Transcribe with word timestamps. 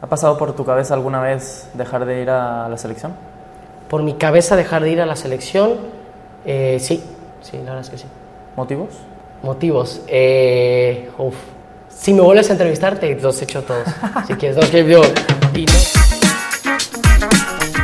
¿Ha 0.00 0.06
pasado 0.06 0.38
por 0.38 0.54
tu 0.54 0.64
cabeza 0.64 0.94
alguna 0.94 1.20
vez 1.20 1.68
dejar 1.74 2.04
de 2.06 2.22
ir 2.22 2.30
a 2.30 2.68
la 2.68 2.78
selección? 2.78 3.12
Por 3.88 4.02
mi 4.02 4.14
cabeza 4.14 4.54
dejar 4.54 4.82
de 4.82 4.90
ir 4.90 5.00
a 5.00 5.06
la 5.06 5.16
selección, 5.16 5.72
eh, 6.44 6.78
sí, 6.80 7.02
sí, 7.42 7.56
la 7.56 7.62
verdad 7.74 7.80
es 7.80 7.90
que 7.90 7.98
sí. 7.98 8.04
¿Motivos? 8.56 8.90
Motivos, 9.42 10.00
eh, 10.06 11.10
uf. 11.18 11.34
Si 11.88 12.12
me 12.14 12.20
vuelves 12.20 12.48
a 12.50 12.52
entrevistar, 12.52 12.98
te 13.00 13.14
los 13.20 13.42
echo 13.42 13.62
todos. 13.62 13.86
si 14.26 14.34
quieres, 14.34 14.56
no, 14.56 14.70
que 14.70 14.84
yo. 14.88 15.00
y 15.54 15.64
no- 15.66 15.72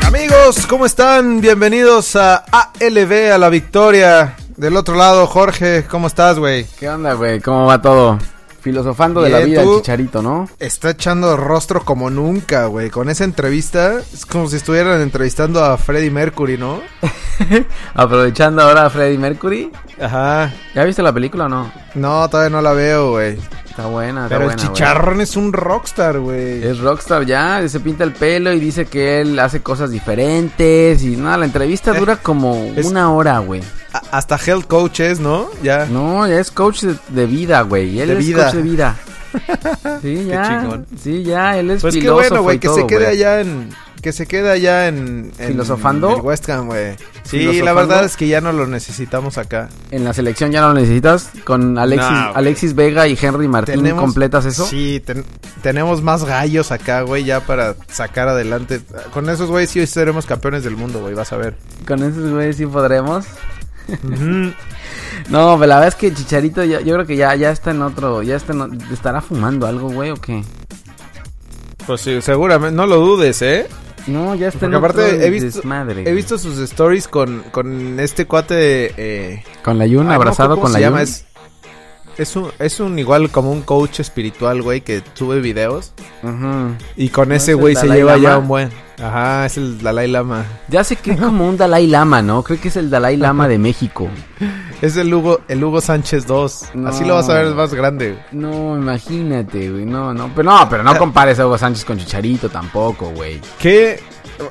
Amigos, 0.07 0.67
¿cómo 0.69 0.87
están? 0.87 1.41
Bienvenidos 1.41 2.15
a 2.15 2.45
ALB, 2.81 3.33
a 3.33 3.39
la 3.39 3.49
victoria. 3.49 4.37
Del 4.57 4.77
otro 4.77 4.95
lado, 4.95 5.27
Jorge, 5.27 5.85
¿cómo 5.91 6.07
estás, 6.07 6.39
güey? 6.39 6.65
¿Qué 6.79 6.89
onda, 6.89 7.15
güey? 7.15 7.41
¿Cómo 7.41 7.67
va 7.67 7.83
todo? 7.83 8.19
Filosofando 8.65 9.21
de 9.21 9.29
la 9.29 9.41
vida 9.41 9.63
el 9.63 9.69
chicharito, 9.77 10.23
¿no? 10.23 10.49
Está 10.59 10.89
echando 10.89 11.37
rostro 11.37 11.85
como 11.85 12.09
nunca, 12.09 12.65
güey. 12.65 12.89
Con 12.89 13.11
esa 13.11 13.25
entrevista, 13.25 14.01
es 14.13 14.25
como 14.25 14.49
si 14.49 14.57
estuvieran 14.57 15.03
entrevistando 15.03 15.63
a 15.63 15.77
Freddie 15.77 16.11
Mercury, 16.11 16.57
¿no? 16.57 16.81
Aprovechando 17.95 18.63
ahora 18.63 18.87
a 18.87 18.91
Freddie 18.91 19.19
Mercury. 19.19 19.71
Ajá. 20.01 20.53
¿Ya 20.75 20.85
viste 20.85 21.03
la 21.03 21.13
película 21.13 21.45
o 21.45 21.49
no? 21.49 21.71
No, 21.95 22.29
todavía 22.31 22.51
no 22.51 22.63
la 22.63 22.73
veo, 22.73 23.11
güey. 23.13 23.39
Está 23.69 23.87
buena, 23.87 24.25
está 24.25 24.29
Pero 24.37 24.51
el 24.51 24.57
buena, 24.57 24.63
chicharrón 24.63 25.21
es 25.21 25.37
un 25.37 25.53
rockstar, 25.53 26.21
güey. 26.21 26.65
Es 26.65 26.79
rockstar 26.79 27.27
ya, 27.27 27.69
se 27.69 27.81
pinta 27.81 28.05
el 28.05 28.13
pelo 28.13 28.53
y 28.53 28.61
dice 28.61 28.87
que 28.87 29.21
él 29.21 29.39
hace 29.39 29.61
cosas 29.63 29.91
diferentes 29.91 31.03
y 31.03 31.17
nada, 31.17 31.37
la 31.39 31.45
entrevista 31.45 31.91
Eh, 31.95 31.99
dura 31.99 32.17
como 32.17 32.55
es- 32.77 32.87
una 32.87 33.13
hora, 33.13 33.39
güey. 33.41 33.63
Hasta 34.11 34.37
health 34.39 34.67
coaches, 34.67 35.21
¿no? 35.21 35.49
Ya. 35.63 35.87
No, 35.87 36.27
ya 36.27 36.39
es 36.41 36.51
coach 36.51 36.83
de, 36.83 36.97
de 37.09 37.27
vida, 37.27 37.63
güey. 37.63 38.01
Él 38.01 38.09
De 38.09 38.15
es 38.15 38.27
vida. 38.27 38.45
coach 38.47 38.55
de 38.55 38.63
vida. 38.63 38.97
Sí, 40.01 40.27
ya. 40.27 40.61
chingón. 40.61 40.87
Sí, 41.03 41.23
ya, 41.25 41.59
él 41.59 41.71
es 41.73 41.83
Pues 41.83 41.97
qué 41.97 42.09
bueno, 42.09 42.43
güey, 42.43 42.59
que 42.61 42.69
todo, 42.69 42.77
se 42.77 42.87
quede 42.87 43.07
allá 43.09 43.41
en... 43.41 43.71
Que 44.01 44.13
se 44.13 44.27
quede 44.27 44.51
allá 44.51 44.87
en... 44.87 45.33
en 45.39 45.49
¿Filosofando? 45.49 46.15
el 46.17 46.21
West 46.21 46.49
Ham, 46.51 46.67
güey. 46.67 46.95
Sí, 47.25 47.61
la 47.63 47.73
verdad 47.73 48.05
es 48.05 48.17
que 48.17 48.29
ya 48.29 48.41
no 48.43 48.53
lo 48.53 48.67
necesitamos 48.67 49.39
acá. 49.39 49.71
En 49.91 50.05
la 50.05 50.13
selección 50.13 50.53
ya 50.53 50.61
no 50.61 50.69
lo 50.69 50.75
necesitas. 50.75 51.31
Con 51.45 51.79
Alexis, 51.79 52.11
No, 52.11 52.21
güey. 52.27 52.33
Alexis 52.37 52.75
Vega 52.75 53.09
y 53.09 53.19
Henry 53.21 53.49
Martín 53.49 53.91
completas 53.97 54.45
eso. 54.45 54.67
Sí, 54.67 55.03
ten- 55.05 55.25
tenemos 55.63 56.03
más 56.03 56.25
gallos 56.25 56.71
acá, 56.71 57.01
güey, 57.01 57.25
ya 57.25 57.41
para 57.41 57.75
sacar 57.91 58.29
adelante. 58.29 58.83
Con 59.13 59.29
esos, 59.31 59.49
güey, 59.51 59.67
sí 59.67 59.85
seremos 59.87 60.27
campeones 60.27 60.63
del 60.65 60.77
mundo, 60.77 61.01
güey, 61.01 61.15
vas 61.15 61.33
a 61.33 61.39
ver. 61.39 61.57
Con 61.89 62.03
esos 62.05 62.31
güeyes 62.31 62.57
sí 62.57 62.67
podremos. 62.67 63.25
No, 65.31 65.57
pero 65.59 65.67
la 65.67 65.75
verdad 65.77 65.89
es 65.89 65.95
que 65.95 66.13
Chicharito 66.13 66.65
ya- 66.65 66.81
yo 66.81 66.95
creo 66.95 67.07
que 67.07 67.17
ya, 67.17 67.35
ya 67.35 67.51
está 67.51 67.71
en 67.71 67.83
otro, 67.83 68.23
ya 68.23 68.37
está 68.37 68.53
en 68.53 68.81
estará 68.93 69.21
fumando 69.21 69.67
algo, 69.67 69.89
güey, 69.91 70.11
o 70.11 70.17
qué. 70.17 70.43
Pues 71.87 72.01
sí, 72.01 72.21
seguramente, 72.23 72.75
no 72.77 72.87
lo 72.87 72.97
dudes, 72.97 73.41
¿eh? 73.43 73.67
No, 74.07 74.35
ya 74.35 74.49
está 74.49 74.61
Porque 74.61 74.67
en 74.67 74.75
otro 74.85 74.89
aparte 75.03 75.27
he 75.27 75.31
visto, 75.31 75.47
desmadre. 75.61 76.03
he 76.09 76.13
visto 76.13 76.37
sus 76.39 76.59
stories 76.59 77.09
con, 77.09 77.43
con 77.51 77.99
este 78.01 78.27
cuate... 78.27 78.93
Eh, 78.97 79.43
con 79.63 79.79
la 79.79 79.87
Yun, 79.87 80.07
no, 80.07 80.13
abrazado 80.13 80.51
¿cómo 80.51 80.63
con 80.63 80.73
se 80.73 80.79
la 80.81 80.87
llama? 80.87 80.99
Yun. 80.99 81.09
Es, 81.09 81.25
es 82.19 82.37
un, 82.37 82.51
es 82.59 82.81
un 82.81 82.99
igual 82.99 83.31
como 83.31 83.51
un 83.51 83.63
coach 83.63 84.01
espiritual, 84.01 84.63
güey, 84.63 84.81
que 84.81 85.03
sube 85.15 85.41
videos. 85.41 85.93
Ujú. 86.23 86.75
Y 86.97 87.09
con 87.09 87.29
¿No 87.29 87.35
ese 87.35 87.53
es 87.53 87.57
güey 87.57 87.75
se 87.75 87.83
Dalai 87.83 87.99
lleva 87.99 88.17
ya 88.19 88.39
un 88.39 88.49
buen... 88.49 88.71
Ajá, 89.03 89.47
es 89.47 89.57
el 89.57 89.83
Dalai 89.83 90.07
Lama. 90.09 90.45
Ya 90.69 90.85
sé 90.85 90.95
que 90.95 91.13
es 91.13 91.21
como 91.21 91.49
un 91.49 91.57
Dalai 91.57 91.89
Lama, 91.89 92.23
¿no? 92.23 92.45
Creo 92.45 92.61
que 92.61 92.69
es 92.69 92.77
el 92.77 92.91
Dalai 92.91 93.17
Lama 93.17 93.49
de 93.49 93.59
México. 93.59 94.09
Es 94.83 94.99
el 94.99 95.15
Hugo, 95.15 95.41
el 95.49 95.65
Hugo 95.65 95.81
Sánchez 95.81 96.27
2. 96.27 96.71
No. 96.75 96.89
Así 96.91 97.07
lo 97.07 97.15
vas 97.15 97.31
a 97.31 97.35
ver 97.35 97.55
más 97.55 97.73
grande. 97.73 98.19
No, 98.33 98.77
imagínate, 98.77 99.71
güey. 99.71 99.87
No, 99.87 100.13
no, 100.13 100.31
pero 100.35 100.51
no, 100.51 100.69
pero 100.69 100.83
no 100.83 100.99
compares 100.99 101.39
a 101.39 101.47
Hugo 101.47 101.57
Sánchez 101.57 101.87
con 101.87 101.97
Chicharito 101.97 102.51
tampoco, 102.51 103.09
güey. 103.11 103.41
Que 103.59 103.99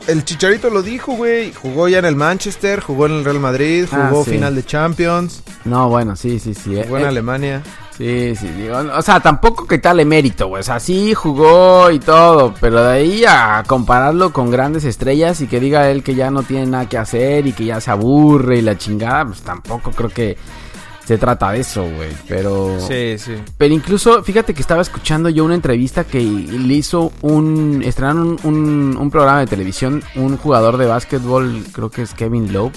el 0.08 0.24
Chicharito 0.26 0.70
lo 0.70 0.82
dijo, 0.82 1.14
güey. 1.14 1.54
Jugó 1.54 1.88
ya 1.88 2.00
en 2.00 2.06
el 2.06 2.16
Manchester, 2.16 2.80
jugó 2.82 3.06
en 3.08 3.14
el 3.14 3.26
Real 3.26 3.40
Madrid, 3.40 3.86
Ah, 3.92 4.08
jugó 4.10 4.24
sí. 4.24 4.32
final 4.32 4.56
de 4.56 4.64
Champions, 4.66 5.44
No, 5.66 5.90
bueno, 5.90 6.16
sí, 6.16 6.40
sí, 6.40 6.54
sí. 6.54 6.78
eh, 6.78 6.84
jugó 6.86 6.98
en 7.00 7.06
eh, 7.06 7.08
Alemania. 7.08 7.64
Sí, 7.98 8.36
sí, 8.36 8.48
digo, 8.48 8.76
o 8.78 9.02
sea, 9.04 9.20
tampoco 9.20 9.68
que 9.68 9.78
tal 9.78 10.04
mérito, 10.06 10.48
güey. 10.48 10.62
O 10.62 10.64
sea, 10.64 10.80
sí 10.80 11.14
jugó 11.14 11.92
y 11.92 12.00
todo, 12.00 12.54
pero 12.60 12.84
de 12.84 12.92
ahí 12.94 13.24
a 13.28 13.64
compararlo 13.68 14.34
con 14.34 14.50
grandes 14.50 14.84
estrellas 14.84 15.42
y 15.42 15.48
que 15.48 15.60
diga 15.60 15.88
él 15.92 16.02
que 16.02 16.16
ya 16.16 16.32
no 16.32 16.42
tiene 16.42 16.66
nada 16.66 16.90
que 16.90 16.98
hacer 16.98 17.46
y 17.46 17.54
que 17.54 17.66
ya 17.66 17.80
se 17.80 17.92
aburre 17.92 18.58
y 18.58 18.62
la 18.62 18.76
chingada, 18.80 19.26
pues 19.26 19.42
tampoco 19.44 19.92
creo 19.92 20.10
que 20.10 20.38
se 21.06 21.18
trata 21.18 21.52
de 21.52 21.60
eso, 21.60 21.84
güey. 21.84 22.10
Pero. 22.28 22.78
Sí, 22.80 23.18
sí. 23.18 23.36
Pero 23.58 23.74
incluso, 23.74 24.24
fíjate 24.24 24.54
que 24.54 24.62
estaba 24.62 24.82
escuchando 24.82 25.30
yo 25.30 25.44
una 25.44 25.56
entrevista 25.56 26.04
que 26.04 26.22
le 26.22 26.74
hizo 26.74 27.12
un. 27.22 27.82
Estrenaron 27.84 28.38
un, 28.44 28.56
un, 28.56 28.98
un 28.98 29.12
programa 29.12 29.42
de 29.42 29.48
televisión, 29.48 30.04
un 30.16 30.38
jugador 30.38 30.78
de 30.78 30.88
básquetbol, 30.88 31.64
creo 31.72 31.90
que 31.90 32.04
es 32.04 32.14
Kevin 32.14 32.54
Lowe, 32.54 32.72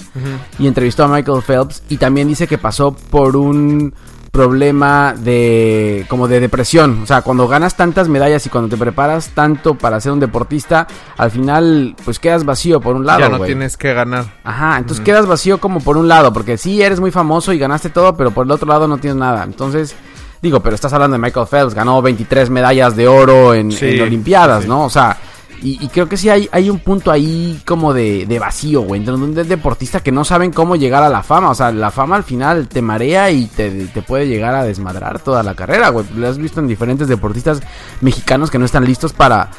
y 0.59 0.67
entrevistó 0.67 1.05
a 1.05 1.07
Michael 1.07 1.41
Phelps 1.41 1.83
y 1.89 1.97
también 1.97 2.27
dice 2.27 2.47
que 2.47 2.57
pasó 2.57 2.91
por 2.91 3.35
un 3.35 3.93
problema 4.37 5.15
de 5.17 6.05
como 6.07 6.27
de 6.27 6.39
depresión, 6.39 7.01
o 7.01 7.07
sea, 7.07 7.23
cuando 7.23 7.47
ganas 7.47 7.75
tantas 7.75 8.07
medallas 8.07 8.45
y 8.45 8.49
cuando 8.49 8.69
te 8.69 8.77
preparas 8.77 9.29
tanto 9.29 9.73
para 9.73 9.99
ser 9.99 10.11
un 10.11 10.19
deportista, 10.19 10.85
al 11.17 11.31
final 11.31 11.95
pues 12.05 12.19
quedas 12.19 12.45
vacío 12.45 12.79
por 12.79 12.95
un 12.95 13.03
lado, 13.03 13.19
ya 13.19 13.29
no 13.29 13.39
tienes 13.39 13.77
que 13.77 13.95
ganar. 13.95 14.25
Ajá, 14.43 14.77
entonces 14.77 15.03
quedas 15.03 15.25
vacío 15.25 15.59
como 15.59 15.79
por 15.79 15.97
un 15.97 16.07
lado, 16.07 16.31
porque 16.33 16.55
sí 16.55 16.83
eres 16.83 16.99
muy 16.99 17.09
famoso 17.09 17.51
y 17.51 17.57
ganaste 17.57 17.89
todo, 17.89 18.15
pero 18.15 18.29
por 18.29 18.45
el 18.45 18.51
otro 18.51 18.67
lado 18.67 18.87
no 18.87 18.99
tienes 18.99 19.17
nada. 19.17 19.43
Entonces, 19.43 19.95
digo, 20.39 20.59
pero 20.59 20.75
estás 20.75 20.93
hablando 20.93 21.17
de 21.17 21.23
Michael 21.23 21.47
Phelps, 21.47 21.73
ganó 21.73 21.99
23 22.03 22.51
medallas 22.51 22.95
de 22.95 23.07
oro 23.07 23.55
en, 23.55 23.71
Sí, 23.71 23.87
en 23.87 24.01
Olimpiadas, 24.03 24.63
sí. 24.63 24.69
¿no? 24.69 24.85
O 24.85 24.89
sea, 24.91 25.17
y, 25.61 25.87
creo 25.89 26.07
que 26.07 26.17
sí 26.17 26.29
hay, 26.29 26.47
hay 26.51 26.69
un 26.69 26.79
punto 26.79 27.11
ahí 27.11 27.59
como 27.65 27.93
de, 27.93 28.25
de 28.25 28.39
vacío, 28.39 28.81
güey, 28.81 28.99
entre 29.01 29.15
un 29.15 29.33
deportista 29.33 30.01
que 30.01 30.11
no 30.11 30.23
saben 30.23 30.51
cómo 30.51 30.75
llegar 30.75 31.03
a 31.03 31.09
la 31.09 31.23
fama. 31.23 31.49
O 31.49 31.55
sea, 31.55 31.71
la 31.71 31.91
fama 31.91 32.15
al 32.15 32.23
final 32.23 32.67
te 32.67 32.81
marea 32.81 33.31
y 33.31 33.45
te, 33.47 33.87
te 33.87 34.01
puede 34.01 34.27
llegar 34.27 34.55
a 34.55 34.63
desmadrar 34.63 35.19
toda 35.19 35.43
la 35.43 35.55
carrera, 35.55 35.89
güey. 35.89 36.05
Lo 36.15 36.27
has 36.27 36.37
visto 36.37 36.59
en 36.59 36.67
diferentes 36.67 37.07
deportistas 37.07 37.61
mexicanos 38.01 38.51
que 38.51 38.59
no 38.59 38.65
están 38.65 38.85
listos 38.85 39.13
para, 39.13 39.49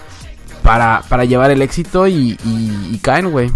para, 0.63 1.03
para 1.09 1.25
llevar 1.25 1.51
el 1.51 1.63
éxito 1.63 2.07
y- 2.07 2.39
y 2.45 2.99
caen, 2.99 3.31
güey. 3.31 3.51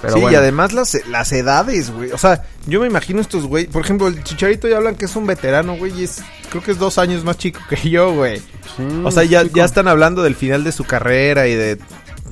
Pero 0.00 0.14
sí, 0.14 0.20
y 0.30 0.34
además 0.34 0.72
las, 0.72 0.96
las 1.08 1.32
edades, 1.32 1.90
güey. 1.90 2.12
O 2.12 2.18
sea, 2.18 2.44
yo 2.66 2.80
me 2.80 2.86
imagino 2.86 3.20
estos 3.20 3.46
güey. 3.46 3.66
Por 3.66 3.82
ejemplo, 3.82 4.06
el 4.06 4.22
Chicharito 4.22 4.68
ya 4.68 4.76
hablan 4.76 4.94
que 4.94 5.06
es 5.06 5.16
un 5.16 5.26
veterano, 5.26 5.76
güey. 5.76 5.92
Y 6.00 6.04
es, 6.04 6.22
creo 6.50 6.62
que 6.62 6.70
es 6.70 6.78
dos 6.78 6.98
años 6.98 7.24
más 7.24 7.36
chico 7.38 7.60
que 7.68 7.90
yo, 7.90 8.12
güey. 8.14 8.38
Sí, 8.38 8.84
O 9.04 9.10
sea, 9.10 9.24
ya, 9.24 9.42
chico. 9.42 9.56
ya 9.56 9.64
están 9.64 9.88
hablando 9.88 10.22
del 10.22 10.34
final 10.36 10.62
de 10.64 10.72
su 10.72 10.84
carrera 10.84 11.46
y 11.48 11.54
de... 11.54 11.78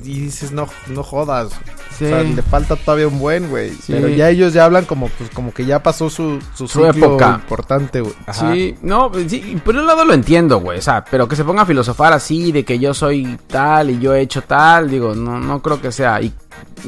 Y 0.03 0.19
dices, 0.21 0.51
no, 0.51 0.67
no 0.87 1.03
jodas. 1.03 1.49
Sí. 1.97 2.05
O 2.05 2.09
sea, 2.09 2.21
le 2.23 2.41
falta 2.43 2.75
todavía 2.75 3.07
un 3.07 3.17
buen, 3.19 3.49
güey. 3.49 3.71
Sí. 3.71 3.87
Pero 3.93 4.07
ya 4.07 4.29
ellos 4.29 4.53
ya 4.53 4.63
hablan 4.65 4.85
como, 4.85 5.09
pues, 5.09 5.29
como 5.31 5.51
que 5.53 5.65
ya 5.65 5.81
pasó 5.81 6.09
su, 6.09 6.39
su, 6.55 6.67
Su 6.67 6.85
ciclo 6.85 7.07
época. 7.07 7.31
importante, 7.41 8.01
güey. 8.01 8.13
Sí, 8.31 8.75
no, 8.83 9.11
pues 9.11 9.29
sí, 9.31 9.59
por 9.65 9.75
un 9.75 9.87
lado 9.87 10.05
lo 10.05 10.13
entiendo, 10.13 10.59
güey, 10.59 10.77
o 10.77 10.81
sea, 10.81 11.03
pero 11.09 11.27
que 11.27 11.35
se 11.35 11.43
ponga 11.43 11.63
a 11.63 11.65
filosofar 11.65 12.13
así 12.13 12.51
de 12.51 12.63
que 12.63 12.77
yo 12.77 12.93
soy 12.93 13.37
tal 13.47 13.89
y 13.89 13.99
yo 13.99 14.13
he 14.13 14.21
hecho 14.21 14.43
tal, 14.43 14.89
digo, 14.91 15.15
no, 15.15 15.39
no 15.39 15.59
creo 15.63 15.81
que 15.81 15.91
sea, 15.91 16.21
y 16.21 16.31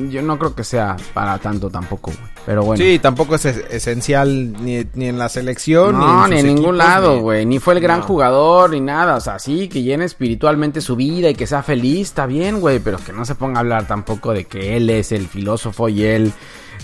yo 0.10 0.22
no 0.22 0.38
creo 0.38 0.54
que 0.56 0.64
sea 0.64 0.96
para 1.14 1.38
tanto 1.40 1.70
tampoco, 1.70 2.12
güey, 2.12 2.32
pero 2.46 2.64
bueno. 2.64 2.84
Sí, 2.84 3.00
tampoco 3.00 3.36
es 3.36 3.46
es- 3.46 3.64
esencial 3.70 4.54
ni, 4.64 4.86
ni 4.94 5.08
en 5.08 5.18
la 5.18 5.30
selección. 5.30 5.98
No, 5.98 6.28
ni 6.28 6.36
ni 6.36 6.40
en, 6.42 6.46
en 6.46 6.52
sus 6.52 6.56
ningún 6.62 6.76
equipos, 6.76 6.78
lado, 6.78 7.16
ni- 7.16 7.22
güey. 7.22 7.46
Ni 7.46 7.60
fue 7.60 7.74
el 7.74 7.80
gran 7.80 8.00
No. 8.00 8.06
jugador, 8.06 8.70
ni 8.72 8.80
nada. 8.82 9.16
O 9.16 9.20
sea, 9.22 9.40
sí, 9.40 9.68
que 9.68 9.82
llene 9.82 10.06
espiritualmente 10.06 10.82
su 10.82 10.96
vida 10.96 11.30
y 11.30 11.36
que 11.36 11.48
sea 11.48 11.64
feliz, 11.64 12.08
está 12.10 12.26
bien, 12.26 12.60
güey. 12.62 12.80
Pero 12.80 12.98
que 12.98 13.12
no 13.14 13.26
se 13.26 13.36
ponga 13.36 13.58
a 13.58 13.60
hablar 13.62 13.88
tampoco 13.88 14.34
de 14.34 14.46
que 14.46 14.78
él 14.78 14.90
es 14.90 15.12
el 15.12 15.28
filósofo 15.28 15.90
y 15.90 16.04
él, 16.04 16.32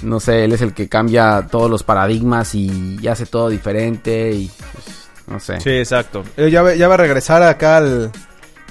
no 0.02 0.19
sé, 0.19 0.44
él 0.46 0.53
es 0.53 0.62
el 0.62 0.73
que 0.73 0.90
cambia 0.90 1.47
todos 1.50 1.69
los 1.69 1.84
paradigmas 1.84 2.53
y, 2.56 3.00
hace 3.07 3.25
todo 3.25 3.50
diferente 3.50 4.31
y, 4.31 4.52
pues, 4.73 5.09
no 5.28 5.40
sé. 5.40 5.59
Sí, 5.62 5.69
exacto. 5.69 6.23
Eh, 6.38 6.50
Ya, 6.52 6.62
va- 6.63 6.75
ya 6.75 6.88
va 6.88 6.96
a 6.96 6.97
regresar 6.97 7.41
acá 7.44 7.78
al... 7.78 8.12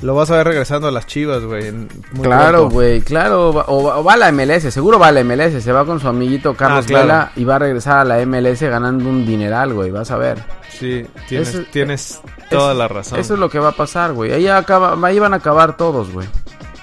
Lo 0.05 0.15
vas 0.15 0.31
a 0.31 0.37
ver 0.37 0.47
regresando 0.49 0.87
a 0.87 0.91
las 0.91 1.07
chivas, 1.07 1.43
güey. 1.45 1.73
Claro, 2.21 2.69
güey, 2.69 3.01
claro. 3.01 3.49
O, 3.49 3.53
va- 3.55 3.65
o 3.97 4.05
va 4.05 4.13
a 4.13 4.17
la 4.19 4.33
MLS, 4.33 4.71
seguro 4.71 4.99
va 4.99 5.09
a 5.09 5.13
la 5.13 5.25
MLS. 5.25 5.63
Se 5.63 5.73
va 5.73 5.87
con 5.87 5.99
su 5.99 6.07
amiguito 6.09 6.55
Carlos 6.55 6.85
Ah, 6.85 6.89
claro. 6.89 7.05
Vela 7.07 7.33
y 7.37 7.45
va 7.45 7.57
a 7.57 7.59
regresar 7.61 7.99
a 8.01 8.05
la 8.05 8.19
MLS 8.27 8.61
ganando 8.69 9.09
un 9.09 9.25
dineral, 9.25 9.73
güey. 9.73 9.91
Vas 9.91 10.11
a 10.11 10.17
ver. 10.19 10.45
Sí, 10.79 11.07
tienes, 11.29 11.49
Eso- 11.55 11.65
tienes 11.73 12.21
toda 12.51 12.75
la 12.75 12.87
razón. 12.87 13.19
Eso 13.19 13.33
es 13.35 13.41
lo 13.41 13.49
que 13.49 13.59
va 13.59 13.71
a 13.71 13.77
pasar, 13.77 14.13
güey. 14.13 14.33
Ahí, 14.33 14.47
acaba, 14.47 14.95
ahí 15.09 15.19
van 15.19 15.33
a 15.33 15.37
acabar 15.37 15.77
todos, 15.79 16.13
güey. 16.13 16.29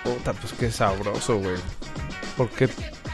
Puta, 0.04 0.34
pues 0.34 0.54
qué 0.60 0.72
sabroso, 0.72 1.38
güey. 1.38 1.58
Porque 2.38 2.70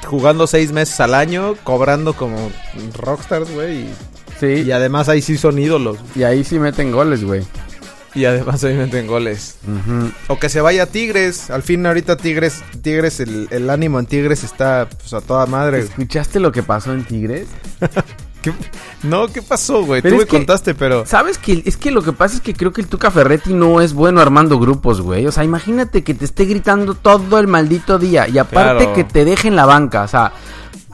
jugando 0.05 0.47
seis 0.47 0.71
meses 0.71 0.97
al 1.01 1.15
año, 1.15 1.55
cobrando 1.65 2.13
como 2.13 2.49
rockstars, 2.97 3.53
güey. 3.53 3.81
Y, 3.81 3.93
Sí. 4.39 4.63
y 4.67 4.71
además 4.71 5.09
ahí 5.09 5.21
sí 5.21 5.37
son 5.37 5.59
ídolos. 5.59 5.97
Y 6.15 6.23
ahí 6.23 6.43
sí 6.45 6.59
meten 6.59 6.91
goles, 6.93 7.25
güey. 7.25 7.43
Y 8.15 8.25
además 8.25 8.63
ahí 8.63 8.73
meten 8.75 9.05
goles. 9.07 9.57
O 10.27 10.39
que 10.39 10.49
se 10.49 10.61
vaya 10.61 10.83
a 10.83 10.85
Tigres. 10.87 11.49
Al 11.51 11.61
fin 11.63 11.85
ahorita 11.85 12.17
Tigres, 12.17 12.63
Tigres, 12.81 13.19
el, 13.19 13.47
el 13.51 13.69
ánimo 13.69 13.99
en 13.99 14.05
Tigres 14.07 14.43
está 14.43 14.87
pues, 14.89 15.13
a 15.13 15.21
toda 15.21 15.45
madre. 15.45 15.79
¿Escuchaste 15.79 16.39
lo 16.39 16.51
que 16.51 16.63
pasó 16.63 16.93
en 16.93 17.03
Tigres? 17.03 17.47
¿Qué- 18.41 18.53
No, 19.03 19.27
¿qué 19.27 19.41
pasó, 19.41 19.83
güey? 19.83 20.01
Tú 20.01 20.05
Pero 20.09 20.17
me 20.17 20.23
que- 20.25 20.29
contaste, 20.37 20.73
pero... 20.75 21.05
¿Sabes 21.05 21.37
que 21.37 21.61
Es 21.65 21.75
que 21.77 21.91
lo 21.91 22.01
que 22.01 22.13
pasa 22.13 22.35
es 22.35 22.41
que 22.41 22.53
creo 22.53 22.71
que 22.71 22.81
el 22.81 22.87
Tuca 22.87 23.11
Ferretti 23.11 23.53
no 23.53 23.81
es 23.81 23.93
bueno 23.93 24.21
armando 24.21 24.57
grupos, 24.59 25.01
güey. 25.01 25.25
O 25.27 25.31
sea, 25.31 25.43
imagínate 25.43 26.03
que 26.03 26.13
te 26.13 26.25
esté 26.25 26.45
gritando 26.45 26.93
todo 26.95 27.39
el 27.39 27.47
maldito 27.47 27.99
día 27.99 28.27
y 28.27 28.37
aparte 28.37 28.85
Claro. 28.85 28.93
que 28.93 29.03
te 29.03 29.25
deje 29.25 29.47
en 29.47 29.55
la 29.55 29.65
banca. 29.65 30.03
O 30.03 30.07
sea, 30.07 30.31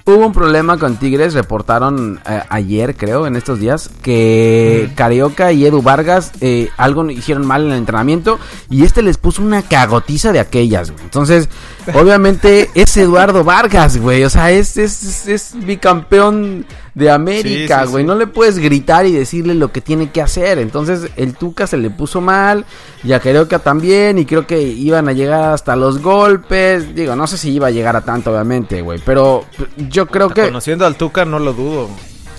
hubo 0.05 0.25
un 0.27 0.33
problema 0.33 0.77
con 0.77 0.97
Tigres, 0.97 1.33
reportaron 1.33 2.19
eh, 2.29 2.41
ayer, 2.49 2.95
creo, 2.95 3.25
en 3.25 3.35
estos 3.35 3.59
días, 3.59 3.89
que 4.01 4.91
Carioca 4.95 5.51
y 5.53 5.65
Edu 5.65 5.81
Vargas 5.81 6.31
eh, 6.41 6.69
algo 6.77 7.09
hicieron 7.09 7.45
mal 7.45 7.63
en 7.65 7.71
el 7.71 7.77
entrenamiento 7.77 8.39
y 8.69 8.83
este 8.83 9.01
les 9.01 9.17
puso 9.17 9.41
una 9.41 9.61
cagotiza 9.61 10.31
de 10.33 10.39
aquellas, 10.41 10.91
güey. 10.91 11.03
Entonces, 11.03 11.47
obviamente 11.93 12.69
es 12.75 12.95
Eduardo 12.97 13.43
Vargas, 13.43 13.97
güey. 13.97 14.23
O 14.23 14.29
sea, 14.29 14.51
es, 14.51 14.77
es, 14.77 15.03
es- 15.03 15.27
es 15.27 15.65
bicampeón 15.65 16.65
de 16.93 17.09
América, 17.09 17.79
Sí, 17.79 17.85
sí, 17.85 17.91
güey. 17.91 18.03
sí. 18.03 18.07
No 18.07 18.15
le 18.15 18.27
puedes 18.27 18.59
gritar 18.59 19.05
y 19.05 19.11
decirle 19.11 19.55
lo 19.55 19.71
que 19.71 19.81
tiene 19.81 20.11
que 20.11 20.21
hacer. 20.21 20.59
Entonces, 20.59 21.09
el 21.15 21.33
Tuca 21.33 21.65
se 21.67 21.77
le 21.77 21.89
puso 21.89 22.21
mal. 22.21 22.65
Y 23.03 23.13
a 23.13 23.19
Carioca 23.19 23.59
también. 23.59 24.19
Y 24.19 24.25
creo 24.25 24.45
que 24.45 24.61
iban 24.61 25.07
a 25.09 25.13
llegar 25.13 25.53
hasta 25.53 25.75
los 25.75 26.01
golpes. 26.01 26.93
Digo, 26.95 27.15
no 27.15 27.25
sé 27.27 27.37
si 27.37 27.51
iba 27.51 27.67
a 27.67 27.71
llegar 27.71 27.95
a 27.95 28.01
tanto, 28.01 28.31
obviamente, 28.31 28.81
güey. 28.81 28.99
Pero 29.05 29.45
yo 29.89 30.05
creo 30.07 30.29
que. 30.29 30.43
Conociendo 30.43 30.85
al 30.85 30.95
Tuca 30.95 31.25
no 31.25 31.39
lo 31.39 31.53
dudo. 31.53 31.89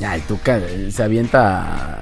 Ya, 0.01 0.15
el 0.17 0.23
Tuca 0.23 0.59
eh, 0.59 0.91
se 0.93 1.03
avienta 1.03 1.99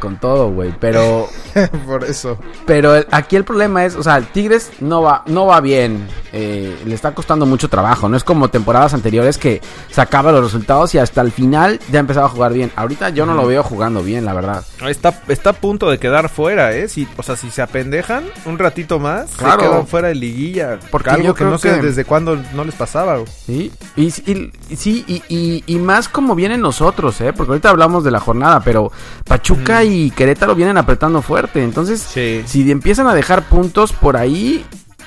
con 0.00 0.18
todo, 0.18 0.50
güey. 0.50 0.72
Pero. 0.80 1.28
Por 1.86 2.04
eso. 2.04 2.38
Pero 2.66 2.94
el- 2.96 3.06
aquí 3.10 3.36
el 3.36 3.44
problema 3.44 3.84
es, 3.84 3.94
o 3.96 4.02
sea, 4.02 4.16
el 4.16 4.26
Tigres 4.26 4.70
no 4.80 5.02
va, 5.02 5.22
no 5.26 5.46
va 5.46 5.60
bien. 5.60 6.08
eh, 6.32 6.76
le 6.84 6.94
está 6.94 7.12
costando 7.14 7.46
mucho 7.46 7.68
trabajo. 7.68 8.08
No 8.08 8.16
es 8.16 8.24
como 8.24 8.48
temporadas 8.48 8.92
anteriores 8.94 9.38
que 9.38 9.60
sacaba 9.90 10.32
los 10.32 10.42
resultados 10.42 10.92
y 10.94 10.98
hasta 10.98 11.20
el 11.20 11.30
final 11.30 11.78
ya 11.92 12.00
empezaba 12.00 12.26
a 12.26 12.28
jugar 12.30 12.52
bien. 12.52 12.72
Ahorita 12.74 13.10
yo 13.10 13.24
no 13.26 13.34
lo 13.34 13.46
veo 13.46 13.62
jugando 13.62 14.02
bien, 14.02 14.24
la 14.24 14.32
verdad. 14.34 14.64
Está, 14.88 15.20
está 15.28 15.50
a 15.50 15.52
punto 15.52 15.88
de 15.90 15.98
quedar 15.98 16.28
fuera, 16.28 16.74
¿eh? 16.74 16.88
Si, 16.88 17.06
o 17.16 17.22
sea, 17.22 17.36
si 17.36 17.50
se 17.50 17.62
apendejan 17.62 18.24
un 18.46 18.58
ratito 18.58 18.98
más, 18.98 19.30
Claro. 19.36 19.60
se 19.62 19.68
quedan 19.68 19.86
fuera 19.86 20.08
de 20.08 20.14
liguilla. 20.16 20.78
Porque 20.90 21.10
algo 21.10 21.24
yo 21.26 21.34
que 21.34 21.44
no 21.44 21.58
sé 21.58 21.70
que- 21.74 21.82
desde 21.82 22.04
cuándo 22.04 22.36
no 22.54 22.64
les 22.64 22.74
pasaba, 22.74 23.18
güey. 23.18 23.28
Sí, 23.46 23.72
y, 23.94 24.06
y- 24.30 24.52
y- 24.70 24.76
sí, 24.76 25.04
y, 25.06 25.22
y- 25.28 25.62
y 25.66 25.76
más 25.78 26.08
como 26.08 26.34
vienen 26.34 26.60
nosotros, 26.60 27.20
¿eh? 27.20 27.32
Porque 27.34 27.50
ahorita 27.52 27.70
hablamos 27.70 28.04
de 28.04 28.10
la 28.10 28.20
jornada, 28.20 28.60
pero 28.60 28.90
Pachuca 29.24 29.84
y 29.84 30.10
Querétaro 30.10 30.54
vienen 30.54 30.76
apretando 30.78 31.22
fuerte. 31.22 31.62
Entonces, 31.62 32.00
Sí. 32.00 32.42
si 32.46 32.70
empiezan 32.70 33.06
a 33.06 33.14
dejar 33.14 33.42
puntos 33.48 33.92
por 33.92 34.16
ahí, 34.16 34.64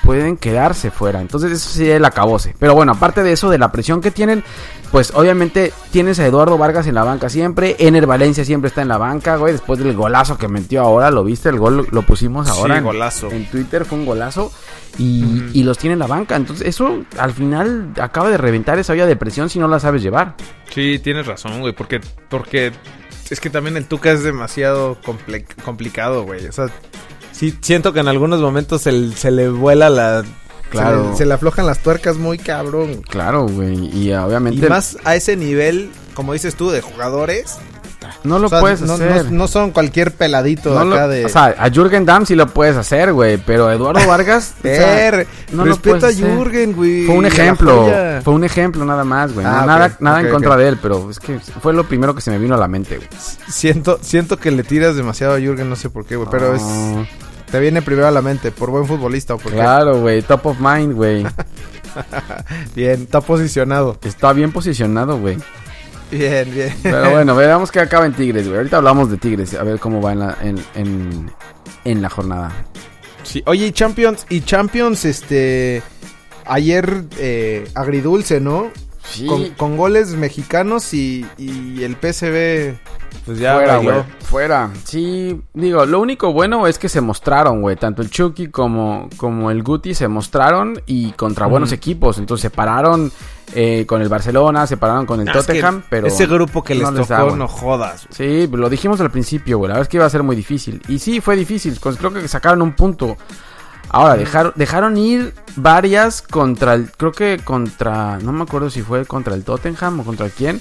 pueden 0.08 0.38
quedarse 0.38 0.90
fuera. 0.90 1.20
Entonces, 1.20 1.52
eso 1.52 1.68
sería 1.68 1.96
el 1.96 2.04
acabose. 2.06 2.54
Pero 2.58 2.74
bueno, 2.74 2.92
aparte 2.92 3.22
de 3.22 3.32
eso, 3.32 3.50
de 3.50 3.58
la 3.58 3.70
presión 3.70 4.00
que 4.00 4.10
tienen, 4.10 4.42
pues 4.90 5.12
obviamente 5.14 5.70
tienes 5.90 6.18
a 6.18 6.24
Eduardo 6.24 6.56
Vargas 6.56 6.86
en 6.86 6.94
la 6.94 7.04
banca 7.04 7.28
siempre. 7.28 7.76
Ener 7.78 8.06
Valencia 8.06 8.42
siempre 8.42 8.68
está 8.68 8.80
en 8.80 8.88
la 8.88 8.96
banca, 8.96 9.36
güey. 9.36 9.52
Después 9.52 9.78
del 9.80 9.94
golazo 9.94 10.38
que 10.38 10.48
metió 10.48 10.80
ahora, 10.80 11.10
¿lo 11.10 11.24
viste? 11.24 11.50
El 11.50 11.58
gol 11.58 11.86
lo, 11.90 12.00
pusimos 12.02 12.48
ahora. 12.48 12.76
Sí, 12.76 12.78
en- 12.78 12.84
golazo. 12.84 13.30
En 13.30 13.50
Twitter 13.50 13.84
fue 13.84 13.98
un 13.98 14.06
golazo. 14.06 14.50
Y, 14.96 15.50
y 15.52 15.62
los 15.62 15.76
tiene 15.76 15.92
en 15.92 15.98
la 15.98 16.06
banca. 16.06 16.36
Entonces, 16.36 16.66
eso 16.66 17.00
al 17.18 17.32
final 17.34 17.92
acaba 18.00 18.30
de 18.30 18.38
reventar 18.38 18.78
esa 18.78 18.94
olla 18.94 19.04
de 19.04 19.14
presión 19.14 19.50
si 19.50 19.58
no 19.58 19.68
la 19.68 19.78
sabes 19.78 20.02
llevar. 20.02 20.36
Sí, 20.74 20.98
tienes 21.04 21.26
razón, 21.26 21.60
güey, 21.60 21.74
porque, 21.74 22.00
porque 22.30 22.72
es 23.28 23.40
que 23.40 23.50
también 23.50 23.76
el 23.76 23.84
Tuca 23.84 24.10
es 24.10 24.22
demasiado 24.22 24.96
comple- 25.02 25.44
complicado, 25.62 26.22
güey. 26.24 26.46
O 26.46 26.52
sea, 26.52 26.68
sí 27.38 27.56
siento 27.60 27.92
que 27.92 28.00
en 28.00 28.08
algunos 28.08 28.40
momentos 28.40 28.82
se, 28.82 29.12
se 29.12 29.30
le 29.30 29.48
vuela 29.48 29.88
la... 29.90 30.24
Claro. 30.70 31.04
Se 31.04 31.10
le, 31.10 31.16
se 31.16 31.26
le 31.26 31.34
aflojan 31.34 31.64
las 31.66 31.78
tuercas 31.78 32.16
muy 32.18 32.36
cabrón. 32.36 33.00
Claro, 33.08 33.46
güey. 33.48 33.86
Y 33.96 34.08
Y 34.10 34.12
obviamente 34.14 34.68
más 34.68 34.98
a 35.04 35.14
ese 35.16 35.34
nivel, 35.34 35.90
como 36.12 36.34
dices 36.34 36.56
tú, 36.56 36.68
de 36.70 36.82
jugadores. 36.82 37.56
no 38.22 38.38
lo 38.38 38.48
o 38.48 38.50
sea, 38.50 38.60
puedes 38.60 38.82
no, 38.82 38.92
hacer. 38.92 39.24
no- 39.24 39.30
no 39.30 39.48
son 39.48 39.70
cualquier 39.70 40.12
peladito 40.12 40.74
No 40.74 40.84
lo- 40.84 40.94
acá 40.94 41.08
de... 41.08 41.24
O 41.24 41.28
sea, 41.30 41.54
a 41.58 41.70
Jürgen 41.70 42.04
Damm 42.04 42.26
sí 42.26 42.34
lo 42.34 42.48
puedes 42.48 42.76
hacer, 42.76 43.14
güey. 43.14 43.38
Pero 43.38 43.70
Eduardo 43.72 44.06
Vargas. 44.06 44.56
o 44.58 44.62
sea, 44.62 45.24
no 45.52 45.64
lo 45.64 45.72
respeta 45.72 46.08
a. 46.08 46.12
Jürgen, 46.12 46.74
güey. 46.74 47.06
Fue 47.06 47.14
un 47.14 47.24
ejemplo. 47.24 47.90
Fue 48.22 48.34
un 48.34 48.44
ejemplo 48.44 48.84
nada 48.84 49.04
más, 49.04 49.32
güey. 49.32 49.46
Ah, 49.46 49.64
nada 49.66 49.96
nada 50.00 50.20
en 50.20 50.28
contra 50.28 50.54
de 50.58 50.68
él, 50.68 50.78
pero 50.82 51.10
es 51.10 51.18
que 51.18 51.38
fue 51.62 51.72
lo 51.72 51.84
primero 51.84 52.14
que 52.14 52.20
se 52.20 52.30
me 52.30 52.36
vino 52.36 52.54
a 52.56 52.58
la 52.58 52.68
mente, 52.68 52.96
güey. 52.96 53.08
Siento, 53.48 53.98
siento 54.02 54.36
que 54.36 54.50
le 54.50 54.64
tiras 54.64 54.96
demasiado 54.96 55.32
a 55.34 55.38
Jürgen, 55.40 55.70
no 55.70 55.76
sé 55.76 55.88
por 55.88 56.04
qué, 56.04 56.16
güey. 56.16 56.28
Pero 56.30 56.54
es... 56.54 56.62
Te 57.50 57.60
viene 57.60 57.80
primero 57.82 58.06
a 58.06 58.10
la 58.10 58.22
mente, 58.22 58.52
por 58.52 58.70
buen 58.70 58.86
futbolista 58.86 59.34
o 59.34 59.38
porque... 59.38 59.58
Claro, 59.58 60.00
güey. 60.00 60.22
Top 60.22 60.46
of 60.46 60.58
mind, 60.60 60.94
güey. 60.94 61.26
Bien, 62.74 63.02
está 63.02 63.20
posicionado. 63.20 63.98
Está 64.02 64.32
bien 64.32 64.52
posicionado, 64.52 65.18
güey. 65.18 65.38
Bien, 66.10 66.52
bien. 66.52 66.74
Pero 66.82 67.10
bueno, 67.10 67.34
veamos 67.34 67.70
qué 67.70 67.80
acaba 67.80 68.06
en 68.06 68.12
Tigres, 68.12 68.46
güey. 68.46 68.58
Ahorita 68.58 68.76
hablamos 68.76 69.10
de 69.10 69.16
Tigres, 69.16 69.54
a 69.54 69.62
ver 69.62 69.78
cómo 69.78 70.00
va 70.00 70.12
en 70.12 70.18
la, 70.18 70.38
en, 70.42 70.58
en, 70.74 71.32
en 71.84 72.02
la 72.02 72.10
jornada. 72.10 72.52
Sí, 73.22 73.42
Oye, 73.46 73.66
y 73.66 73.72
Champions, 73.72 74.26
y 74.28 74.40
Champions, 74.42 75.04
este... 75.04 75.82
Ayer 76.44 77.04
eh, 77.18 77.68
agridulce, 77.74 78.40
¿no? 78.40 78.70
Sí. 79.04 79.26
Con, 79.26 79.50
con 79.50 79.76
goles 79.76 80.08
mexicanos 80.10 80.94
y, 80.94 81.26
y 81.36 81.82
el 81.82 81.94
PSV, 81.96 82.74
pues 83.28 83.40
ya 83.40 83.56
fuera, 83.56 83.76
güey. 83.76 84.02
Fuera. 84.20 84.70
Sí, 84.84 85.38
digo, 85.52 85.84
lo 85.84 86.00
único 86.00 86.32
bueno 86.32 86.66
es 86.66 86.78
que 86.78 86.88
se 86.88 87.02
mostraron, 87.02 87.60
güey. 87.60 87.76
Tanto 87.76 88.00
el 88.00 88.08
Chucky 88.08 88.48
como, 88.48 89.10
como 89.18 89.50
el 89.50 89.62
Guti 89.62 89.92
se 89.92 90.08
mostraron 90.08 90.80
y 90.86 91.12
contra 91.12 91.46
buenos 91.46 91.72
equipos. 91.72 92.16
Entonces 92.16 92.40
se 92.40 92.48
pararon 92.48 93.12
eh, 93.54 93.84
con 93.86 94.00
el 94.00 94.08
Barcelona, 94.08 94.66
se 94.66 94.78
pararon 94.78 95.04
con 95.04 95.20
el 95.20 95.28
Ah, 95.28 95.32
es 95.32 95.46
que 95.46 95.52
Tottenham, 95.52 95.82
pero... 95.90 96.06
Ese 96.06 96.26
grupo 96.26 96.64
que 96.64 96.74
les 96.74 96.84
no 96.84 96.92
les 96.92 97.06
tocó, 97.06 97.30
da, 97.30 97.36
no 97.36 97.48
jodas. 97.48 98.06
Sí, 98.08 98.48
lo 98.50 98.70
dijimos 98.70 98.98
al 99.02 99.10
principio, 99.10 99.58
güey. 99.58 99.68
La 99.68 99.74
verdad 99.74 99.82
es 99.82 99.90
que 99.90 99.98
iba 99.98 100.06
a 100.06 100.10
ser 100.10 100.22
muy 100.22 100.34
difícil. 100.34 100.80
Y 100.88 100.98
sí, 100.98 101.20
fue 101.20 101.36
difícil. 101.36 101.78
creo 101.78 102.10
que 102.10 102.26
sacaron 102.28 102.62
un 102.62 102.72
punto. 102.72 103.18
Ahora, 103.90 104.16
dejaron, 104.16 104.52
dejaron 104.54 104.96
ir 104.96 105.34
varias 105.56 106.22
contra 106.22 106.74
el. 106.74 106.90
Creo 106.92 107.12
que 107.12 107.40
contra. 107.44 108.18
No 108.18 108.32
me 108.32 108.42
acuerdo 108.42 108.70
si 108.70 108.82
fue 108.82 109.04
contra 109.06 109.34
el 109.34 109.44
Tottenham 109.44 110.00
o 110.00 110.04
contra 110.04 110.28
quién. 110.28 110.60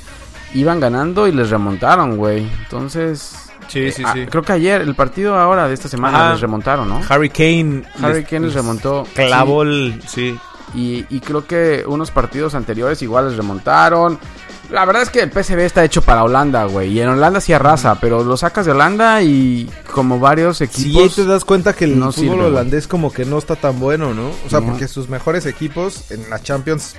Iban 0.59 0.79
ganando 0.79 1.27
y 1.27 1.31
les 1.31 1.49
remontaron, 1.49 2.17
güey. 2.17 2.47
Entonces. 2.63 3.35
Sí, 3.67 3.91
sí, 3.91 4.01
ah, 4.05 4.13
sí. 4.13 4.25
creo 4.27 4.43
que 4.43 4.53
ayer, 4.53 4.81
el 4.81 4.95
partido 4.95 5.37
ahora 5.37 5.67
de 5.67 5.73
esta 5.73 5.89
semana, 5.89 6.19
Ajá. 6.19 6.31
les 6.31 6.41
remontaron, 6.41 6.87
¿no? 6.87 7.01
Harry 7.09 7.29
Kane. 7.29 7.83
Harry 8.01 8.23
Kane 8.23 8.45
les 8.45 8.53
remontó. 8.55 9.05
Clavó 9.13 9.63
el... 9.63 10.01
Sí. 10.07 10.39
Y, 10.73 11.05
y 11.09 11.19
creo 11.19 11.45
que 11.45 11.83
unos 11.85 12.11
partidos 12.11 12.55
anteriores 12.55 13.01
igual 13.01 13.27
les 13.27 13.37
remontaron. 13.37 14.17
La 14.69 14.83
verdad 14.85 15.01
es 15.03 15.09
que 15.09 15.21
el 15.21 15.31
PSV 15.31 15.59
está 15.59 15.83
hecho 15.83 16.01
para 16.01 16.23
Holanda, 16.23 16.65
güey. 16.65 16.91
Y 16.91 16.99
en 17.01 17.09
Holanda 17.09 17.39
sí 17.41 17.51
arrasa, 17.53 17.95
pero 18.01 18.23
lo 18.23 18.35
sacas 18.37 18.65
de 18.65 18.71
Holanda 18.73 19.21
y 19.21 19.69
como 19.93 20.19
varios 20.19 20.57
Sí, 20.57 20.63
equipos. 20.65 21.03
ahí 21.03 21.09
te 21.09 21.25
das 21.25 21.43
cuenta 21.45 21.73
que 21.73 21.85
el 21.85 21.97
no 21.99 22.11
fútbol 22.11 22.13
sirve, 22.23 22.35
güey. 22.35 22.47
holandés 22.47 22.87
como 22.87 23.11
que 23.13 23.23
no 23.25 23.37
está 23.37 23.55
tan 23.55 23.79
bueno, 23.79 24.13
¿no? 24.13 24.29
O 24.45 24.49
sea, 24.49 24.59
No. 24.59 24.67
porque 24.67 24.87
sus 24.89 25.07
mejores 25.09 25.45
equipos 25.45 26.11
en 26.11 26.29
la 26.29 26.41
Champions, 26.41 26.95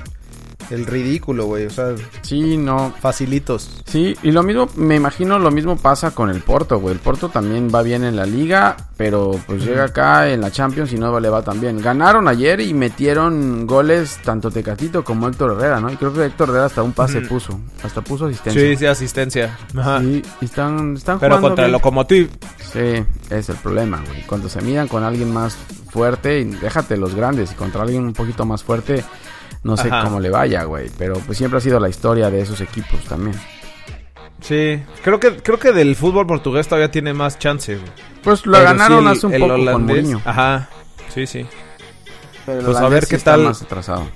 el 0.70 0.86
ridículo, 0.86 1.46
güey. 1.46 1.66
O 1.66 1.70
sea, 1.70 1.94
Sí, 2.22 2.56
no. 2.56 2.92
facilitos. 3.00 3.82
Sí, 3.86 4.16
y 4.22 4.30
lo 4.32 4.42
mismo, 4.42 4.68
me 4.76 4.96
imagino 4.96 5.38
lo 5.38 5.50
mismo 5.50 5.76
pasa 5.76 6.10
con 6.12 6.30
el 6.30 6.40
Porto, 6.40 6.78
güey. 6.78 6.94
El 6.94 7.00
Porto 7.00 7.28
también 7.28 7.68
va 7.74 7.82
bien 7.82 8.04
en 8.04 8.16
la 8.16 8.26
liga, 8.26 8.76
pero 8.96 9.38
pues 9.46 9.64
llega 9.64 9.84
acá 9.84 10.28
en 10.30 10.40
la 10.40 10.50
Champions 10.50 10.92
y 10.92 10.96
no 10.98 11.18
le 11.18 11.28
va 11.28 11.42
tan 11.42 11.60
bien. 11.60 11.80
Ganaron 11.80 12.28
ayer 12.28 12.60
y 12.60 12.74
metieron 12.74 13.66
goles 13.66 14.18
tanto 14.24 14.50
Tecatito 14.50 15.04
como 15.04 15.28
Héctor 15.28 15.52
Herrera, 15.56 15.80
¿no? 15.80 15.90
Y 15.92 15.96
creo 15.96 16.12
que 16.12 16.24
Héctor 16.24 16.50
Herrera 16.50 16.66
hasta 16.66 16.82
un 16.82 16.92
pase 16.92 17.20
puso, 17.22 17.58
hasta 17.82 18.00
puso 18.02 18.26
asistencia. 18.26 18.60
Sí, 18.62 18.76
sí, 18.76 18.86
asistencia. 18.86 19.58
Ajá. 19.76 20.00
Sí, 20.00 20.22
y 20.40 20.44
están, 20.44 20.96
están 20.96 21.18
Pero 21.18 21.36
jugando 21.36 21.48
contra 21.48 21.64
el 21.64 21.70
bien. 21.70 21.72
Lokomotiv. 21.78 22.30
Sí, 22.72 23.04
es 23.30 23.48
el 23.48 23.56
problema, 23.56 24.02
güey. 24.06 24.22
Cuando 24.26 24.48
se 24.48 24.60
midan 24.60 24.88
con 24.88 25.02
alguien 25.02 25.32
más 25.32 25.56
fuerte, 25.90 26.40
y 26.40 26.44
déjate 26.44 26.96
los 26.96 27.14
grandes, 27.14 27.52
y 27.52 27.54
contra 27.54 27.82
alguien 27.82 28.04
un 28.04 28.12
poquito 28.12 28.44
más 28.44 28.62
fuerte, 28.62 29.04
no 29.62 29.76
sé 29.76 29.88
Ajá. 29.88 30.04
cómo 30.04 30.20
le 30.20 30.30
vaya, 30.30 30.64
güey. 30.64 30.90
Pero 30.98 31.14
pues 31.20 31.38
siempre 31.38 31.58
ha 31.58 31.60
sido 31.60 31.78
la 31.80 31.88
historia 31.88 32.30
de 32.30 32.40
esos 32.40 32.60
equipos 32.60 33.00
también. 33.04 33.36
Sí, 34.40 34.80
creo 35.02 35.18
que 35.18 35.36
creo 35.38 35.58
que 35.58 35.72
del 35.72 35.96
fútbol 35.96 36.26
portugués 36.26 36.68
todavía 36.68 36.90
tiene 36.90 37.12
más 37.12 37.38
chance. 37.38 37.74
güey. 37.76 37.90
Pues 38.22 38.46
lo 38.46 38.52
Pero 38.52 38.64
ganaron 38.64 38.98
sí, 39.00 39.04
el- 39.04 39.10
hace 39.16 39.26
un 39.26 39.34
el 39.34 39.40
poco 39.40 39.52
con 39.54 39.60
holandés- 39.62 39.86
Mourinho. 39.86 40.22
Ajá. 40.24 40.68
Sí, 41.12 41.26
sí. 41.26 41.46
Pero 42.46 42.62
Pues 42.64 42.76
a 42.78 42.88
ver 42.88 43.04
sí 43.04 43.10
qué 43.10 43.16
está 43.16 43.32
tal. 43.32 43.42
más 43.44 43.60
atrasado. 43.62 44.06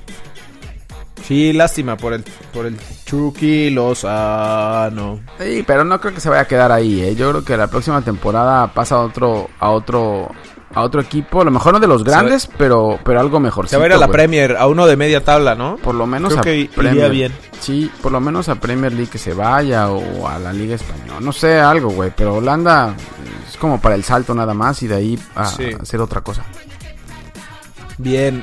Sí, 1.27 1.53
lástima 1.53 1.97
por 1.97 2.13
el 2.15 2.25
por 2.53 2.67
el 2.67 2.77
Chucky 3.05 3.71
Lozano. 3.71 5.21
Sí, 5.39 5.63
pero 5.67 5.85
no 5.85 6.01
creo 6.01 6.15
que 6.15 6.21
se 6.21 6.29
vaya 6.29 6.43
a 6.43 6.47
quedar 6.49 6.73
ahí, 6.73 7.01
¿eh? 7.03 7.15
Yo 7.15 7.31
creo 7.31 7.45
que 7.45 7.57
la 7.57 7.69
próxima 7.69 8.03
temporada 8.03 8.73
pasa 8.75 8.97
a 8.97 9.01
otro, 9.01 9.49
a 9.61 9.71
otro, 9.71 10.31
a 10.75 10.83
otro 10.83 11.01
equipo. 11.01 11.41
A 11.41 11.45
lo 11.45 11.51
mejor 11.51 11.73
no 11.75 11.81
de 11.81 11.87
los 11.87 12.05
grandes, 12.05 12.49
pero, 12.59 12.99
pero 13.05 13.21
algo 13.21 13.41
mejor. 13.41 13.69
Se 13.69 13.77
va 13.77 13.85
a 13.85 13.87
ir 13.87 13.93
a 13.93 13.99
la 13.99 14.09
Premier, 14.09 14.57
a 14.57 14.67
uno 14.67 14.87
de 14.87 14.97
media 14.97 15.23
tabla, 15.25 15.55
¿no? 15.55 15.77
Por 15.77 15.95
lo 15.95 16.07
menos 16.07 16.31
Creo 16.33 16.41
a 16.41 16.45
que 16.45 16.57
iría 16.57 16.71
Premier. 16.75 17.11
bien. 17.11 17.33
Sí, 17.61 17.91
por 18.03 18.11
lo 18.13 18.21
menos 18.21 18.49
a 18.49 18.57
Premier 18.57 18.93
League 18.93 19.11
que 19.11 19.19
se 19.19 19.35
vaya 19.35 19.89
o 19.91 20.27
a 20.29 20.39
la 20.39 20.53
Liga 20.53 20.75
Española. 20.75 21.21
No 21.21 21.33
sé, 21.33 21.59
algo, 21.61 21.91
güey. 21.91 22.13
Pero 22.17 22.35
Holanda 22.37 22.95
es 23.49 23.57
como 23.57 23.81
para 23.81 23.95
el 23.95 24.05
salto 24.05 24.35
nada 24.35 24.55
más 24.55 24.83
y 24.83 24.89
de 24.89 24.95
ahí 24.97 25.19
a 25.35 25.47
Sí. 25.47 25.71
hacer 25.81 26.01
otra 26.01 26.21
cosa. 26.23 26.43
Bien. 27.99 28.43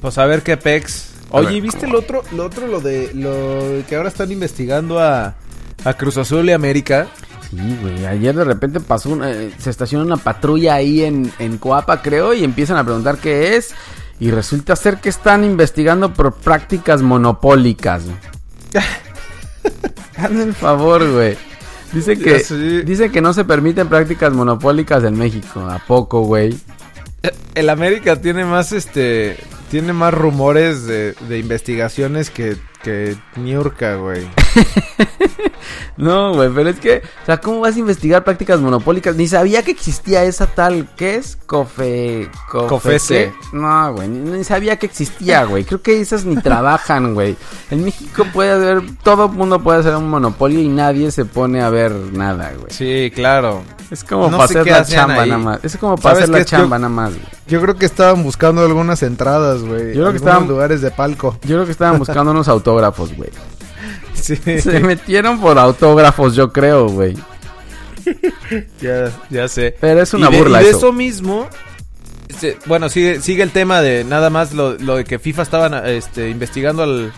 Pues 0.00 0.18
a 0.18 0.26
ver 0.26 0.42
qué 0.42 0.56
pex. 0.56 1.10
Oye, 1.30 1.52
ver, 1.52 1.62
¿viste 1.62 1.80
¿cómo 1.82 1.92
lo 1.94 1.98
otro, 2.00 2.22
lo 2.32 2.44
otro, 2.44 2.66
lo 2.66 2.80
de 2.80 3.10
lo 3.14 3.86
que 3.88 3.96
ahora 3.96 4.08
están 4.08 4.30
investigando 4.32 4.98
a, 5.00 5.34
a 5.84 5.94
Cruz 5.94 6.16
Azul 6.18 6.48
y 6.48 6.52
América. 6.52 7.06
Sí, 7.52 7.78
güey. 7.82 8.06
Ayer 8.06 8.34
de 8.34 8.44
repente 8.44 8.80
pasó 8.80 9.10
una, 9.10 9.30
eh, 9.30 9.52
se 9.58 9.68
estaciona 9.68 10.06
una 10.06 10.16
patrulla 10.16 10.74
ahí 10.74 11.02
en, 11.02 11.30
en 11.38 11.58
Coapa, 11.58 12.00
creo, 12.00 12.32
y 12.32 12.44
empiezan 12.44 12.78
a 12.78 12.84
preguntar 12.84 13.18
qué 13.18 13.56
es. 13.56 13.74
Y 14.18 14.30
resulta 14.30 14.74
ser 14.74 14.98
que 14.98 15.10
están 15.10 15.44
investigando 15.44 16.14
por 16.14 16.32
prácticas 16.34 17.02
monopólicas. 17.02 18.04
Hazme 20.16 20.44
el 20.44 20.54
favor, 20.54 21.10
güey. 21.10 21.36
Dice 21.92 22.18
que, 22.18 22.42
dice 22.86 23.10
que 23.10 23.20
no 23.20 23.34
se 23.34 23.44
permiten 23.44 23.88
prácticas 23.88 24.32
monopólicas 24.32 25.04
en 25.04 25.18
México. 25.18 25.60
¿A 25.60 25.78
poco, 25.78 26.22
güey? 26.22 26.58
El 27.54 27.68
América 27.68 28.16
tiene 28.16 28.46
más 28.46 28.72
este 28.72 29.36
tiene 29.70 29.92
más 29.92 30.12
rumores 30.14 30.86
de, 30.86 31.14
de 31.28 31.38
investigaciones 31.38 32.30
que, 32.30 32.56
que 32.82 33.16
Niurka, 33.36 33.96
güey. 33.96 34.26
No, 35.96 36.34
güey, 36.34 36.50
pero 36.54 36.70
es 36.70 36.80
que, 36.80 37.02
o 37.22 37.26
sea, 37.26 37.38
¿cómo 37.38 37.60
vas 37.60 37.76
a 37.76 37.78
investigar 37.78 38.24
prácticas 38.24 38.60
monopólicas? 38.60 39.14
Ni 39.14 39.28
sabía 39.28 39.62
que 39.62 39.70
existía 39.70 40.24
esa 40.24 40.46
tal, 40.46 40.88
¿qué 40.96 41.16
es? 41.16 41.36
Cofe... 41.46 42.28
cofe 42.50 42.66
¿Cofese? 42.68 43.14
¿qué? 43.50 43.56
No, 43.56 43.92
güey, 43.94 44.08
ni, 44.08 44.42
sabía 44.42 44.78
que 44.78 44.86
existía, 44.86 45.44
güey. 45.44 45.64
Creo 45.64 45.82
que 45.82 46.00
esas 46.00 46.24
ni 46.24 46.36
trabajan, 46.36 47.14
güey. 47.14 47.36
En 47.70 47.84
México 47.84 48.26
puede 48.32 48.50
haber, 48.52 48.82
todo 49.02 49.28
mundo 49.28 49.60
puede 49.60 49.80
hacer 49.80 49.94
un 49.94 50.08
monopolio 50.08 50.60
y 50.60 50.68
nadie 50.68 51.10
se 51.10 51.24
pone 51.24 51.60
a 51.62 51.68
ver 51.70 51.92
nada, 51.92 52.52
güey. 52.58 52.70
Sí, 52.72 53.12
claro. 53.14 53.62
Es 53.90 54.02
como 54.04 54.30
No 54.30 54.38
para 54.38 54.44
hacer 54.44 54.66
la 54.66 54.84
chamba 54.86 55.22
ahí. 55.22 55.28
nada 55.28 55.42
más. 55.42 55.60
Es 55.64 55.76
como 55.76 55.96
para 55.96 56.14
¿Sabes 56.14 56.22
hacer 56.30 56.32
la? 56.32 56.38
Yo- 56.38 56.44
chamba 56.46 56.78
nada 56.78 56.88
más, 56.88 57.10
güey. 57.10 57.26
Yo 57.46 57.60
creo 57.60 57.76
que 57.76 57.84
estaban 57.84 58.22
buscando 58.22 58.62
algunas 58.62 59.02
entradas, 59.02 59.60
güey. 59.62 59.88
Yo 59.94 60.00
creo 60.00 60.10
que 60.12 60.16
estaban- 60.16 60.48
lugares 60.48 60.80
de 60.80 60.90
palco. 60.90 61.36
Yo 61.42 61.56
creo 61.56 61.66
que 61.66 61.72
estaban 61.72 61.98
buscando 61.98 62.30
unos 62.30 62.48
autógrafos, 62.72 63.14
güey. 63.16 63.30
Sí. 64.14 64.36
Se 64.36 64.78
metieron 64.78 65.40
por 65.40 65.58
autógrafos, 65.58 66.36
yo 66.36 66.52
creo, 66.52 66.86
güey. 66.88 67.16
ya, 68.80 69.10
ya 69.30 69.48
sé. 69.48 69.74
Pero 69.80 70.00
es 70.00 70.14
una 70.14 70.28
y 70.28 70.32
de, 70.32 70.38
burla 70.38 70.60
y 70.60 70.64
de 70.64 70.70
eso. 70.70 70.78
eso 70.78 70.92
mismo, 70.92 71.48
este, 72.28 72.56
bueno, 72.66 72.88
sigue, 72.88 73.20
sigue 73.20 73.42
el 73.42 73.50
tema 73.50 73.80
de 73.80 74.04
nada 74.04 74.30
más 74.30 74.52
lo, 74.52 74.74
lo 74.78 74.96
de 74.96 75.04
que 75.04 75.18
FIFA 75.18 75.42
estaban 75.42 75.86
este, 75.88 76.30
investigando 76.30 76.84
al, 76.84 77.12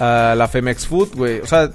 a 0.00 0.34
la 0.36 0.48
Femex 0.48 0.88
Food, 0.88 1.14
güey. 1.14 1.40
O 1.40 1.46
sea, 1.46 1.70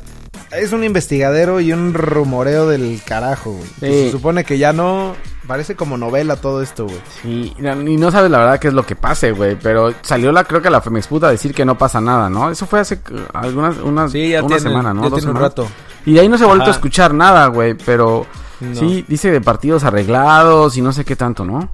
es 0.52 0.74
un 0.74 0.84
investigadero 0.84 1.62
y 1.62 1.72
un 1.72 1.94
rumoreo 1.94 2.68
del 2.68 3.02
carajo, 3.06 3.54
güey. 3.54 3.68
Sí. 3.80 4.06
Se 4.06 4.12
supone 4.12 4.44
que 4.44 4.58
ya 4.58 4.74
no... 4.74 5.16
Parece 5.50 5.76
como 5.76 5.98
novela 5.98 6.36
todo 6.36 6.62
esto, 6.62 6.86
güey. 6.86 7.00
Sí, 7.24 7.56
y 7.58 7.98
no 7.98 8.12
sabes 8.12 8.30
la 8.30 8.38
verdad 8.38 8.60
qué 8.60 8.68
es 8.68 8.74
lo 8.76 8.86
que 8.86 8.96
pase, 8.96 9.32
güey. 9.32 9.58
Pero 9.60 9.92
salió 10.04 10.32
la, 10.32 10.44
creo 10.44 10.62
que 10.62 10.70
la 10.70 10.80
Femexput 10.80 11.24
a 11.24 11.32
decir 11.32 11.56
que 11.56 11.66
no 11.66 11.76
pasa 11.76 12.00
nada, 12.00 12.30
¿no? 12.30 12.52
Eso 12.52 12.68
fue 12.68 12.80
hace 12.82 12.94
eh, 13.12 13.26
algunas, 13.34 13.78
unas, 13.80 14.12
Sí, 14.12 14.30
ya 14.30 14.42
una 14.44 14.48
tiene, 14.58 14.62
semana, 14.62 14.94
¿no? 14.94 15.02
ya 15.02 15.10
Dos 15.10 15.20
tiene 15.22 15.32
un 15.32 15.42
rato. 15.42 15.68
Y 16.06 16.14
de 16.14 16.20
ahí 16.20 16.30
no 16.30 16.38
se 16.38 16.44
ha 16.44 16.48
vuelto 16.48 16.68
a 16.68 16.70
escuchar 16.70 17.16
nada, 17.16 17.48
güey. 17.48 17.74
Pero 17.74 18.28
No. 18.60 18.76
sí, 18.76 19.04
dice 19.08 19.32
de 19.32 19.42
partidos 19.42 19.84
arreglados 19.86 20.78
y 20.78 20.84
no 20.84 20.94
sé 20.94 21.04
qué 21.04 21.16
tanto, 21.16 21.44
¿no? 21.46 21.68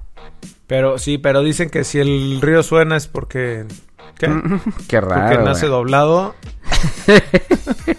Pero 0.66 0.96
sí, 0.98 1.18
pero 1.18 1.42
dicen 1.42 1.68
que 1.68 1.84
si 1.84 1.98
el 1.98 2.40
río 2.40 2.62
suena 2.62 2.96
es 2.96 3.06
porque... 3.08 3.66
¿Qué? 4.16 4.26
qué 4.88 5.00
Porque 5.00 5.00
raro. 5.00 5.44
nace 5.44 5.66
güey. 5.68 5.78
doblado. 5.78 6.34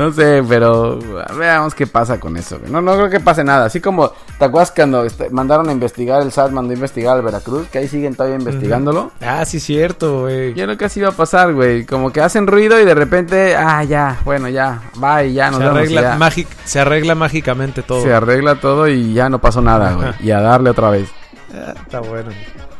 No 0.00 0.10
sé, 0.14 0.42
pero 0.48 0.98
veamos 1.38 1.74
qué 1.74 1.86
pasa 1.86 2.18
con 2.18 2.34
eso. 2.38 2.58
No, 2.68 2.80
no 2.80 2.94
creo 2.94 3.10
que 3.10 3.20
pase 3.20 3.44
nada. 3.44 3.66
Así 3.66 3.82
como, 3.82 4.10
¿te 4.38 4.46
acuerdas 4.46 4.72
cuando 4.74 5.04
este, 5.04 5.28
mandaron 5.28 5.68
a 5.68 5.72
investigar, 5.72 6.22
el 6.22 6.32
SAT 6.32 6.52
mandó 6.52 6.70
a 6.70 6.74
investigar 6.74 7.16
al 7.16 7.22
Veracruz? 7.22 7.68
Que 7.68 7.80
ahí 7.80 7.88
siguen 7.88 8.14
todavía 8.14 8.38
investigándolo. 8.38 9.12
Ah, 9.20 9.44
sí, 9.44 9.60
cierto, 9.60 10.20
güey. 10.22 10.54
Yo 10.54 10.64
creo 10.64 10.78
que 10.78 10.86
así 10.86 11.02
va 11.02 11.10
a 11.10 11.12
pasar, 11.12 11.52
güey. 11.52 11.84
Como 11.84 12.10
que 12.14 12.22
hacen 12.22 12.46
ruido 12.46 12.80
y 12.80 12.86
de 12.86 12.94
repente, 12.94 13.54
ah, 13.54 13.84
ya, 13.84 14.18
bueno, 14.24 14.48
ya, 14.48 14.80
bye, 14.94 15.34
ya, 15.34 15.50
nos 15.50 15.58
Se 15.58 15.64
y 15.64 15.68
arregla, 15.68 16.18
ya. 16.18 16.44
se 16.64 16.80
arregla 16.80 17.14
mágicamente 17.14 17.82
todo. 17.82 18.02
Se 18.02 18.14
arregla 18.14 18.54
todo 18.54 18.88
y 18.88 19.12
ya 19.12 19.28
no 19.28 19.38
pasó 19.38 19.60
nada, 19.60 19.92
güey. 19.92 20.08
Y 20.20 20.30
a 20.30 20.40
darle 20.40 20.70
otra 20.70 20.88
vez. 20.88 21.10
Ah, 21.54 21.74
está 21.76 22.00
bueno. 22.00 22.30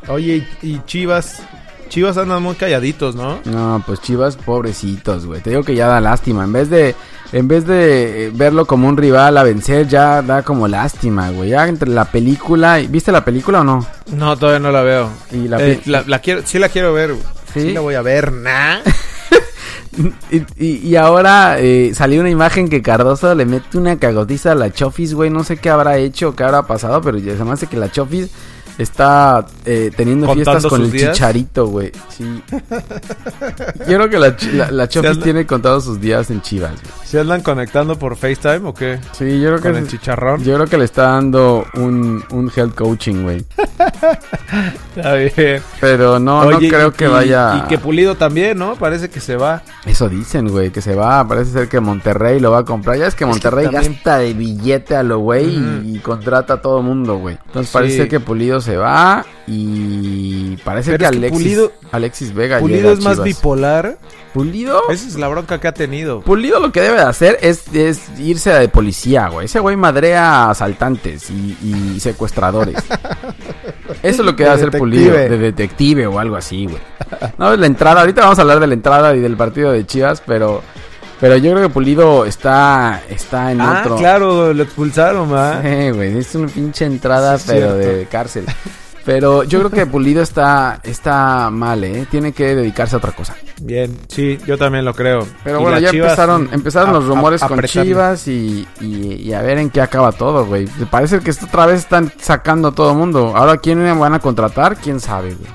Oye, 0.09 0.47
y, 0.63 0.69
y 0.71 0.83
Chivas. 0.87 1.43
Chivas 1.91 2.17
andan 2.17 2.43
muy 2.43 2.55
calladitos, 2.55 3.15
¿no? 3.15 3.41
No, 3.45 3.83
pues 3.87 4.01
Chivas, 4.01 4.37
pobrecitos, 4.37 5.27
güey. 5.27 5.43
Te 5.43 5.51
digo 5.51 5.63
que 5.63 5.75
ya 5.75 5.87
da 5.89 6.01
lástima. 6.01 6.45
En 6.45 6.53
vez 6.53 6.71
de, 6.71 6.95
en 7.33 7.49
vez 7.49 7.67
de 7.67 8.27
eh, 8.27 8.31
verlo 8.33 8.65
como 8.65 8.89
un 8.89 8.97
rival 8.97 9.37
a 9.37 9.43
vencer, 9.43 9.87
ya 9.89 10.23
da 10.23 10.43
como 10.43 10.69
lástima, 10.69 11.31
güey. 11.31 11.51
Ya 11.51 11.69
entre 11.69 11.91
la 11.91 12.07
película, 12.07 12.79
¿viste 12.89 13.13
la 13.13 13.25
película 13.25 13.61
o 13.61 13.65
no? 13.65 13.85
No, 14.15 14.37
todavía 14.39 14.61
no 14.61 14.73
la 14.73 14.83
veo. 14.83 15.11
Y 15.33 15.49
la, 15.49 15.61
Eh, 15.61 15.81
la, 15.85 16.03
la 16.07 16.21
quiero, 16.21 16.41
sí 16.47 16.59
la 16.59 16.69
quiero 16.71 16.95
ver. 16.95 17.11
güey. 17.13 17.23
¿Sí? 17.53 17.61
Sí 17.63 17.73
la 17.73 17.81
voy 17.81 17.95
a 17.97 18.03
ver, 18.03 18.33
nah. 18.33 18.79
Y, 20.31 20.37
y- 20.57 20.89
y 20.89 20.97
ahora 20.97 21.57
eh, 21.59 21.91
salió 21.95 22.21
una 22.21 22.31
imagen 22.31 22.69
que 22.69 22.81
Cardoso 22.81 23.35
le 23.35 23.45
mete 23.45 23.77
una 23.77 23.99
cagotiza 23.99 24.53
a 24.53 24.55
la 24.55 24.71
Chofis, 24.73 25.15
güey. 25.15 25.31
No 25.31 25.43
sé 25.43 25.57
qué 25.57 25.69
habrá 25.69 25.99
hecho, 25.99 26.35
qué 26.37 26.45
habrá 26.45 26.63
pasado, 26.63 27.01
pero 27.03 27.19
ya 27.19 27.37
se 27.37 27.43
me 27.45 27.51
hace 27.53 27.67
que 27.67 27.77
la 27.77 27.91
Chofis 27.91 28.31
está 28.79 29.45
eh, 29.65 29.91
teniendo 29.97 30.27
¿Contando 30.27 30.51
fiestas 30.53 30.71
con 30.71 30.83
el 30.83 30.91
días? 30.93 31.13
chicharito, 31.13 31.67
güey. 31.67 31.93
Sí. 32.09 32.43
Yo 33.89 33.97
creo 33.97 34.09
que 34.11 34.19
la, 34.19 34.37
la, 34.53 34.71
la 34.71 34.89
Chofis 34.89 35.11
anda- 35.11 35.25
tiene 35.25 35.47
contados 35.47 35.85
sus 35.85 36.01
días 36.01 36.31
en 36.31 36.41
Chivas, 36.43 36.73
güey. 36.73 36.93
¿Se 37.05 37.19
andan 37.21 37.41
conectando 37.43 37.99
por 37.99 38.17
FaceTime 38.17 38.69
o 38.69 38.75
qué? 38.75 38.99
Sí, 39.13 39.41
yo 39.41 39.49
creo 39.49 39.61
Con 39.61 39.73
que 39.73 39.79
el 39.79 39.85
es- 39.85 39.91
chicharrón. 39.91 40.43
yo 40.45 40.55
creo 40.55 40.67
que 40.69 40.79
le 40.79 40.85
está 40.85 41.03
dando 41.11 41.67
un, 41.75 42.23
un 42.31 42.53
health 42.55 42.75
coaching, 42.77 43.23
güey. 43.25 43.45
Está 44.97 45.15
bien. 45.15 45.63
Pero 45.81 46.19
no, 46.19 46.41
Oye, 46.41 46.69
no 46.69 46.77
creo 46.77 46.89
y- 46.89 46.93
que 46.93 47.09
vaya. 47.09 47.57
Y 47.65 47.69
que 47.69 47.79
Pulido 47.79 48.15
también, 48.17 48.59
¿no? 48.59 48.75
Parece 48.77 49.09
que 49.09 49.21
se 49.21 49.37
va. 49.37 49.63
Eso 49.87 50.09
dicen, 50.09 50.49
güey, 50.49 50.71
que 50.71 50.83
se 50.83 50.95
va. 50.95 51.27
Parece 51.27 51.53
ser 51.53 51.69
que 51.69 51.81
Monterrey 51.81 52.39
lo 52.41 52.51
va 52.51 52.59
a 52.59 52.65
comprar. 52.65 52.97
Ya 52.99 53.07
es 53.07 53.15
que 53.15 53.27
Monterrey 53.27 53.67
también- 53.67 53.95
gasta 53.95 54.19
de 54.19 54.33
billete 54.35 54.97
a 54.97 55.03
lo 55.03 55.19
güey 55.19 55.47
y, 55.57 55.97
y 55.97 55.99
contrata 56.01 56.55
a 56.55 56.63
todo 56.63 56.83
mundo, 56.83 57.17
güey. 57.19 57.39
Entonces 57.47 57.71
Sí. 57.71 57.73
parece 57.73 57.97
ser 57.97 58.09
que 58.09 58.21
Pulido 58.21 58.60
se 58.61 58.77
va 58.77 59.25
y 59.47 60.57
parece 60.59 60.93
Pero 60.93 60.99
que 60.99 61.05
es 61.05 61.11
que 61.11 61.17
Alexis, 61.17 61.47
Pulido- 61.47 61.73
Alexis 61.93 62.35
Vega 62.35 62.59
Pulido 62.59 62.93
es 62.93 63.01
más 63.01 63.23
bipolar. 63.23 63.99
Pulido, 64.33 64.89
Esa 64.91 65.09
es 65.09 65.17
la 65.19 65.27
bronca 65.27 65.59
que 65.59 65.67
ha 65.67 65.75
tenido. 65.75 66.21
Pulido 66.21 66.61
lo 66.61 66.71
que 66.71 66.81
debe 66.81 66.97
de 66.99 67.03
hacer 67.03 67.39
es, 67.43 67.65
es 67.75 68.01
irse 68.21 68.51
de 68.51 68.69
policía, 68.69 69.29
güey. 69.29 69.47
Ese 69.47 69.59
güey 69.59 69.77
madrea 69.77 70.45
a 70.45 70.51
asaltantes 70.51 71.31
y, 71.31 71.57
y 71.97 71.99
secuestradores. 72.01 72.77
Eso 74.03 74.23
es 74.23 74.27
lo 74.27 74.37
que 74.37 74.45
De 74.45 74.51
debe 74.51 74.63
hacer 74.69 74.79
Pulido, 74.79 75.15
de 75.17 75.37
detective 75.37 76.07
o 76.07 76.19
algo 76.21 76.37
así, 76.37 76.67
güey. 76.67 76.79
No, 77.39 77.57
la 77.57 77.67
entrada, 77.67 78.01
ahorita 78.03 78.23
vamos 78.23 78.39
a 78.39 78.43
hablar 78.43 78.61
de 78.61 78.69
la 78.69 78.75
entrada 78.75 79.15
y 79.17 79.21
del 79.21 79.37
partido 79.37 79.73
de 79.73 79.85
Chivas, 79.85 80.23
pero 80.25 80.63
pero 81.21 81.37
yo 81.37 81.53
creo 81.53 81.63
que 81.69 81.73
Pulido 81.73 82.25
está 82.25 83.03
está 83.09 83.53
en 83.53 83.61
Ah, 83.61 83.81
otro. 83.85 83.97
claro, 83.97 84.53
lo 84.55 84.63
expulsaron, 84.63 85.33
¿va? 85.33 85.61
Sí, 85.63 85.91
güey, 85.91 86.19
es 86.19 86.35
una 86.35 86.49
pinche 86.49 86.85
entrada, 86.87 87.39
Sí, 87.39 87.45
pero 87.49 87.79
cierto. 87.79 87.97
de 87.99 88.07
cárcel. 88.07 88.45
Pero 89.03 89.45
yo 89.45 89.59
creo 89.61 89.71
que 89.71 89.87
Pulido 89.87 90.23
está 90.23 90.81
está 90.85 91.49
mal, 91.51 91.83
¿eh? 91.85 92.07
Tiene 92.11 92.33
que 92.33 92.55
dedicarse 92.55 92.95
a 92.95 92.99
otra 92.99 93.13
cosa. 93.13 93.35
Bien, 93.63 93.97
sí, 94.09 94.39
yo 94.47 94.59
también 94.59 94.85
lo 94.85 94.93
creo. 94.95 95.27
Pero 95.43 95.59
Y 95.59 95.63
bueno, 95.63 95.79
ya 95.79 95.91
Chivas, 95.91 96.11
empezaron, 96.11 96.49
empezaron 96.53 96.91
a- 96.91 96.93
los 96.93 97.07
rumores 97.07 97.43
a- 97.43 97.49
con 97.49 97.59
apretando. 97.59 97.85
Chivas 97.89 98.29
y, 98.29 98.69
y- 98.81 99.15
y 99.23 99.33
a 99.33 99.41
ver 99.41 99.57
en 99.59 99.71
qué 99.71 99.81
acaba 99.81 100.13
todo, 100.13 100.45
güey. 100.45 100.67
Parece 100.91 101.21
que 101.21 101.31
otra 101.31 101.65
vez 101.65 101.81
están 101.81 102.13
sacando 102.21 102.69
a 102.69 102.73
todo 102.73 102.95
mundo. 102.95 103.33
Ahora, 103.35 103.57
¿quién 103.57 103.99
van 103.99 104.13
a 104.15 104.19
contratar? 104.19 104.77
¿Quién 104.77 105.01
sabe, 105.01 105.35
güey? 105.35 105.51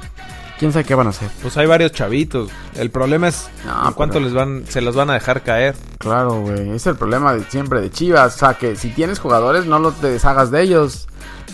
¿Quién 0.57 0.71
sabe 0.71 0.85
qué 0.85 0.95
van 0.95 1.07
a 1.07 1.09
hacer? 1.09 1.29
Pues 1.41 1.57
hay 1.57 1.65
varios 1.67 1.91
chavitos. 1.91 2.49
El 2.75 2.89
problema 2.89 3.27
es 3.27 3.49
No, 3.65 3.87
en 3.89 3.93
cuánto 3.93 4.13
pero- 4.15 4.25
les 4.25 4.33
van, 4.33 4.63
se 4.69 4.79
los 4.81 4.95
van 4.95 5.09
a 5.09 5.13
dejar 5.13 5.43
caer. 5.43 5.75
Claro, 5.97 6.41
güey. 6.41 6.69
Es 6.71 6.87
el 6.87 6.95
problema 6.95 7.33
de 7.33 7.43
siempre 7.45 7.81
de 7.81 7.89
Chivas. 7.91 8.35
O 8.35 8.37
sea, 8.39 8.53
que 8.53 8.75
si 8.77 8.89
tienes 8.89 9.19
jugadores, 9.19 9.65
no 9.65 9.79
los 9.79 9.95
te 9.95 10.07
deshagas 10.07 10.51
de 10.51 10.61
ellos. 10.61 11.07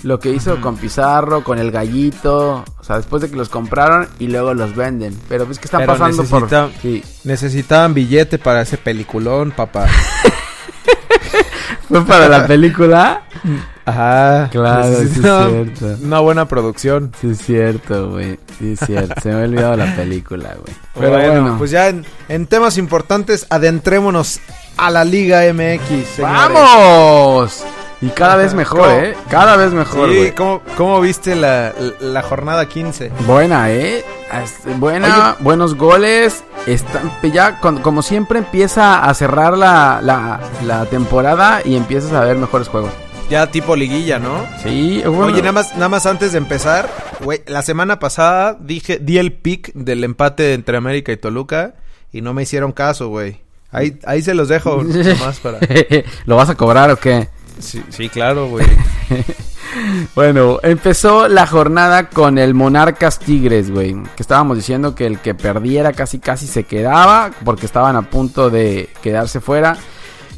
Lo 0.04 0.20
que 0.20 0.30
hizo 0.32 0.60
con 0.62 0.78
Pizarro, 0.78 1.44
con 1.44 1.58
el 1.60 1.72
Gallito. 1.72 2.64
O 2.80 2.84
sea, 2.84 2.98
después 2.98 3.22
de 3.24 3.30
que 3.30 3.36
los 3.36 3.50
compraron 3.50 4.08
y 4.20 4.28
luego 4.28 4.54
los 4.54 4.76
venden. 4.76 5.18
Pero 5.30 5.46
pues 5.46 5.58
que 5.60 5.66
están 5.66 5.82
Pero 5.82 5.94
pasando 5.94 6.24
necesita- 6.24 6.68
por... 6.70 6.82
Sí. 6.82 7.04
Necesitaban 7.24 7.94
billete 7.96 8.38
para 8.40 8.62
ese 8.62 8.78
peliculón, 8.78 9.52
papá. 9.52 9.88
¿Fue 11.88 12.06
para 12.06 12.30
la 12.30 12.48
película? 12.48 13.24
Ajá. 13.86 14.48
Claro, 14.52 14.96
sí 14.96 15.04
es 15.04 15.14
cierto. 15.14 15.98
Una 16.04 16.20
buena 16.20 16.48
producción. 16.48 17.12
Sí 17.20 17.32
es 17.32 17.40
cierto, 17.40 18.12
güey. 18.12 18.40
Sí 18.62 18.76
cierto. 18.78 19.20
Se 19.22 19.30
me 19.30 19.42
ha 19.42 19.44
olvidado 19.46 19.76
la 19.78 19.96
película, 19.96 20.50
güey. 20.62 20.76
Pero 20.94 21.10
bueno, 21.12 21.42
bueno, 21.42 21.56
pues 21.58 21.72
ya 21.72 21.88
en, 21.90 22.06
en 22.30 22.46
temas 22.48 22.78
importantes, 22.78 23.46
adentrémonos 23.50 24.40
a 24.78 24.90
la 24.90 25.04
Liga 25.04 25.42
MX, 25.54 26.08
señores. 26.16 26.20
¡Vamos! 26.20 27.64
Y 28.04 28.08
cada 28.10 28.36
vez 28.36 28.56
mejor, 28.56 28.80
¿Cómo? 28.82 28.92
¿eh? 29.00 29.16
Cada 29.30 29.56
vez 29.58 29.74
mejor, 29.74 30.10
Sí. 30.10 30.32
¿cómo, 30.36 30.62
cómo 30.76 31.00
viste 31.02 31.36
la, 31.36 31.72
la 32.00 32.24
jornada 32.24 32.68
15? 32.68 33.12
Buena, 33.28 33.70
¿eh? 33.72 34.04
Buena, 34.78 35.36
buenos 35.40 35.76
goles. 35.76 36.44
Están, 36.66 37.12
ya, 37.32 37.60
con- 37.60 37.80
como 37.80 38.02
siempre, 38.02 38.40
empieza 38.40 39.04
a 39.04 39.14
cerrar 39.14 39.56
la, 39.56 40.00
la, 40.02 40.40
la 40.66 40.86
temporada 40.86 41.62
y 41.64 41.76
empiezas 41.76 42.12
a 42.14 42.22
ver 42.22 42.38
mejores 42.38 42.70
juegos. 42.70 42.92
Ya 43.32 43.48
tipo 43.48 43.78
liguilla, 43.78 44.20
¿no? 44.20 44.46
Sí, 44.62 45.02
bueno, 45.06 45.28
Oye, 45.28 45.40
nada 45.40 45.54
más, 45.54 45.74
nada 45.76 45.88
más 45.88 46.06
antes 46.06 46.34
de 46.34 46.38
empezar, 46.38 46.90
güey, 47.22 47.40
la 47.48 47.62
semana 47.62 47.98
pasada 47.98 48.58
dije, 48.60 49.00
di 49.00 49.20
el 49.20 49.32
pick 49.32 49.72
del 49.74 50.04
empate 50.04 50.54
entre 50.54 50.76
América 50.76 51.14
y 51.14 51.18
Toluca 51.18 51.76
y 52.12 52.20
no 52.20 52.34
me 52.34 52.44
hicieron 52.44 52.74
caso, 52.74 53.08
güey. 53.08 53.40
Ahí, 53.72 53.98
ahí 54.06 54.22
se 54.22 54.34
los 54.34 54.50
dejo 54.50 54.84
nomás 54.84 55.40
para... 55.40 55.60
¿Lo 56.26 56.36
vas 56.36 56.50
a 56.50 56.56
cobrar 56.56 56.92
o 56.92 56.98
qué? 56.98 57.30
Sí, 57.60 57.82
sí 57.88 58.10
claro, 58.10 58.50
güey. 58.50 58.66
Bueno, 60.16 60.60
empezó 60.64 61.30
la 61.30 61.48
jornada 61.48 62.10
con 62.10 62.38
el 62.38 62.54
Monarcas 62.54 63.20
Tigres, 63.20 63.72
güey. 63.72 63.94
Que 64.18 64.22
estábamos 64.22 64.58
diciendo 64.58 64.96
que 64.96 65.06
el 65.06 65.20
que 65.20 65.34
perdiera 65.34 65.94
casi 65.94 66.20
casi 66.20 66.46
se 66.46 66.66
quedaba 66.66 67.32
porque 67.46 67.68
estaban 67.68 67.96
a 67.96 68.02
punto 68.02 68.50
de 68.50 68.90
quedarse 69.02 69.40
fuera. 69.40 69.78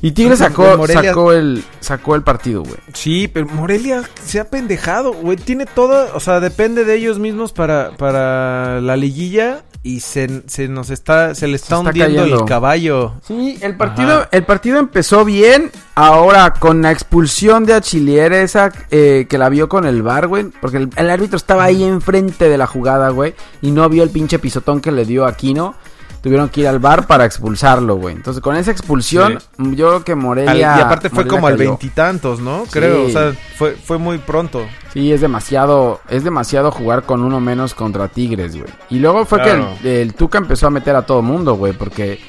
Y 0.04 0.12
Tigres 0.12 0.40
sacó, 0.40 0.86
sacó, 0.86 1.32
el, 1.32 1.64
sacó 1.80 2.16
el 2.16 2.24
partido, 2.24 2.62
güey. 2.62 2.76
Sí, 2.94 3.30
pero 3.30 3.48
Morelia 3.48 4.04
se 4.22 4.42
ha 4.42 4.50
pendejado, 4.50 5.14
güey. 5.14 5.38
Tiene 5.38 5.66
todo, 5.66 6.14
o 6.14 6.20
sea, 6.20 6.42
depende 6.42 6.84
de 6.84 6.96
ellos 6.96 7.20
mismos 7.20 7.54
para, 7.54 7.92
para 7.96 8.82
la 8.82 8.98
liguilla 8.98 9.64
y 9.82 10.02
se, 10.02 10.44
se 10.48 10.68
nos 10.68 10.90
está, 10.90 11.34
se 11.36 11.48
le 11.48 11.56
está, 11.56 11.78
está 11.78 11.80
hundiendo 11.80 12.18
cayendo. 12.18 12.40
el 12.42 12.46
caballo. 12.46 13.14
Sí, 13.26 13.58
el 13.62 13.78
partido, 13.78 14.12
Ajá. 14.18 14.30
el 14.34 14.44
partido 14.44 14.78
empezó 14.78 15.24
bien. 15.24 15.72
Ahora, 15.96 16.52
con 16.52 16.82
la 16.82 16.92
expulsión 16.92 17.64
de 17.64 17.74
Achillier, 17.74 18.34
esa 18.34 18.74
eh, 18.92 19.26
que 19.30 19.38
la 19.38 19.48
vio 19.48 19.70
con 19.70 19.86
el 19.86 20.02
bar, 20.02 20.28
güey. 20.28 20.48
Porque 20.60 20.80
el, 20.80 20.90
el 20.98 21.10
árbitro 21.10 21.38
estaba 21.38 21.64
ahí 21.64 21.82
enfrente 21.82 22.50
de 22.50 22.58
la 22.58 22.68
jugada, 22.68 23.08
güey. 23.08 23.36
Y 23.62 23.72
no 23.72 23.88
vio 23.88 24.04
el 24.04 24.10
pinche 24.10 24.38
pisotón 24.38 24.82
que 24.82 24.92
le 24.92 25.06
dio 25.06 25.26
a 25.26 25.30
Aquino. 25.30 25.76
Tuvieron 26.24 26.48
que 26.48 26.62
ir 26.62 26.68
al 26.70 26.80
bar 26.80 27.06
para 27.06 27.26
expulsarlo, 27.26 27.98
güey. 27.98 28.16
Entonces, 28.16 28.42
con 28.42 28.56
esa 28.56 28.72
expulsión, 28.72 29.40
yo 29.58 29.90
creo 29.90 30.04
que 30.06 30.14
Al- 30.14 30.18
Morelia. 30.20 30.78
y 30.78 30.82
aparte 30.82 31.10
fue 31.10 31.26
Morelia 31.26 31.36
como 31.36 31.48
al 31.48 31.58
veintitantos, 31.58 32.40
¿no? 32.40 32.64
Creo, 32.72 33.06
o 33.08 33.10
sea, 33.10 33.34
fue, 33.58 33.72
fue 33.74 33.98
muy 33.98 34.20
pronto. 34.20 34.66
Sí, 34.94 35.12
es 35.12 35.20
demasiado, 35.20 36.00
es 36.08 36.24
demasiado 36.24 36.72
jugar 36.72 37.04
con 37.04 37.22
uno 37.24 37.42
menos 37.42 37.74
contra 37.74 38.08
Tigres, 38.08 38.56
güey. 38.56 38.72
Y 38.90 39.00
luego 39.00 39.26
fue 39.26 39.42
Claro. 39.42 39.76
que 39.82 40.02
el, 40.02 40.08
el 40.08 40.14
Tuca 40.14 40.38
empezó 40.38 40.68
a 40.68 40.70
meter 40.70 40.96
a 40.96 41.02
todo 41.06 41.22
mundo, 41.22 41.56
güey, 41.56 41.74
porque 41.74 42.20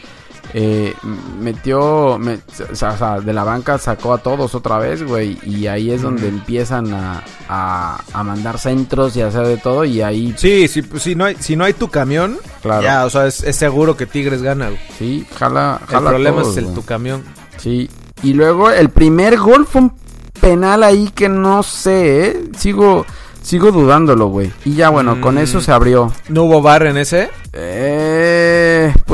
eh, 0.56 0.94
metió, 1.40 2.16
me- 2.18 2.38
o 2.70 2.74
sea, 2.76 2.92
o 2.92 2.96
sea, 2.96 3.20
de 3.20 3.32
la 3.32 3.42
banca 3.44 3.76
sacó 3.76 4.14
a 4.14 4.18
todos 4.18 4.54
otra 4.54 4.78
vez, 4.78 5.02
güey, 5.02 5.36
y 5.44 5.66
ahí 5.66 5.90
es 5.90 6.02
donde 6.02 6.28
empiezan 6.28 6.94
a, 6.94 7.22
a, 7.48 8.00
a 8.12 8.22
mandar 8.22 8.58
centros 8.58 9.16
y 9.16 9.22
a 9.22 9.26
hacer 9.26 9.46
de 9.46 9.56
todo, 9.56 9.84
y 9.84 10.00
ahí, 10.00 10.32
Sí, 10.38 10.68
sí, 10.68 10.82
pues, 10.82 11.02
si 11.02 11.14
no 11.16 11.24
hay, 11.24 11.36
si 11.40 11.56
no 11.56 11.64
hay 11.64 11.72
tu 11.72 11.88
camión, 11.88 12.38
Claro. 12.62 12.82
ya, 12.82 13.04
o 13.04 13.10
sea, 13.10 13.26
es, 13.26 13.42
es 13.42 13.56
seguro 13.56 13.96
que 13.96 14.06
Tigres 14.06 14.42
gana. 14.42 14.66
güey. 14.68 14.78
sí, 14.98 15.26
jala, 15.36 15.78
El 15.82 15.86
jala 15.88 16.08
a 16.08 16.12
problema 16.12 16.40
todos, 16.42 16.52
es 16.52 16.58
el 16.58 16.64
güey. 16.66 16.74
tu 16.76 16.82
camión. 16.84 17.22
Sí, 17.56 17.90
y 18.22 18.32
luego 18.32 18.70
el 18.70 18.90
primer 18.90 19.36
gol 19.38 19.66
fue 19.66 19.82
un 19.82 19.92
penal 20.40 20.82
ahí 20.84 21.10
que 21.14 21.28
no 21.28 21.62
sé, 21.62 22.26
¿eh? 22.26 22.44
Sigo, 22.56 23.04
sigo 23.42 23.72
dudándolo, 23.72 24.26
güey. 24.28 24.52
Y 24.64 24.74
ya, 24.74 24.88
bueno, 24.90 25.20
con 25.20 25.34
Mm. 25.34 25.38
eso 25.38 25.60
se 25.60 25.72
abrió. 25.72 26.12
¿No 26.28 26.44
hubo 26.44 26.62
bar 26.62 26.86
en 26.86 26.96
ese? 26.96 27.30
Eh, 27.52 28.03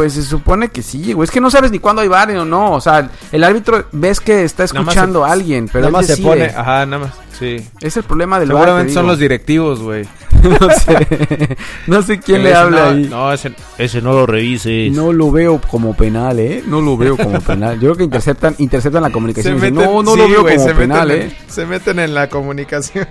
pues 0.01 0.15
se 0.15 0.23
supone 0.23 0.69
que 0.69 0.83
sí, 0.83 1.13
güey. 1.13 1.25
Es 1.27 1.31
que 1.31 1.43
no 1.43 1.51
sabes 1.51 1.71
ni 1.71 1.79
cuándo 1.79 2.01
hay 2.01 2.09
bar 2.09 2.31
o 2.31 2.47
no. 2.47 2.73
O 2.73 2.81
sea, 2.81 3.11
el 3.33 3.45
árbitro 3.45 3.85
ves 3.93 4.19
que 4.19 4.45
está 4.45 4.65
escuchando 4.65 5.23
se- 5.23 5.29
a 5.29 5.33
alguien, 5.35 5.67
pero 5.71 5.81
Nada 5.81 5.91
más 5.93 6.07
se 6.07 6.17
pone, 6.17 6.47
ajá, 6.47 6.87
nada 6.87 7.05
más, 7.05 7.15
sí. 7.39 7.57
Es 7.83 7.99
el 7.99 8.05
problema 8.05 8.41
del 8.41 8.49
bar. 8.51 8.63
Seguramente 8.63 8.89
te 8.93 8.95
son 8.95 9.07
los 9.07 9.19
directivos, 9.19 9.83
güey. 9.83 10.09
no 10.43 10.71
sé. 10.71 11.57
no 11.87 12.01
sé 12.01 12.19
quién 12.19 12.45
le 12.45 12.55
habla 12.55 12.81
no, 12.81 12.87
ahí. 12.93 13.09
No, 13.11 13.31
ese, 13.31 13.53
ese 13.77 14.01
no 14.01 14.15
lo 14.15 14.25
revises. 14.25 14.91
No 14.91 15.13
lo 15.13 15.31
veo 15.31 15.61
como 15.61 15.95
penal, 15.95 16.39
¿eh? 16.39 16.65
No 16.67 16.81
lo 16.81 16.97
veo 16.97 17.19
como 17.19 17.39
penal. 17.43 17.75
Yo 17.75 17.89
creo 17.89 17.97
que 17.97 18.05
interceptan, 18.05 18.55
interceptan 18.57 19.03
la 19.03 19.11
comunicación. 19.11 19.57
dicen, 19.57 19.75
no, 19.75 20.03
no 20.03 20.15
sí, 20.15 20.19
lo 20.19 20.29
veo 20.31 20.57
como 20.57 20.79
penal, 20.79 21.09
meten, 21.09 21.29
¿eh? 21.29 21.37
se 21.47 21.67
meten 21.67 21.99
en 21.99 22.15
la 22.15 22.31
comunicación. 22.31 23.07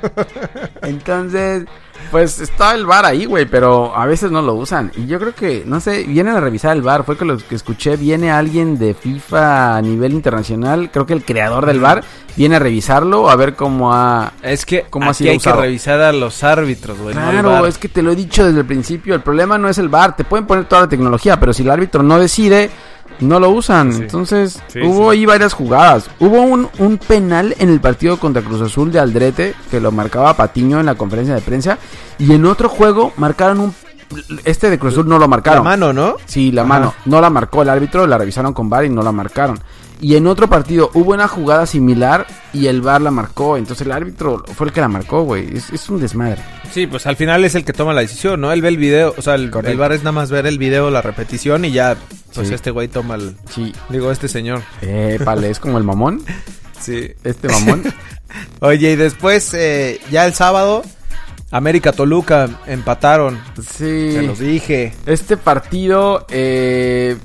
Entonces, 0.82 1.66
pues 2.12 2.40
está 2.40 2.74
el 2.74 2.86
bar 2.86 3.06
ahí, 3.06 3.26
güey, 3.26 3.46
pero 3.46 3.96
a 3.96 4.06
veces 4.06 4.32
no 4.32 4.42
lo 4.42 4.56
usan. 4.56 4.92
Y 4.96 5.06
yo 5.06 5.20
creo 5.20 5.36
que, 5.36 5.64
no 5.66 5.80
sé, 5.80 6.04
vienen 6.04 6.36
a 6.36 6.40
revisar 6.40 6.76
el 6.76 6.82
bar. 6.82 7.04
Fue 7.04 7.18
que 7.18 7.26
lo 7.26 7.38
que 7.38 7.56
escuché, 7.56 7.98
viene 7.98 8.32
alguien 8.32 8.78
de 8.80 8.94
FIFA 8.94 9.78
a 9.78 9.82
nivel 9.82 10.14
internacional, 10.14 10.90
creo 10.92 11.06
que 11.06 11.14
el 11.14 11.24
creador 11.24 11.66
del 11.66 11.80
bar, 11.80 12.04
viene 12.36 12.56
a 12.56 12.60
revisarlo, 12.60 13.30
a 13.30 13.36
ver 13.36 13.56
cómo 13.56 13.94
ha... 13.94 14.34
Es 14.42 14.66
que 14.66 14.86
¿Cómo 14.90 15.06
ha 15.06 15.10
aquí 15.10 15.18
sido 15.20 15.32
hay 15.32 15.38
usado? 15.38 15.58
que 15.58 15.62
revisar 15.64 16.02
a 16.02 16.12
los 16.14 16.44
árbitros, 16.44 16.98
güey. 17.00 17.14
Claro, 17.14 17.66
es 17.66 17.78
que 17.78 17.90
te 17.90 18.02
lo 18.02 18.12
he 18.12 18.16
dicho 18.16 18.46
desde 18.46 18.60
el 18.62 18.66
principio, 18.66 19.14
el 19.16 19.22
problema 19.22 19.58
no 19.58 19.70
es 19.70 19.78
el 19.78 19.90
bar, 19.90 20.16
te 20.16 20.24
pueden 20.24 20.48
poner 20.48 20.66
toda 20.66 20.84
la 20.84 20.90
tecnología, 20.90 21.40
pero 21.40 21.54
si 21.54 21.64
el 21.64 21.70
árbitro 21.70 22.02
no 22.02 22.18
decide, 22.20 22.70
no 23.20 23.40
lo 23.40 23.50
usan. 23.50 23.94
Sí. 23.94 24.02
Entonces, 24.04 24.62
Sí, 24.68 24.80
hubo 24.82 25.12
sí. 25.12 25.18
ahí 25.20 25.26
varias 25.26 25.54
jugadas. 25.54 26.10
Hubo 26.20 26.42
un, 26.42 26.70
un 26.80 26.98
penal 26.98 27.56
en 27.60 27.70
el 27.70 27.80
partido 27.82 28.18
contra 28.18 28.42
Cruz 28.42 28.62
Azul 28.62 28.92
de 28.92 29.00
Aldrete, 29.00 29.54
que 29.72 29.80
lo 29.80 29.92
marcaba 29.92 30.36
Patiño 30.38 30.80
en 30.80 30.86
la 30.86 30.96
conferencia 30.96 31.36
de 31.36 31.42
prensa, 31.42 31.78
y 32.18 32.34
en 32.34 32.46
otro 32.46 32.70
juego 32.70 33.14
marcaron 33.18 33.60
un... 33.60 33.76
Este 34.44 34.70
de 34.72 34.80
Cruz 34.80 34.94
Azul 34.94 35.08
no 35.08 35.16
lo 35.16 35.22
La 35.22 35.28
marcaron. 35.28 35.64
mano, 35.64 35.94
¿no? 35.94 36.16
Sí, 36.26 36.52
la 36.52 36.62
Ajá. 36.62 36.68
mano. 36.70 36.94
No 37.06 37.22
la 37.22 37.30
marcó 37.30 37.62
el 37.62 37.70
árbitro, 37.70 38.08
la 38.08 38.18
revisaron 38.18 38.54
con 38.54 38.68
VAR 38.70 38.86
y 38.86 38.90
no 38.90 39.04
la 39.04 39.12
marcaron. 39.12 39.60
Y 40.02 40.16
en 40.16 40.26
otro 40.28 40.48
partido 40.50 40.90
hubo 40.94 41.14
una 41.14 41.28
jugada 41.28 41.66
similar 41.66 42.26
y 42.54 42.68
el 42.68 42.82
VAR 42.82 43.02
la 43.02 43.12
marcó. 43.12 43.58
Entonces 43.58 43.86
el 43.86 43.92
árbitro 43.92 44.44
fue 44.56 44.68
el 44.68 44.74
que 44.74 44.80
la 44.82 44.88
marcó, 44.88 45.24
güey. 45.24 45.56
Es, 45.58 45.70
es 45.72 45.90
un 45.90 46.00
desmadre. 46.00 46.42
Sí, 46.72 46.88
pues 46.88 47.06
al 47.06 47.18
final 47.18 47.44
es 47.46 47.54
el 47.54 47.64
que 47.66 47.74
toma 47.74 47.94
la 47.94 48.02
decisión, 48.02 48.40
¿no? 48.42 48.52
Él 48.52 48.62
ve 48.62 48.70
el 48.70 48.78
video, 48.78 49.14
o 49.18 49.22
sea, 49.22 49.36
el, 49.36 49.52
el 49.64 49.78
bar 49.78 49.92
es 49.92 50.00
nada 50.00 50.14
más 50.14 50.32
ver 50.32 50.48
el 50.48 50.58
video, 50.58 50.90
la 50.90 51.02
repetición 51.02 51.66
y 51.66 51.72
ya, 51.72 51.96
pues 52.34 52.48
Sí. 52.50 52.54
este 52.54 52.72
güey 52.72 52.88
toma 52.88 53.16
el... 53.16 53.36
Sí. 53.54 53.74
Digo, 53.90 54.12
este 54.12 54.28
señor. 54.28 54.62
Eh, 54.82 55.20
vale, 55.24 55.50
es 55.50 55.60
como 55.60 55.78
el 55.78 55.84
mamón. 55.84 56.24
Sí. 56.80 57.12
Este 57.24 57.48
mamón. 57.50 57.84
Oye, 58.62 58.92
y 58.92 58.96
después, 58.96 59.54
eh, 59.54 60.00
ya 60.12 60.26
el 60.26 60.34
sábado, 60.34 60.84
América 61.52 61.92
Toluca 61.92 62.48
empataron. 62.68 63.40
Sí. 63.56 64.12
Se 64.12 64.22
los 64.22 64.38
dije. 64.38 64.94
Este 65.08 65.36
partido, 65.36 66.28
eh, 66.30 67.18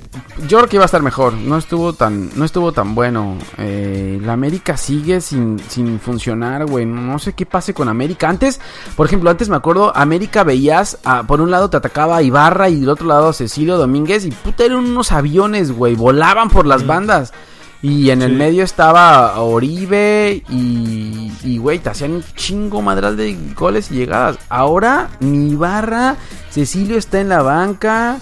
yo 0.49 0.59
creo 0.59 0.69
que 0.71 0.77
iba 0.77 0.85
a 0.85 0.87
estar 0.87 1.03
mejor. 1.03 1.35
No 1.35 1.59
estuvo 1.59 1.93
tan, 1.93 2.31
no 2.35 2.47
estuvo 2.47 2.73
tan 2.73 2.95
bueno. 2.95 3.37
Eh, 3.59 4.19
la 4.23 4.33
América 4.33 4.79
sigue 4.79 5.21
sin, 5.21 5.61
sin 5.69 6.01
funcionar, 6.01 6.65
güey. 6.65 6.87
No 6.87 7.19
sé 7.19 7.35
qué 7.35 7.45
pase 7.45 7.75
con 7.75 7.89
América. 7.91 8.29
Antes, 8.31 8.61
por 8.97 9.07
ejemplo, 9.07 9.29
antes 9.29 9.51
me 9.51 9.57
acuerdo, 9.57 9.95
América 9.95 10.43
veías, 10.43 10.99
a- 11.05 11.25
por 11.25 11.43
un 11.43 11.51
lado 11.51 11.69
te 11.69 11.77
atacaba 11.77 12.23
Ibarra 12.23 12.71
y 12.71 12.81
del 12.81 12.89
otro 12.89 13.07
lado 13.07 13.33
Cecilio 13.35 13.77
Domínguez 13.77 14.25
y 14.25 14.31
puta 14.31 14.65
eran 14.65 14.79
unos 14.79 15.13
aviones, 15.13 15.71
güey. 15.71 15.95
Volaban 15.97 16.49
por 16.49 16.67
las 16.67 16.87
bandas. 16.87 17.33
Y 17.83 18.11
en 18.11 18.23
el 18.23 18.33
medio 18.33 18.65
estaba 18.65 19.39
Oribe 19.41 20.43
y, 20.49 21.33
y 21.43 21.59
güey, 21.59 21.79
te 21.79 21.91
hacían 21.91 22.13
un 22.13 22.25
chingo 22.35 22.81
madral 22.81 23.17
de 23.17 23.37
goles 23.55 23.91
y 23.91 23.97
llegadas. 23.97 24.39
Ahora, 24.49 25.11
ni 25.21 25.51
Ibarra, 25.51 26.17
Cecilio 26.51 26.97
está 26.97 27.21
en 27.21 27.29
la 27.29 27.43
banca, 27.43 28.19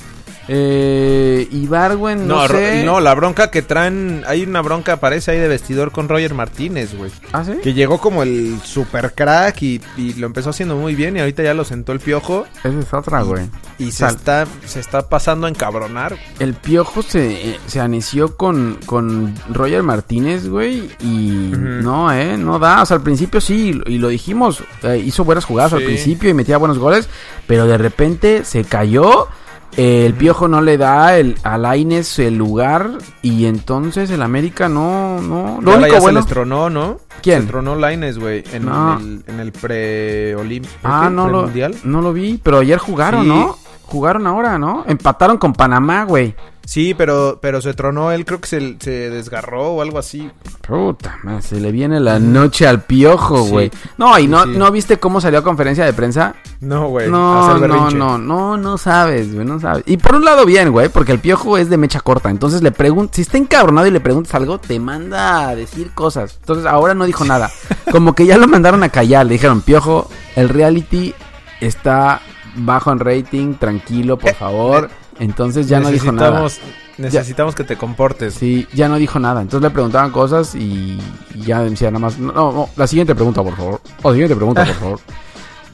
eh, 0.48 1.48
Ibargüen, 1.50 2.26
no, 2.26 2.42
No, 2.42 2.48
sé. 2.48 2.84
no, 2.84 3.00
la 3.00 3.14
bronca 3.14 3.50
que 3.50 3.62
traen, 3.62 4.22
hay 4.26 4.42
una 4.42 4.60
bronca, 4.62 4.98
parece 4.98 5.30
ahí 5.32 5.38
de 5.38 5.48
vestidor 5.48 5.92
con 5.92 6.08
Roger 6.08 6.34
Martínez, 6.34 6.94
güey. 6.96 7.10
¿Ah, 7.32 7.44
sí? 7.44 7.52
Que 7.62 7.74
llegó 7.74 7.98
como 7.98 8.22
el 8.22 8.58
super 8.64 9.12
crack 9.14 9.62
y, 9.62 9.80
y 9.96 10.14
lo 10.14 10.26
empezó 10.26 10.50
haciendo 10.50 10.76
muy 10.76 10.94
bien 10.94 11.16
y 11.16 11.20
ahorita 11.20 11.42
ya 11.42 11.54
lo 11.54 11.64
sentó 11.64 11.92
el 11.92 12.00
piojo 12.00 12.46
Esa 12.64 12.78
es 12.78 12.92
otra, 12.92 13.22
güey. 13.22 13.44
y 13.78 13.92
se 13.92 14.06
está, 14.06 14.46
se 14.66 14.80
está 14.80 15.08
pasando 15.08 15.46
a 15.46 15.50
encabronar. 15.50 16.16
El 16.38 16.54
piojo 16.54 17.02
se, 17.02 17.58
se 17.66 17.80
aneció 17.80 18.36
con, 18.36 18.78
con 18.86 19.34
Roger 19.50 19.82
Martínez, 19.82 20.48
güey. 20.48 20.90
Y 21.00 21.50
no, 21.54 22.12
eh, 22.12 22.36
no 22.36 22.58
da. 22.58 22.82
O 22.82 22.86
sea, 22.86 22.96
al 22.96 23.02
principio 23.02 23.40
sí, 23.40 23.80
y 23.86 23.98
lo 23.98 24.08
dijimos. 24.08 24.62
eh, 24.82 24.98
hizo 25.04 25.24
buenas 25.24 25.44
jugadas 25.44 25.72
al 25.74 25.82
principio 25.82 26.28
y 26.30 26.34
metía 26.34 26.56
buenos 26.58 26.78
goles. 26.78 27.08
Pero 27.46 27.66
de 27.66 27.78
repente 27.78 28.44
se 28.44 28.64
cayó. 28.64 29.28
El 29.76 30.14
piojo 30.14 30.48
no 30.48 30.60
le 30.60 30.76
da 30.76 31.16
el, 31.16 31.36
a 31.42 31.56
Lainez 31.58 32.18
el 32.18 32.36
lugar. 32.36 32.90
Y 33.22 33.46
entonces 33.46 34.10
el 34.10 34.22
América 34.22 34.68
no, 34.68 35.20
no. 35.20 35.60
Lo 35.62 35.76
único 35.76 35.94
ya 35.94 36.00
bueno. 36.00 36.20
se 36.20 36.24
les 36.24 36.26
tronó, 36.26 36.70
¿no? 36.70 36.98
¿Quién? 37.22 37.42
Se 37.42 37.48
tronó 37.48 37.76
Laines, 37.76 38.18
güey, 38.18 38.42
en, 38.52 38.64
No. 38.66 38.98
el, 38.98 39.22
en 39.26 39.40
el 39.40 39.52
pre-olímpico. 39.52 40.74
Ah, 40.82 41.08
no 41.10 41.28
lo, 41.28 41.42
mundial. 41.42 41.74
no 41.84 42.02
lo 42.02 42.12
vi. 42.12 42.38
Pero 42.42 42.58
ayer 42.58 42.78
jugaron, 42.78 43.22
Sí. 43.22 43.28
¿no? 43.28 43.56
Jugaron 43.86 44.26
ahora, 44.26 44.58
¿no? 44.58 44.84
Empataron 44.86 45.36
con 45.38 45.52
Panamá, 45.52 46.04
güey. 46.04 46.34
Sí, 46.64 46.94
pero, 46.94 47.38
pero 47.42 47.60
se 47.60 47.74
tronó 47.74 48.12
él, 48.12 48.24
creo 48.24 48.40
que 48.40 48.46
se, 48.48 48.76
se 48.78 49.10
desgarró 49.10 49.72
o 49.72 49.82
algo 49.82 49.98
así. 49.98 50.30
Puta, 50.66 51.18
man, 51.24 51.42
se 51.42 51.60
le 51.60 51.72
viene 51.72 51.98
la 52.00 52.18
noche 52.20 52.66
al 52.66 52.82
piojo, 52.82 53.44
Sí. 53.44 53.50
güey. 53.50 53.70
No, 53.98 54.16
y 54.18 54.22
Sí, 54.22 54.28
no, 54.28 54.44
sí. 54.44 54.50
¿no 54.56 54.70
viste 54.70 54.98
cómo 54.98 55.20
salió 55.20 55.40
a 55.40 55.42
conferencia 55.42 55.84
de 55.84 55.92
prensa? 55.92 56.34
No, 56.60 56.88
güey. 56.88 57.10
No, 57.10 57.58
no, 57.58 57.90
no, 57.90 58.16
no, 58.18 58.56
no 58.56 58.78
sabes, 58.78 59.34
güey, 59.34 59.44
no 59.44 59.58
sabes. 59.58 59.82
Y 59.86 59.96
por 59.96 60.14
un 60.14 60.24
lado 60.24 60.46
bien, 60.46 60.70
güey, 60.70 60.88
porque 60.88 61.10
el 61.12 61.18
piojo 61.18 61.58
es 61.58 61.68
de 61.68 61.76
mecha 61.76 62.00
corta. 62.00 62.30
Entonces 62.30 62.62
le 62.62 62.70
preguntas, 62.70 63.16
si 63.16 63.22
está 63.22 63.38
encabronado 63.38 63.86
y 63.88 63.90
le 63.90 64.00
preguntas 64.00 64.34
algo, 64.36 64.58
te 64.58 64.78
manda 64.78 65.48
a 65.48 65.56
decir 65.56 65.90
cosas. 65.92 66.36
Entonces 66.40 66.64
ahora 66.66 66.94
no 66.94 67.04
dijo 67.06 67.24
nada. 67.24 67.50
Como 67.90 68.14
que 68.14 68.24
ya 68.26 68.38
lo 68.38 68.46
mandaron 68.46 68.82
a 68.84 68.88
callar. 68.88 69.26
Le 69.26 69.32
dijeron, 69.32 69.62
piojo, 69.62 70.08
el 70.36 70.48
reality 70.48 71.12
está 71.60 72.20
bajo 72.54 72.92
en 72.92 73.00
rating, 73.00 73.54
tranquilo, 73.54 74.16
por 74.18 74.34
favor. 74.34 74.88
Entonces 75.22 75.68
ya 75.68 75.80
no 75.80 75.90
dijo 75.90 76.10
nada. 76.12 76.40
Necesitamos- 76.42 76.60
Necesitamos 76.98 77.54
que 77.54 77.64
te 77.64 77.76
comportes. 77.76 78.34
Sí, 78.34 78.66
ya 78.74 78.88
no 78.88 78.96
dijo 78.96 79.18
nada. 79.18 79.40
Entonces 79.40 79.62
le 79.66 79.70
preguntaban 79.72 80.10
cosas 80.10 80.54
y 80.54 80.98
y 81.34 81.40
ya 81.42 81.60
decía 81.62 81.90
nada 81.90 82.00
más. 82.00 82.18
No, 82.18 82.32
no, 82.32 82.52
no, 82.52 82.68
la 82.76 82.86
siguiente 82.86 83.14
pregunta, 83.14 83.42
por 83.42 83.56
favor. 83.56 83.80
O 84.02 84.10
siguiente 84.12 84.36
pregunta, 84.36 84.64
por 84.64 84.74
favor. 84.74 85.00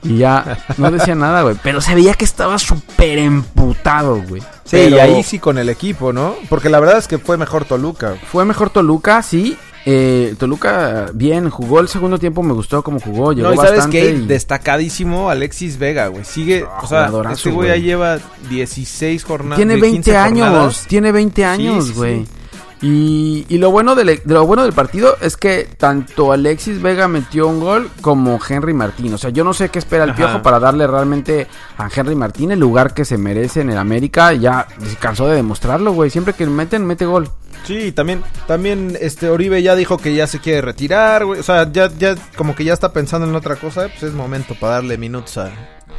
Y 0.04 0.18
ya 0.18 0.56
no 0.76 0.90
decía 0.92 1.16
nada, 1.16 1.42
güey. 1.42 1.56
Pero 1.60 1.80
se 1.80 1.92
veía 1.94 2.14
que 2.14 2.24
estaba 2.24 2.56
súper 2.58 3.18
emputado, 3.18 4.22
güey. 4.28 4.40
Sí, 4.40 4.46
Pero 4.70 4.96
y 4.96 4.98
ahí 5.00 5.22
sí 5.24 5.38
con 5.40 5.58
el 5.58 5.68
equipo, 5.68 6.12
¿no? 6.12 6.36
Porque 6.48 6.68
la 6.68 6.78
verdad 6.78 6.98
es 6.98 7.08
que 7.08 7.18
fue 7.18 7.36
mejor 7.36 7.64
Toluca. 7.64 8.14
Fue 8.30 8.44
mejor 8.44 8.70
Toluca, 8.70 9.22
sí. 9.22 9.58
Eh, 9.90 10.34
Toluca, 10.38 11.06
bien, 11.14 11.48
jugó 11.48 11.80
el 11.80 11.88
segundo 11.88 12.18
tiempo, 12.18 12.42
me 12.42 12.52
gustó 12.52 12.82
cómo 12.82 13.00
jugó. 13.00 13.32
Llegó 13.32 13.48
No, 13.48 13.54
y 13.54 13.56
sabes 13.56 13.72
bastante 13.72 14.00
qué, 14.02 14.10
y- 14.10 14.26
destacadísimo 14.26 15.30
Alexis 15.30 15.78
Vega, 15.78 16.08
güey. 16.08 16.24
Sigue, 16.26 16.66
Ah, 16.68 16.80
o 16.82 16.86
sea, 16.86 17.10
este 17.32 17.50
güey 17.50 17.68
ya 17.70 17.76
lleva 17.76 18.18
16 18.50 19.24
jornadas. 19.24 19.56
Tiene 19.56 19.76
de 19.76 19.80
20 19.80 19.96
15 20.10 20.16
años, 20.18 20.46
jornadas. 20.48 20.86
tiene 20.88 21.10
20 21.12 21.40
Sí, 21.40 21.44
años, 21.44 21.86
sí, 21.86 21.92
güey. 21.94 22.24
sí. 22.26 22.32
Y, 22.80 23.44
y 23.48 23.58
lo 23.58 23.70
bueno 23.72 23.94
del, 23.96 24.06
de 24.06 24.34
lo 24.34 24.46
bueno 24.46 24.62
del 24.62 24.72
partido 24.72 25.16
es 25.20 25.36
que 25.36 25.68
tanto 25.78 26.30
Alexis 26.32 26.80
Vega 26.80 27.08
metió 27.08 27.48
un 27.48 27.58
gol 27.60 27.90
como 28.00 28.38
Henry 28.46 28.72
Martín. 28.72 29.12
O 29.14 29.18
sea, 29.18 29.30
yo 29.30 29.42
no 29.42 29.52
sé 29.52 29.68
qué 29.68 29.78
espera 29.80 30.04
el 30.04 30.10
Ajá. 30.10 30.16
Piojo 30.16 30.42
para 30.42 30.60
darle 30.60 30.86
realmente 30.86 31.48
a 31.76 31.88
Henry 31.94 32.14
Martín 32.14 32.52
el 32.52 32.60
lugar 32.60 32.94
que 32.94 33.04
se 33.04 33.18
merece 33.18 33.62
en 33.62 33.70
el 33.70 33.78
América. 33.78 34.32
Ya 34.32 34.68
se 34.80 34.96
cansó 34.96 35.26
de 35.26 35.34
demostrarlo, 35.36 35.92
güey. 35.92 36.10
Siempre 36.10 36.34
que 36.34 36.46
meten, 36.46 36.86
mete 36.86 37.04
gol. 37.04 37.28
Sí, 37.64 37.90
también, 37.90 38.22
también 38.46 38.96
este 39.00 39.28
Oribe 39.28 39.60
ya 39.62 39.74
dijo 39.74 39.98
que 39.98 40.14
ya 40.14 40.28
se 40.28 40.38
quiere 40.38 40.60
retirar, 40.60 41.24
güey. 41.24 41.40
O 41.40 41.42
sea, 41.42 41.70
ya, 41.72 41.90
ya 41.98 42.14
como 42.36 42.54
que 42.54 42.62
ya 42.64 42.72
está 42.72 42.92
pensando 42.92 43.26
en 43.26 43.34
otra 43.34 43.56
cosa, 43.56 43.88
pues 43.88 44.04
es 44.04 44.12
momento 44.12 44.54
para 44.54 44.74
darle 44.74 44.96
minutos 44.96 45.36
a, 45.38 45.50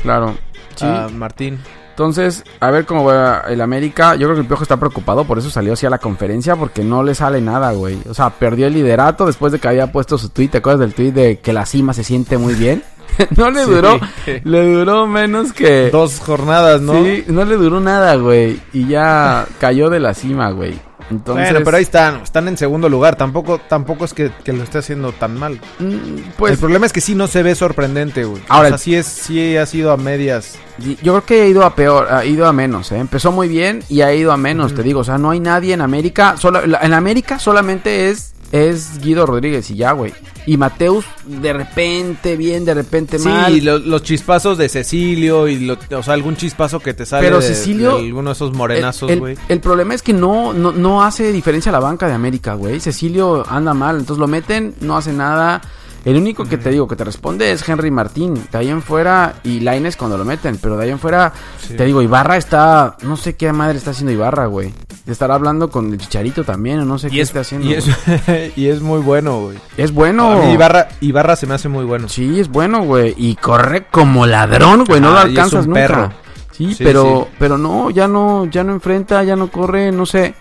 Claro. 0.01 0.37
Sí. 0.75 0.85
a 0.85 1.09
Martín. 1.09 1.59
Entonces, 1.99 2.45
a 2.61 2.71
ver 2.71 2.85
cómo 2.85 3.03
va 3.03 3.43
el 3.49 3.59
América. 3.59 4.15
Yo 4.15 4.27
creo 4.27 4.35
que 4.35 4.41
el 4.43 4.47
Piojo 4.47 4.63
está 4.63 4.77
preocupado, 4.77 5.25
por 5.25 5.37
eso 5.37 5.49
salió 5.49 5.73
así 5.73 5.85
a 5.85 5.89
la 5.89 5.97
conferencia, 5.97 6.55
porque 6.55 6.81
no 6.81 7.03
le 7.03 7.13
sale 7.13 7.41
nada, 7.41 7.73
güey. 7.73 7.97
O 8.09 8.13
sea, 8.13 8.29
perdió 8.29 8.67
el 8.67 8.73
liderato 8.73 9.25
después 9.25 9.51
de 9.51 9.59
que 9.59 9.67
había 9.67 9.91
puesto 9.91 10.17
su 10.17 10.29
tweet. 10.29 10.47
¿Te 10.47 10.59
acuerdas 10.59 10.79
del 10.79 10.93
tweet 10.93 11.11
de 11.11 11.39
que 11.39 11.51
la 11.51 11.65
cima 11.65 11.93
se 11.93 12.05
siente 12.05 12.37
muy 12.37 12.53
bien? 12.53 12.83
no 13.35 13.51
le 13.51 13.65
Sí. 13.65 13.69
duró, 13.71 13.99
le 14.45 14.73
duró 14.73 15.07
menos 15.07 15.51
que... 15.51 15.89
Dos 15.91 16.21
jornadas, 16.21 16.79
¿no? 16.79 16.93
Sí, 17.03 17.25
no 17.27 17.43
le 17.43 17.57
duró 17.57 17.81
nada, 17.81 18.15
güey. 18.15 18.61
Y 18.71 18.87
ya 18.87 19.45
cayó 19.59 19.89
de 19.89 19.99
la 19.99 20.13
cima, 20.13 20.51
güey. 20.51 20.79
Entonces, 21.09 21.49
Bueno, 21.51 21.65
pero 21.65 21.77
ahí 21.77 21.83
están, 21.83 22.21
están 22.21 22.47
en 22.47 22.57
segundo 22.57 22.87
lugar. 22.89 23.15
Tampoco, 23.15 23.59
tampoco 23.59 24.05
es 24.05 24.13
que, 24.13 24.31
que 24.43 24.53
lo 24.53 24.63
esté 24.63 24.77
haciendo 24.79 25.11
tan 25.11 25.37
mal. 25.37 25.59
mm, 25.79 25.83
el 25.85 26.23
pues 26.37 26.57
problema 26.59 26.85
es 26.85 26.93
que 26.93 27.01
sí 27.01 27.15
no 27.15 27.27
se 27.27 27.43
ve 27.43 27.55
sorprendente, 27.55 28.23
güey. 28.25 28.41
Ahora- 28.49 28.67
o 28.67 28.71
sea, 28.71 28.77
sí 28.77 28.95
es, 28.95 29.05
sí 29.07 29.57
ha 29.57 29.65
sido 29.65 29.91
a 29.91 29.97
medias. 29.97 30.57
Yo 30.77 30.95
creo 31.13 31.25
que 31.25 31.41
ha 31.41 31.47
ido 31.47 31.65
a 31.65 31.75
peor, 31.75 32.07
ha 32.11 32.23
ido 32.23 32.45
a 32.45 32.53
menos, 32.53 32.91
¿eh? 32.91 32.97
Empezó 32.99 33.31
muy 33.31 33.47
bien 33.49 33.83
y 33.89 34.01
ha 34.01 34.13
ido 34.13 34.31
a 34.31 34.37
menos, 34.37 34.73
te 34.73 34.81
digo. 34.83 35.01
O 35.01 35.03
sea, 35.03 35.17
no 35.17 35.29
hay 35.31 35.39
nadie 35.41 35.73
en 35.73 35.81
América. 35.81 36.35
Solo, 36.37 36.61
en 36.63 36.93
América 36.93 37.37
solamente 37.39 38.09
es, 38.09 38.33
es 38.51 38.99
Guido 38.99 39.25
Rodríguez 39.25 39.69
y 39.71 39.75
ya, 39.75 39.91
güey. 39.91 40.13
Y 40.45 40.57
Mateus, 40.57 41.05
de 41.25 41.53
repente 41.53 42.35
bien, 42.35 42.65
de 42.65 42.73
repente 42.73 43.19
mal. 43.19 43.53
Sí, 43.53 43.61
lo- 43.61 43.77
los 43.77 44.01
chispazos 44.03 44.57
de 44.57 44.67
Cecilio 44.69 45.47
y 45.47 45.59
lo- 45.59 45.77
o 45.95 46.03
sea, 46.03 46.13
algún 46.15 46.35
chispazo 46.35 46.79
que 46.79 46.93
te 46.93 47.05
sale 47.05 47.27
Pero 47.27 47.39
de, 47.39 47.47
Cecilio- 47.47 47.97
de 47.97 48.05
alguno 48.07 48.29
de 48.31 48.33
esos 48.33 48.53
morenazos, 48.53 49.11
el, 49.11 49.19
güey. 49.19 49.37
el 49.47 49.59
problema 49.59 49.93
es 49.93 50.01
que 50.01 50.13
no, 50.13 50.53
no, 50.53 50.71
no 50.71 51.03
hace 51.03 51.31
diferencia 51.31 51.71
la 51.71 51.79
banca 51.79 52.07
de 52.07 52.13
América, 52.13 52.55
güey. 52.55 52.79
Cecilio 52.79 53.45
anda 53.49 53.73
mal, 53.73 53.97
entonces 53.99 54.19
lo 54.19 54.27
meten, 54.27 54.73
no 54.81 54.97
hace 54.97 55.13
nada. 55.13 55.61
El 56.05 56.15
único 56.15 56.45
que 56.45 56.57
te 56.57 56.69
digo 56.69 56.87
que 56.87 56.95
te 56.95 57.03
responde 57.03 57.51
es 57.51 57.67
Henry 57.67 57.91
Martín. 57.91 58.33
De 58.51 58.57
ahí 58.57 58.69
en 58.69 58.81
fuera, 58.81 59.35
y 59.43 59.59
Laines 59.59 59.97
cuando 59.97 60.17
lo 60.17 60.23
meten. 60.25 60.57
Pero 60.61 60.77
de 60.77 60.85
ahí 60.85 60.89
en 60.91 60.99
fuera, 60.99 61.33
Sí. 61.59 61.75
te 61.75 61.83
digo, 61.85 62.01
Ibarra 62.01 62.37
está. 62.37 62.95
No 63.03 63.17
sé 63.17 63.35
qué 63.35 63.51
madre 63.51 63.77
está 63.77 63.91
haciendo 63.91 64.11
Ibarra, 64.13 64.45
güey. 64.45 64.73
Estará 65.07 65.35
hablando 65.35 65.69
con 65.69 65.91
el 65.91 65.97
chicharito 65.97 66.43
también, 66.43 66.79
o 66.79 66.85
no 66.85 66.97
sé 66.99 67.07
Y 67.07 67.11
qué 67.11 67.21
es, 67.21 67.29
está 67.29 67.41
haciendo. 67.41 67.67
y, 67.67 67.73
es, 67.73 67.85
güey. 68.25 68.53
y 68.55 68.67
es 68.67 68.81
muy 68.81 69.01
bueno, 69.01 69.39
güey. 69.41 69.57
Es 69.75 69.91
bueno. 69.93 70.31
A 70.31 70.45
mí 70.45 70.53
Ibarra, 70.53 70.87
Ibarra 71.01 71.35
se 71.35 71.47
me 71.47 71.55
hace 71.55 71.67
muy 71.67 71.83
bueno. 71.85 72.07
Sí, 72.07 72.39
es 72.39 72.47
bueno, 72.49 72.83
güey. 72.83 73.13
Y 73.17 73.35
corre 73.35 73.87
como 73.87 74.25
ladrón, 74.25 74.85
güey. 74.85 75.01
No 75.01 75.11
lo 75.11 75.19
alcanzas 75.19 75.65
un 75.65 75.71
nunca. 75.73 75.81
perro. 75.81 76.13
Sí, 76.51 76.73
Sí, 76.75 76.83
pero, 76.83 77.27
sí. 77.29 77.35
pero 77.39 77.57
no, 77.57 77.89
ya 77.89 78.07
no, 78.07 78.45
ya 78.45 78.63
no 78.63 78.71
enfrenta, 78.73 79.23
ya 79.23 79.35
no 79.35 79.49
corre, 79.51 79.91
no 79.91 80.05
sé. 80.05 80.33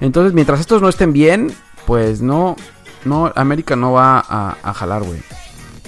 Entonces, 0.00 0.32
mientras 0.32 0.60
estos 0.60 0.82
no 0.82 0.88
estén 0.88 1.12
bien, 1.12 1.52
pues 1.86 2.20
no, 2.22 2.56
no, 3.04 3.32
América 3.34 3.76
no 3.76 3.92
va 3.92 4.18
a, 4.26 4.56
a 4.62 4.74
jalar, 4.74 5.02
güey. 5.02 5.20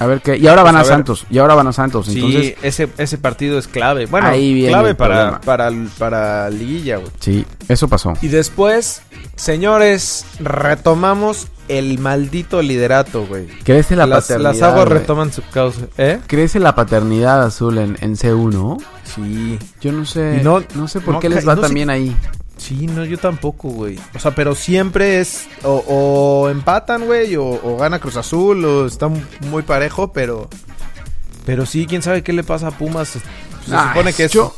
A 0.00 0.06
ver 0.06 0.20
qué. 0.22 0.36
Y 0.36 0.48
ahora 0.48 0.64
van 0.64 0.74
Pues 0.74 0.88
a, 0.88 0.92
a. 0.92 0.96
Santos. 0.96 1.24
Y 1.30 1.38
ahora 1.38 1.54
van 1.54 1.68
a 1.68 1.72
Santos. 1.72 2.06
Sí, 2.06 2.14
Entonces, 2.16 2.54
ese, 2.62 2.88
ese 2.98 3.16
partido 3.16 3.58
es 3.58 3.68
clave. 3.68 4.06
Bueno, 4.06 4.26
Ahí 4.26 4.52
viene 4.52 4.70
clave 4.70 4.94
para, 4.96 5.40
para, 5.40 5.70
para 5.98 6.50
Liguilla, 6.50 6.96
güey. 6.96 7.10
sí, 7.20 7.46
eso 7.68 7.86
pasó. 7.86 8.12
Y 8.20 8.26
después, 8.26 9.02
señores, 9.36 10.24
retomamos 10.40 11.46
el 11.68 11.98
maldito 12.00 12.60
liderato, 12.60 13.24
güey. 13.26 13.46
Crece 13.62 13.94
la 13.94 14.06
Las, 14.06 14.24
paternidad. 14.24 14.52
las 14.52 14.62
aguas 14.62 14.88
retoman 14.88 15.32
su 15.32 15.42
causa. 15.52 15.82
¿Eh? 15.96 16.18
Crece 16.26 16.58
la 16.58 16.74
paternidad 16.74 17.44
azul 17.44 17.78
en, 17.78 17.96
en 18.00 18.16
C1. 18.16 18.82
Sí. 19.04 19.58
Yo 19.80 19.92
no 19.92 20.04
sé. 20.06 20.40
No- 20.42 20.60
No, 20.74 20.88
sé 20.88 21.00
por 21.00 21.14
no 21.14 21.20
qué 21.20 21.28
les 21.28 21.46
va 21.46 21.54
no 21.54 21.62
sé- 21.62 21.68
también 21.68 21.88
ahí. 21.90 22.16
Sí, 22.66 22.86
no, 22.86 23.04
yo 23.04 23.18
tampoco, 23.18 23.68
güey. 23.68 23.98
O 24.14 24.18
sea, 24.18 24.34
pero 24.34 24.54
siempre 24.54 25.20
es 25.20 25.44
o, 25.64 25.84
o 25.86 26.48
empatan, 26.48 27.04
güey, 27.04 27.36
o, 27.36 27.44
o 27.44 27.76
gana 27.76 27.98
Cruz 27.98 28.16
Azul, 28.16 28.64
o 28.64 28.86
está 28.86 29.08
muy 29.08 29.62
parejo, 29.62 30.12
pero... 30.12 30.48
Pero 31.44 31.66
sí, 31.66 31.86
quién 31.86 32.00
sabe 32.00 32.22
qué 32.22 32.32
le 32.32 32.42
pasa 32.42 32.68
a 32.68 32.70
Pumas. 32.70 33.08
Se 33.08 33.20
Ah, 33.70 33.88
supone 33.88 34.12
que 34.14 34.24
es... 34.24 34.32
yo, 34.32 34.54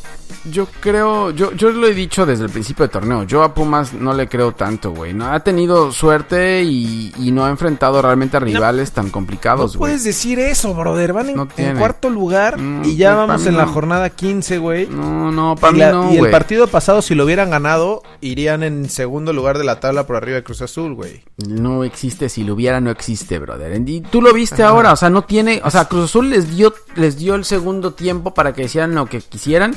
yo 0.50 0.66
creo, 0.80 1.30
yo, 1.30 1.52
yo 1.52 1.70
lo 1.70 1.86
he 1.86 1.94
dicho 1.94 2.24
desde 2.26 2.44
el 2.44 2.50
principio 2.50 2.84
del 2.84 2.90
torneo. 2.90 3.24
Yo 3.24 3.42
a 3.42 3.54
Pumas 3.54 3.92
no 3.92 4.12
le 4.14 4.28
creo 4.28 4.52
tanto, 4.52 4.92
güey. 4.92 5.12
No 5.12 5.26
ha 5.32 5.40
tenido 5.40 5.90
suerte 5.92 6.62
y, 6.62 7.12
y 7.18 7.32
no 7.32 7.44
ha 7.44 7.50
enfrentado 7.50 8.00
realmente 8.02 8.36
a 8.36 8.40
rivales 8.40 8.92
tan 8.92 9.06
No 9.06 9.12
complicados, 9.12 9.76
güey. 9.76 9.90
puedes 9.90 10.04
decir 10.04 10.38
eso, 10.38 10.74
brother. 10.74 11.12
Van 11.12 11.30
en, 11.30 11.36
No 11.36 11.48
cuarto 11.78 12.10
lugar 12.10 12.56
y 12.84 12.96
ya 12.96 13.14
vamos 13.14 13.46
en 13.46 13.56
la 13.56 13.66
no. 13.66 13.72
jornada 13.72 14.10
15, 14.10 14.58
güey. 14.58 14.86
No, 14.86 15.30
no, 15.32 15.54
para 15.56 15.72
mí 15.72 15.78
la- 15.80 15.92
no, 15.92 16.12
y 16.12 16.18
el 16.18 16.30
partido 16.30 16.66
pasado, 16.68 17.02
si 17.02 17.14
lo 17.14 17.24
hubieran 17.24 17.50
ganado, 17.50 18.02
irían 18.20 18.62
en 18.62 18.88
segundo 18.88 19.32
lugar 19.32 19.58
de 19.58 19.64
la 19.64 19.80
tabla 19.80 20.06
por 20.06 20.16
arriba 20.16 20.36
de 20.36 20.44
Cruz 20.44 20.62
Azul, 20.62 20.94
güey. 20.94 21.22
No 21.48 21.84
existe, 21.84 22.28
si 22.28 22.44
lo 22.44 22.54
hubiera, 22.54 22.80
no 22.80 22.90
existe, 22.90 23.38
brother. 23.38 23.80
Y 23.88 24.00
tú 24.00 24.22
lo 24.22 24.32
viste 24.32 24.62
ahora, 24.62 24.92
o 24.92 24.96
sea, 24.96 25.10
no 25.10 25.22
tiene, 25.22 25.60
o 25.64 25.70
sea, 25.70 25.86
Cruz 25.86 26.04
Azul 26.04 26.30
les 26.30 26.54
dio, 26.56 26.72
les 26.94 27.16
dio 27.18 27.34
el 27.34 27.44
segundo 27.44 27.92
tiempo 27.94 28.32
para 28.34 28.52
que 28.52 28.64
hicieran 28.64 28.94
lo 28.94 29.06
que 29.06 29.20
quisieran. 29.20 29.74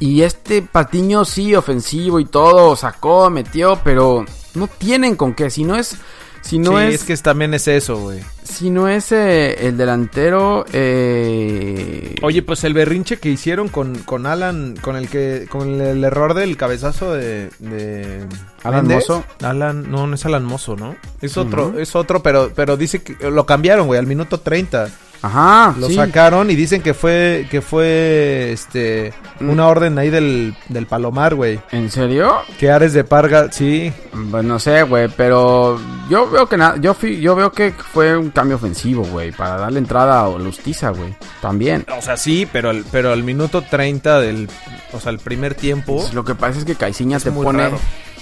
Y 0.00 0.22
este 0.22 0.62
Patiño 0.62 1.26
sí, 1.26 1.54
ofensivo 1.54 2.18
y 2.20 2.24
todo, 2.24 2.74
sacó, 2.74 3.28
metió, 3.28 3.78
pero 3.84 4.24
no 4.54 4.66
tienen 4.66 5.14
con 5.14 5.34
qué. 5.34 5.50
Si 5.50 5.62
no 5.62 5.76
es, 5.76 5.98
si 6.40 6.58
no 6.58 6.78
sí, 6.78 6.86
es, 6.86 6.94
es 6.94 7.04
que 7.04 7.16
también 7.18 7.52
es 7.52 7.68
eso, 7.68 7.98
güey. 7.98 8.20
si 8.42 8.70
no 8.70 8.88
es 8.88 9.12
eh, 9.12 9.68
el 9.68 9.76
delantero, 9.76 10.64
eh... 10.72 12.16
Oye, 12.22 12.42
pues 12.42 12.64
el 12.64 12.72
berrinche 12.72 13.18
que 13.18 13.28
hicieron 13.28 13.68
con, 13.68 13.98
con 13.98 14.24
Alan, 14.24 14.74
con 14.80 14.96
el 14.96 15.10
que, 15.10 15.46
con 15.50 15.80
el, 15.82 16.02
error 16.02 16.32
del 16.32 16.56
cabezazo 16.56 17.12
de, 17.12 17.50
de 17.58 18.24
Alan 18.62 18.86
Méndez. 18.86 19.06
Mozo. 19.08 19.24
Alan, 19.42 19.90
no, 19.90 20.06
no 20.06 20.14
es 20.14 20.24
Alan 20.24 20.44
Mozo, 20.44 20.76
¿no? 20.76 20.96
Es 21.20 21.36
otro, 21.36 21.78
es 21.78 21.94
otro, 21.94 22.22
pero, 22.22 22.50
pero 22.54 22.78
dice 22.78 23.02
que 23.02 23.30
lo 23.30 23.44
cambiaron, 23.44 23.86
güey, 23.86 23.98
al 23.98 24.06
minuto 24.06 24.40
30. 24.40 24.90
Ajá, 25.22 25.74
Lo 25.78 25.88
sí. 25.88 25.94
sacaron 25.96 26.50
y 26.50 26.54
dicen 26.56 26.82
que 26.82 26.94
fue, 26.94 27.46
que 27.50 27.60
fue, 27.60 28.52
este, 28.52 29.12
Mm. 29.40 29.50
una 29.50 29.68
orden 29.68 29.98
ahí 29.98 30.10
del, 30.10 30.54
del 30.68 30.86
Palomar, 30.86 31.34
güey. 31.34 31.60
¿En 31.72 31.90
serio? 31.90 32.32
Que 32.58 32.70
Ares 32.70 32.92
de 32.92 33.04
Parga, 33.04 33.50
sí. 33.52 33.92
Pues 34.30 34.44
no 34.44 34.58
sé, 34.58 34.82
güey, 34.82 35.08
pero 35.16 35.78
yo 36.08 36.28
veo 36.30 36.46
que 36.48 36.56
nada, 36.56 36.76
yo 36.80 36.94
fui- 36.94 37.20
yo 37.20 37.34
veo 37.36 37.52
que 37.52 37.72
fue 37.72 38.16
un 38.16 38.30
cambio 38.30 38.56
ofensivo, 38.56 39.04
güey, 39.04 39.32
para 39.32 39.56
darle 39.56 39.78
entrada 39.78 40.24
a 40.24 40.28
Lustiza, 40.38 40.90
güey. 40.90 41.14
También. 41.40 41.86
O 41.98 42.02
sea, 42.02 42.16
sí, 42.16 42.46
pero, 42.50 42.70
el- 42.70 42.84
pero 42.90 43.12
al 43.12 43.22
minuto 43.22 43.62
30 43.62 44.20
del, 44.20 44.48
o 44.92 45.00
sea, 45.00 45.10
el 45.12 45.18
primer 45.18 45.54
tiempo. 45.54 45.96
Pues 45.98 46.14
lo 46.14 46.24
que 46.24 46.34
pasa 46.34 46.58
es 46.58 46.64
que 46.64 46.74
Caiciña 46.74 47.18
te 47.18 47.30
pone 47.30 47.64
raro. 47.64 47.78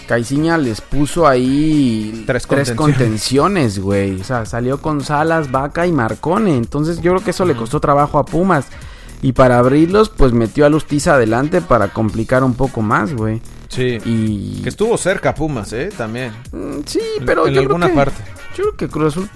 Caiciña 0.08 0.58
les 0.58 0.80
puso 0.80 1.28
ahí 1.28 2.24
Tres 2.26 2.46
tres, 2.48 2.72
contenciones. 2.72 3.78
güey. 3.78 4.20
O 4.20 4.24
sea, 4.24 4.44
salió 4.46 4.82
con 4.82 5.02
Salas, 5.04 5.50
Vaca 5.52 5.86
y 5.86 5.92
Marcone. 5.92 6.56
Entonces 6.56 7.00
yo 7.00 7.12
creo 7.12 7.22
que 7.24 7.30
eso 7.30 7.44
le 7.44 7.54
costó 7.54 7.78
trabajo 7.78 8.18
a 8.18 8.24
Pumas. 8.24 8.66
Y 9.20 9.32
para 9.32 9.58
abrirlos, 9.58 10.08
pues 10.10 10.32
metió 10.32 10.64
a 10.64 10.68
Lustiza 10.68 11.14
adelante 11.14 11.60
para 11.60 11.88
complicar 11.88 12.42
un 12.44 12.54
poco 12.54 12.82
más, 12.82 13.12
güey. 13.14 13.40
Sí. 13.68 13.98
Y... 14.04 14.62
Que 14.62 14.68
estuvo 14.70 14.96
cerca 14.96 15.34
Pumas, 15.34 15.72
¿eh? 15.72 15.90
También. 15.96 16.32
Mm, 16.52 16.80
Sí, 16.86 17.00
pero 17.26 17.46
en 17.46 17.54
yo 17.54 17.60
alguna 17.60 17.86
creo 17.86 17.96
que, 17.96 18.04
parte. 18.04 18.22
Yo 18.56 18.64
creo 18.64 18.76
que 18.76 18.88
Cruz 18.88 19.08
Azul, 19.16 19.28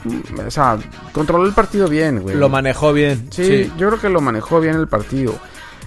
o 0.47 0.51
sea, 0.51 0.79
controló 1.13 1.45
el 1.47 1.53
partido 1.53 1.87
bien, 1.89 2.21
güey. 2.21 2.35
Lo 2.37 2.49
manejó 2.49 2.93
bien. 2.93 3.27
Sí, 3.31 3.71
yo 3.77 3.89
creo 3.89 4.01
que 4.01 4.09
lo 4.09 4.21
manejó 4.21 4.61
bien 4.61 4.77
el 4.77 4.89
partido. 4.89 5.35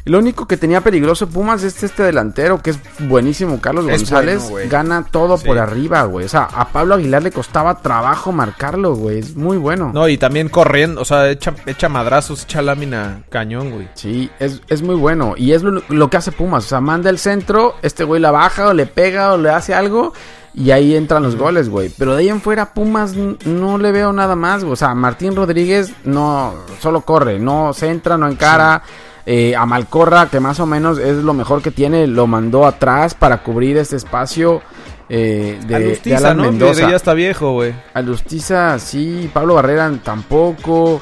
Lo 0.06 0.20
único 0.20 0.48
que 0.48 0.56
tenía 0.56 0.82
peligroso 0.82 1.28
Pumas 1.28 1.63
es 1.63 1.82
este 1.82 2.04
delantero, 2.04 2.62
que 2.62 2.70
es 2.70 2.80
buenísimo, 3.00 3.60
Carlos 3.60 3.86
Es 3.89 4.02
González. 4.02 4.50
bueno, 4.52 4.70
gana 4.70 5.06
todo 5.10 5.38
Sí. 5.38 5.48
por 5.48 5.58
arriba, 5.58 6.04
güey. 6.04 6.26
O 6.26 6.30
sea, 6.30 6.44
a 6.44 6.68
Pablo 6.70 6.94
Aguilar 6.96 7.24
le 7.24 7.32
costaba 7.32 7.80
trabajo 7.82 8.32
marcarlo, 8.32 8.94
güey. 8.96 9.18
Es 9.20 9.36
muy 9.36 9.58
bueno. 9.58 9.91
No, 9.94 10.08
y 10.08 10.18
también 10.20 10.50
corriendo, 10.50 11.02
o 11.02 11.06
sea, 11.06 11.30
echa, 11.32 11.56
echa 11.65 11.89
madrazos, 11.89 12.44
echa 12.44 12.62
lámina 12.62 13.24
cañón, 13.30 13.72
güey. 13.72 13.89
Sí, 13.96 14.30
es, 14.39 14.62
es 14.68 14.84
muy 14.84 14.96
bueno. 14.96 15.34
Y 15.38 15.54
es 15.54 15.63
lo, 15.63 15.82
lo 15.89 16.10
que 16.12 16.18
hace 16.18 16.32
Pumas. 16.32 16.65
O 16.65 16.68
sea, 16.70 16.82
manda 16.82 17.10
el 17.10 17.18
centro, 17.18 17.74
este 17.82 18.04
güey 18.04 18.22
la 18.22 18.30
baja 18.30 18.68
o 18.68 18.74
le 18.74 18.86
pega 18.86 19.34
o 19.34 19.38
le 19.38 19.50
hace 19.50 19.74
algo. 19.74 20.13
Y 20.54 20.72
ahí 20.72 20.96
entran 20.96 21.22
los 21.24 21.36
goles, 21.36 21.68
güey. 21.68 21.89
Pero 21.98 22.13
de 22.13 22.22
ahí 22.22 22.30
en 22.30 22.39
fuera, 22.39 22.74
Pumas 22.74 23.13
no 23.15 23.78
le 23.78 23.91
veo 23.91 24.13
nada 24.13 24.36
más. 24.38 24.62
güey. 24.63 24.72
O 24.74 24.78
sea, 24.78 24.94
Martín 24.96 25.36
Rodríguez 25.36 25.91
no 26.06 26.54
solo 26.80 27.02
corre, 27.02 27.39
no 27.39 27.74
centra, 27.74 28.18
no 28.18 28.28
encara. 28.30 28.84
Eh, 29.25 29.55
a 29.55 29.65
Malcorra, 29.65 30.29
que 30.29 30.39
más 30.39 30.59
o 30.59 30.65
menos 30.67 30.99
es 30.99 31.17
lo 31.17 31.33
mejor 31.33 31.61
que 31.61 31.71
tiene, 31.71 32.05
lo 32.05 32.27
mandó 32.27 32.65
atrás 32.67 33.15
para 33.15 33.41
cubrir 33.41 33.77
este 33.77 33.95
espacio 33.95 34.61
eh, 35.07 35.59
de, 35.61 35.67
de 35.67 35.75
Alustiza, 35.75 36.17
Alan 36.17 36.38
¿no? 36.38 36.43
Mendoza. 36.43 36.89
Ya 36.89 36.95
está 36.95 37.13
viejo, 37.13 37.53
güey. 37.53 37.73
Alustiza, 37.93 38.79
sí. 38.79 39.29
Pablo 39.33 39.55
Barrera 39.55 39.91
tampoco. 40.03 41.01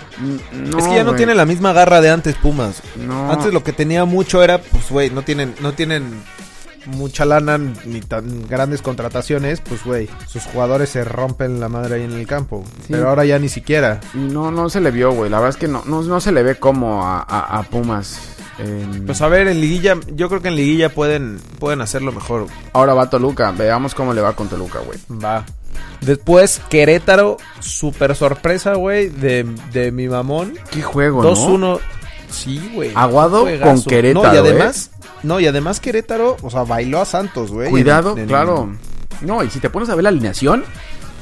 No, 0.51 0.77
es 0.77 0.87
que 0.87 0.95
ya 0.95 1.03
no 1.03 1.15
tiene 1.15 1.35
la 1.35 1.45
misma 1.45 1.73
garra 1.73 2.01
de 2.01 2.09
antes 2.09 2.35
Pumas. 2.35 2.81
No. 2.95 3.31
Antes 3.31 3.53
lo 3.53 3.63
que 3.63 3.71
tenía 3.71 4.05
mucho 4.05 4.43
era, 4.43 4.57
pues, 4.59 4.89
güey, 4.89 5.09
no 5.09 5.21
tienen, 5.21 5.55
no 5.61 5.73
tienen 5.73 6.21
mucha 6.85 7.25
lana 7.25 7.57
ni 7.85 8.01
tan 8.01 8.47
grandes 8.47 8.81
contrataciones, 8.81 9.61
pues, 9.61 9.83
güey, 9.83 10.09
sus 10.27 10.43
jugadores 10.43 10.89
se 10.89 11.03
rompen 11.03 11.59
la 11.59 11.69
madre 11.69 11.95
ahí 11.95 12.03
en 12.03 12.13
el 12.13 12.27
campo. 12.27 12.63
Sí. 12.81 12.87
Pero 12.91 13.09
ahora 13.09 13.25
ya 13.25 13.39
ni 13.39 13.49
siquiera. 13.49 13.99
Y 14.13 14.17
no, 14.17 14.51
no 14.51 14.69
se 14.69 14.81
le 14.81 14.91
vio, 14.91 15.11
güey. 15.11 15.29
La 15.29 15.37
verdad 15.39 15.51
es 15.51 15.57
que 15.57 15.67
no, 15.67 15.83
no, 15.85 16.01
no 16.01 16.19
se 16.21 16.31
le 16.31 16.43
ve 16.43 16.55
como 16.55 17.05
a, 17.05 17.19
a- 17.21 17.57
a 17.59 17.63
Pumas. 17.63 18.19
en- 18.59 19.05
Pues 19.05 19.21
a 19.21 19.27
ver, 19.27 19.47
en 19.47 19.59
liguilla, 19.61 19.95
yo 20.13 20.29
creo 20.29 20.41
que 20.41 20.49
en 20.49 20.55
liguilla 20.55 20.89
pueden, 20.89 21.39
pueden 21.59 21.81
hacerlo 21.81 22.11
mejor. 22.11 22.47
Ahora 22.73 22.93
va 22.93 23.09
Toluca. 23.09 23.51
Veamos 23.51 23.95
cómo 23.95 24.13
le 24.13 24.21
va 24.21 24.35
con 24.35 24.47
Toluca, 24.49 24.79
güey. 24.79 24.99
Va. 25.23 25.45
Después, 26.01 26.61
Querétaro, 26.69 27.37
super 27.59 28.15
sorpresa, 28.15 28.73
güey, 28.75 29.07
de, 29.09 29.45
de 29.71 29.91
mi 29.91 30.07
mamón. 30.09 30.53
Qué 30.69 30.81
juego, 30.81 31.23
¿no? 31.23 31.29
2-1. 31.33 31.79
Sí, 32.29 32.71
güey. 32.73 32.91
Aguado 32.95 33.45
con 33.61 33.83
Querétaro, 33.83 34.27
No, 34.27 34.33
y 34.33 34.37
además, 34.37 34.89
no, 35.23 35.39
y 35.39 35.47
además 35.47 35.79
Querétaro, 35.79 36.37
o 36.41 36.49
sea, 36.49 36.63
bailó 36.63 37.01
a 37.01 37.05
Santos, 37.05 37.51
güey. 37.51 37.69
Cuidado, 37.69 38.13
en- 38.13 38.19
en- 38.19 38.27
claro. 38.27 38.69
No, 39.21 39.43
y 39.43 39.49
si 39.49 39.59
te 39.59 39.69
pones 39.69 39.89
a 39.89 39.95
ver 39.95 40.03
la 40.03 40.09
alineación, 40.09 40.63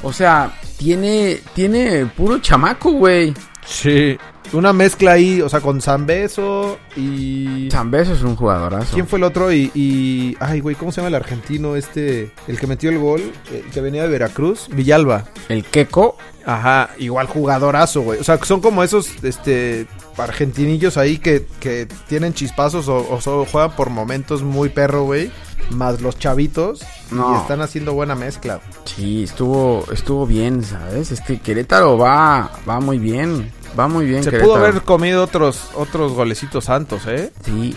o 0.02 0.12
sea, 0.12 0.52
tiene, 0.76 1.40
tiene 1.54 2.06
puro 2.06 2.38
chamaco, 2.38 2.90
güey. 2.92 3.32
Sí. 3.64 4.18
Una 4.52 4.72
mezcla 4.72 5.12
ahí, 5.12 5.40
o 5.40 5.48
sea, 5.48 5.60
con 5.60 5.80
Zambeso 5.80 6.78
y... 6.96 7.68
Zambeso 7.70 8.12
es 8.12 8.22
un 8.22 8.34
jugadorazo. 8.36 8.92
¿Quién 8.92 9.06
fue 9.06 9.18
el 9.18 9.22
otro? 9.24 9.52
Y, 9.52 9.70
y- 9.74 10.36
Ay, 10.40 10.60
güey, 10.60 10.74
¿cómo 10.76 10.90
se 10.92 10.96
llama 11.00 11.08
el 11.08 11.14
argentino 11.14 11.76
este? 11.76 12.32
El 12.48 12.58
que 12.58 12.66
metió 12.66 12.90
el 12.90 12.98
gol, 12.98 13.22
el 13.52 13.62
que 13.70 13.80
venía 13.80 14.02
de 14.02 14.08
Veracruz. 14.08 14.66
Villalba. 14.72 15.24
El 15.48 15.64
Queco. 15.64 16.16
Ajá, 16.44 16.90
igual 16.98 17.28
jugadorazo, 17.28 18.02
güey. 18.02 18.18
O 18.20 18.24
sea, 18.24 18.36
son 18.44 18.60
como 18.60 18.82
esos, 18.82 19.08
este, 19.22 19.86
argentinillos 20.16 20.96
ahí 20.96 21.18
que, 21.18 21.46
que 21.60 21.86
tienen 22.08 22.34
chispazos 22.34 22.88
o, 22.88 23.06
o 23.10 23.20
solo 23.20 23.46
juegan 23.50 23.72
por 23.76 23.90
momentos 23.90 24.42
muy 24.42 24.68
perro, 24.68 25.04
güey. 25.04 25.30
Más 25.70 26.00
los 26.00 26.18
chavitos. 26.18 26.82
No. 27.10 27.34
Y 27.34 27.40
están 27.40 27.60
haciendo 27.60 27.94
buena 27.94 28.14
mezcla. 28.14 28.60
Sí, 28.84 29.22
estuvo, 29.22 29.84
estuvo 29.92 30.26
bien, 30.26 30.64
¿sabes? 30.64 31.12
Este 31.12 31.38
Querétaro 31.38 31.96
va, 31.96 32.50
va 32.68 32.80
muy 32.80 32.98
bien. 32.98 33.50
Va 33.78 33.88
muy 33.88 34.04
bien, 34.04 34.22
Se 34.22 34.30
Querétaro. 34.30 34.52
pudo 34.52 34.64
haber 34.66 34.82
comido 34.82 35.24
otros, 35.24 35.70
otros 35.74 36.12
golecitos 36.12 36.64
santos, 36.66 37.02
¿eh? 37.06 37.32
Sí, 37.44 37.74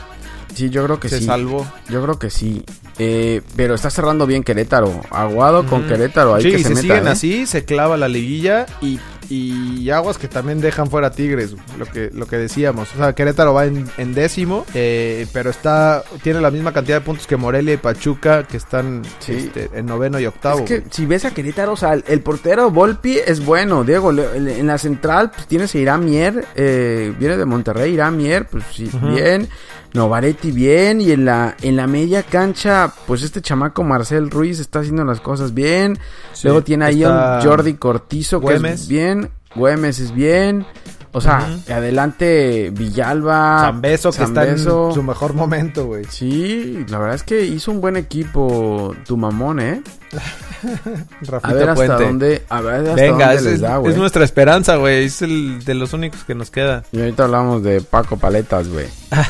sí, 0.53 0.69
yo 0.69 0.83
creo 0.83 0.99
que 0.99 1.07
Se 1.07 1.19
sí. 1.19 1.25
salvó. 1.25 1.65
Yo 1.89 2.03
creo 2.03 2.19
que 2.19 2.29
sí. 2.29 2.65
Eh, 2.97 3.41
pero 3.55 3.75
está 3.75 3.89
cerrando 3.89 4.25
bien 4.25 4.43
Querétaro. 4.43 5.01
Aguado 5.09 5.65
con. 5.65 5.87
Querétaro. 5.87 6.35
Ahí 6.35 6.43
sí, 6.43 6.51
que 6.51 6.57
y 6.57 6.63
se, 6.63 6.63
se, 6.63 6.69
meta, 6.69 6.81
siguen 6.81 7.07
¿eh? 7.07 7.11
así, 7.11 7.45
se 7.45 7.63
clava 7.65 7.95
la 7.97 8.07
liguilla 8.09 8.65
y, 8.81 8.99
y 9.29 9.89
aguas 9.89 10.17
que 10.17 10.27
también 10.27 10.61
dejan 10.61 10.89
fuera 10.89 11.11
Tigres, 11.11 11.55
lo 11.77 11.85
que, 11.85 12.09
lo 12.13 12.25
que 12.27 12.37
decíamos. 12.37 12.89
O 12.93 12.97
sea, 12.97 13.13
Querétaro 13.13 13.53
va 13.53 13.65
en, 13.65 13.85
en 13.97 14.13
décimo, 14.13 14.65
eh, 14.73 15.27
pero 15.33 15.49
está 15.49 16.03
tiene 16.23 16.41
la 16.41 16.51
misma 16.51 16.71
cantidad 16.73 16.97
de 16.97 17.05
puntos 17.05 17.27
que 17.27 17.37
Morelia 17.37 17.73
y 17.73 17.77
Pachuca, 17.77 18.43
que 18.43 18.57
están 18.57 19.01
Sí. 19.19 19.33
este, 19.33 19.69
en 19.73 19.85
noveno 19.85 20.19
y 20.19 20.25
octavo. 20.25 20.59
Es 20.59 20.65
que 20.65 20.77
güey. 20.79 20.89
si 20.91 21.05
ves 21.05 21.25
a 21.25 21.31
Querétaro, 21.33 21.73
o 21.73 21.77
sea, 21.77 21.93
el, 21.93 22.03
el 22.07 22.21
portero 22.21 22.69
Volpi 22.71 23.17
es 23.25 23.43
bueno. 23.45 23.83
Diego, 23.83 24.11
le- 24.11 24.59
en 24.59 24.67
la 24.67 24.77
central 24.77 25.31
pues, 25.33 25.47
tienes 25.47 25.73
a 25.75 25.77
Irán 25.77 26.05
Mier, 26.05 26.45
eh, 26.55 27.13
viene 27.19 27.37
de 27.37 27.45
Monterrey, 27.45 27.93
Irán 27.93 28.17
Mier, 28.17 28.47
pues 28.47 28.63
sí, 28.73 28.89
bien. 29.13 29.47
Novaretti 29.93 30.51
bien. 30.51 30.99
Y 30.99 31.11
en 31.11 31.23
la, 31.25 31.55
en 31.61 31.77
la 31.77 31.87
media 31.87 32.23
cancha, 32.23 32.91
pues 33.07 33.21
este 33.23 33.41
chamaco 33.41 33.81
Marcel 33.83 34.29
Ruiz 34.29 34.59
está 34.59 34.79
haciendo 34.79 35.05
las 35.05 35.21
cosas 35.21 35.53
bien. 35.53 35.97
Sí, 36.33 36.41
Luego 36.47 36.63
tiene 36.63 36.83
ahí 36.85 37.03
a 37.05 37.37
un 37.39 37.45
Jordi 37.47 37.75
Cortizo 37.75 38.41
que 38.41 38.55
es 38.55 38.87
bien. 38.89 39.14
Güemes 39.55 39.99
es 39.99 40.13
bien. 40.13 40.65
O 41.11 41.21
sea, 41.21 41.47
adelante 41.69 42.71
Villalba. 42.73 43.59
Zambeso, 43.61 44.11
que 44.11 44.23
está 44.23 44.45
en 44.49 44.59
su 44.59 45.01
mejor 45.01 45.33
momento, 45.33 45.85
güey. 45.85 46.03
Sí, 46.09 46.85
la 46.89 46.97
verdad 46.99 47.15
es 47.15 47.23
que 47.23 47.45
hizo 47.45 47.71
un 47.71 47.79
buen 47.79 47.95
equipo 47.95 48.93
tu 49.07 49.15
mamón, 49.15 49.61
¿eh? 49.61 49.81
A 51.41 51.53
ver 51.53 51.69
hasta 51.69 51.75
Puente. 51.75 52.03
dónde, 52.03 52.43
a 52.49 52.61
ver 52.61 52.75
hasta 52.89 52.95
Venga, 52.95 53.25
dónde 53.27 53.35
es, 53.35 53.43
les 53.43 53.53
es- 53.55 53.61
da, 53.61 53.77
güey. 53.77 53.91
es 53.93 53.97
nuestra 53.97 54.23
esperanza, 54.25 54.75
güey. 54.77 55.05
Es 55.05 55.21
el 55.21 55.63
de 55.63 55.73
los 55.75 55.93
únicos 55.93 56.23
que 56.23 56.35
nos 56.35 56.49
queda. 56.51 56.83
Y 56.91 56.99
ahorita 56.99 57.25
hablamos 57.25 57.63
de 57.63 57.81
Paco 57.81 58.17
Paletas, 58.17 58.67
güey. 58.67 58.87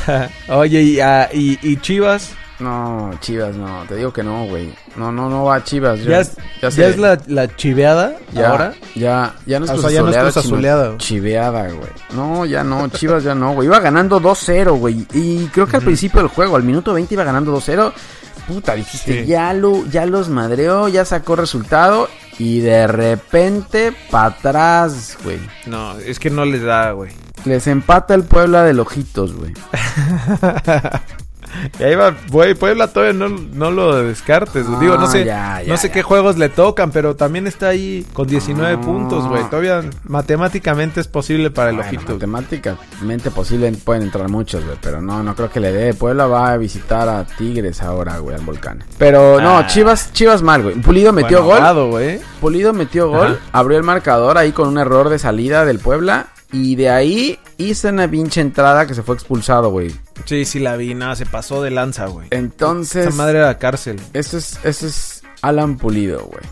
Oye, 0.49 0.81
y, 0.81 0.99
ah, 1.01 1.29
y, 1.33 1.59
y 1.61 1.77
Chivas, 1.77 2.31
No, 2.59 3.11
Chivas, 3.19 3.55
no, 3.55 3.83
te 3.87 3.95
digo 3.97 4.13
que 4.13 4.23
no, 4.23 4.45
güey. 4.45 4.73
No, 4.95 5.11
no, 5.11 5.29
no 5.29 5.43
va 5.43 5.55
a 5.55 5.63
Chivas. 5.63 5.99
yo- 5.99 6.11
ya, 6.11 6.19
es, 6.21 6.37
ya 6.61 6.87
es 6.87 6.97
la, 6.97 7.17
la 7.27 7.53
chiveada 7.55 8.15
Ya, 8.31 8.49
ahora. 8.49 8.73
Ya, 8.95 9.35
ya 9.45 9.59
no 9.59 9.65
es 9.65 9.71
O 9.71 9.77
sea, 9.81 9.91
ya 9.91 10.01
no 10.01 10.09
es 10.09 10.37
Azuleada. 10.37 10.97
Chiveada, 10.97 11.67
güey. 11.69 11.89
No, 12.13 12.45
ya 12.45 12.63
no, 12.63 12.87
Chivas 12.87 13.23
ya 13.23 13.35
no, 13.35 13.53
güey. 13.53 13.67
Iba 13.67 13.79
ganando 13.81 14.21
2-0, 14.21 14.71
güey. 14.77 15.05
Y 15.13 15.47
creo 15.47 15.67
que 15.67 15.75
al 15.77 15.83
principio 15.83 16.21
del 16.21 16.29
juego, 16.29 16.55
al 16.55 16.63
minuto 16.63 16.93
20 16.93 17.13
iba 17.13 17.23
ganando 17.25 17.51
2-0. 17.51 17.91
Puta, 18.47 18.73
dijiste, 18.75 19.23
Sí. 19.23 19.25
ya, 19.27 19.51
lo, 19.53 19.85
ya 19.87 20.05
los 20.05 20.29
madreó, 20.29 20.87
ya 20.87 21.03
sacó 21.03 21.35
resultado. 21.35 22.07
Y 22.37 22.59
de 22.59 22.85
repente, 22.87 23.93
para 24.11 24.27
atrás, 24.27 25.17
güey. 25.23 25.39
No, 25.65 25.97
es 25.99 26.19
que 26.19 26.29
no 26.29 26.45
les 26.45 26.61
da, 26.63 26.91
güey. 26.91 27.11
Les 27.43 27.65
empata 27.67 28.13
el 28.13 28.23
Puebla 28.23 28.63
de 28.63 28.79
Ojitos, 28.79 29.33
güey. 29.33 29.53
Y 31.79 31.83
ahí 31.83 31.95
va, 31.95 32.15
güey, 32.29 32.53
Puebla 32.55 32.87
todavía 32.87 33.13
no, 33.13 33.29
no 33.29 33.71
lo 33.71 33.95
descartes. 34.03 34.67
No, 34.67 34.79
Digo, 34.79 34.97
no 34.97 35.07
sé, 35.07 35.25
ya, 35.25 35.61
ya, 35.61 35.69
no 35.69 35.77
sé 35.77 35.87
ya. 35.89 35.93
qué 35.93 36.03
juegos 36.03 36.37
le 36.37 36.49
tocan, 36.49 36.91
pero 36.91 37.15
también 37.15 37.47
está 37.47 37.69
ahí 37.69 38.05
con 38.13 38.27
19 38.27 38.77
No. 38.77 38.81
puntos, 38.81 39.27
güey. 39.27 39.43
Todavía 39.49 39.83
matemáticamente 40.03 40.99
es 41.01 41.07
posible 41.07 41.51
para 41.51 41.69
el 41.69 41.75
Bueno, 41.77 41.89
ojito. 41.89 42.13
matemáticamente 42.27 43.31
posible 43.31 43.71
pueden 43.83 44.03
entrar 44.03 44.29
muchos, 44.29 44.63
güey, 44.65 44.77
pero 44.81 45.01
no, 45.01 45.23
no 45.23 45.35
creo 45.35 45.49
que 45.51 45.59
le 45.59 45.71
dé. 45.71 45.93
Puebla 45.93 46.27
va 46.27 46.51
a 46.51 46.57
visitar 46.57 47.07
a 47.09 47.25
Tigres 47.25 47.81
ahora, 47.81 48.17
güey, 48.19 48.35
al 48.35 48.41
volcán. 48.45 48.83
Pero 48.97 49.39
no, 49.41 49.57
Ah. 49.59 49.67
Chivas, 49.67 50.11
Chivas 50.13 50.41
mal, 50.41 50.63
güey. 50.63 50.75
Pulido 50.75 51.11
metió 51.13 51.43
Bueno, 51.43 51.85
gol. 51.85 52.19
Pulido 52.41 52.73
metió 52.73 53.09
gol, 53.09 53.39
Ajá. 53.41 53.59
abrió 53.59 53.77
el 53.77 53.83
marcador 53.83 54.37
ahí 54.37 54.51
con 54.51 54.67
un 54.67 54.77
error 54.77 55.09
de 55.09 55.19
salida 55.19 55.65
del 55.65 55.79
Puebla. 55.79 56.27
Y 56.57 56.75
de 56.75 56.89
ahí 56.89 57.37
hizo 57.57 57.89
una 57.89 58.09
pinche 58.09 58.39
entrada 58.39 58.87
que 58.87 58.93
se 58.93 59.03
fue 59.03 59.15
expulsado, 59.15 59.71
güey. 59.71 59.93
Sí, 60.23 60.45
sí 60.45 60.59
la 60.59 60.77
vi, 60.77 60.93
nada, 60.95 61.15
se 61.17 61.25
pasó 61.25 61.61
de 61.61 61.69
lanza, 61.69 62.05
güey. 62.05 62.29
Entonces, 62.31 63.07
Esa 63.07 63.15
madre 63.17 63.39
era 63.39 63.57
cárcel. 63.57 63.99
ese 64.13 64.37
es, 64.37 64.57
ese 64.63 64.87
es 64.87 65.23
Alan 65.41 65.77
Pulido, 65.77 66.23
güey. 66.25 66.43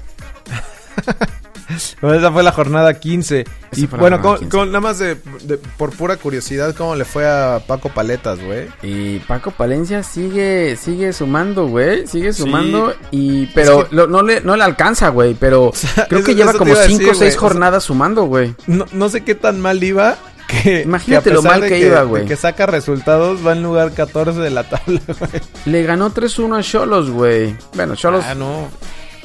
Bueno, 2.02 2.18
esa 2.18 2.32
fue 2.32 2.44
la 2.44 2.52
jornada 2.52 2.94
15. 3.00 3.42
Esa 3.42 3.82
y 3.82 3.86
bueno, 3.88 4.22
con- 4.22 4.38
15. 4.38 4.50
con- 4.50 4.68
nada 4.70 4.82
más 4.82 5.00
de, 5.00 5.16
de- 5.44 5.58
por 5.58 5.92
pura 5.92 6.18
curiosidad, 6.18 6.76
¿cómo 6.76 6.96
le 6.96 7.06
fue 7.06 7.26
a 7.28 7.62
Paco 7.66 7.90
Paletas, 7.90 8.40
güey? 8.44 8.68
Y 8.82 9.20
Paco 9.20 9.52
Palencia 9.52 10.04
sigue, 10.04 10.76
sigue 10.76 11.14
sumando, 11.14 11.68
güey. 11.68 12.06
Sigue 12.08 12.34
Sí. 12.34 12.44
sumando. 12.44 12.94
Y, 13.12 13.48
pero 13.48 13.82
Es 13.84 13.90
que- 13.90 13.96
lo- 13.96 14.08
no, 14.08 14.22
le, 14.22 14.42
no 14.42 14.56
le 14.56 14.64
alcanza, 14.64 15.10
güey. 15.10 15.34
Pero 15.36 15.72
creo 16.10 16.20
eso- 16.20 16.26
que 16.26 16.36
lleva 16.36 16.54
como 16.54 16.72
iba 16.72 16.82
a 16.82 16.86
5 16.86 16.98
decir, 17.00 17.10
o 17.10 17.14
6 17.14 17.18
güey. 17.20 17.28
O 17.30 17.32
sea- 17.32 17.40
jornadas 17.40 17.84
sumando, 17.84 18.24
güey. 18.26 18.56
No, 18.68 18.86
no 18.92 19.10
sé 19.10 19.24
qué 19.24 19.36
tan 19.36 19.60
mal 19.62 19.84
iba. 19.84 20.18
Que, 20.48 20.82
Imagínate 20.82 21.24
que 21.24 21.30
a 21.32 21.34
lo 21.36 21.42
mal 21.42 21.62
de 21.62 21.70
que 21.70 21.80
iba, 21.80 22.04
güey. 22.04 22.26
Que 22.26 22.36
saca 22.36 22.66
resultados, 22.68 23.40
va 23.48 23.54
en 23.54 23.64
lugar 23.64 23.92
14 23.94 24.40
de 24.40 24.50
la 24.52 24.64
tabla, 24.70 25.02
güey. 25.20 25.32
Le 25.66 25.84
ganó 25.84 26.12
3-1 26.14 26.60
a 26.60 26.62
Cholos, 26.62 27.10
güey. 27.10 27.56
Bueno, 27.74 27.96
Cholos, 27.96 28.24
Ah, 28.28 28.36
no. 28.36 28.68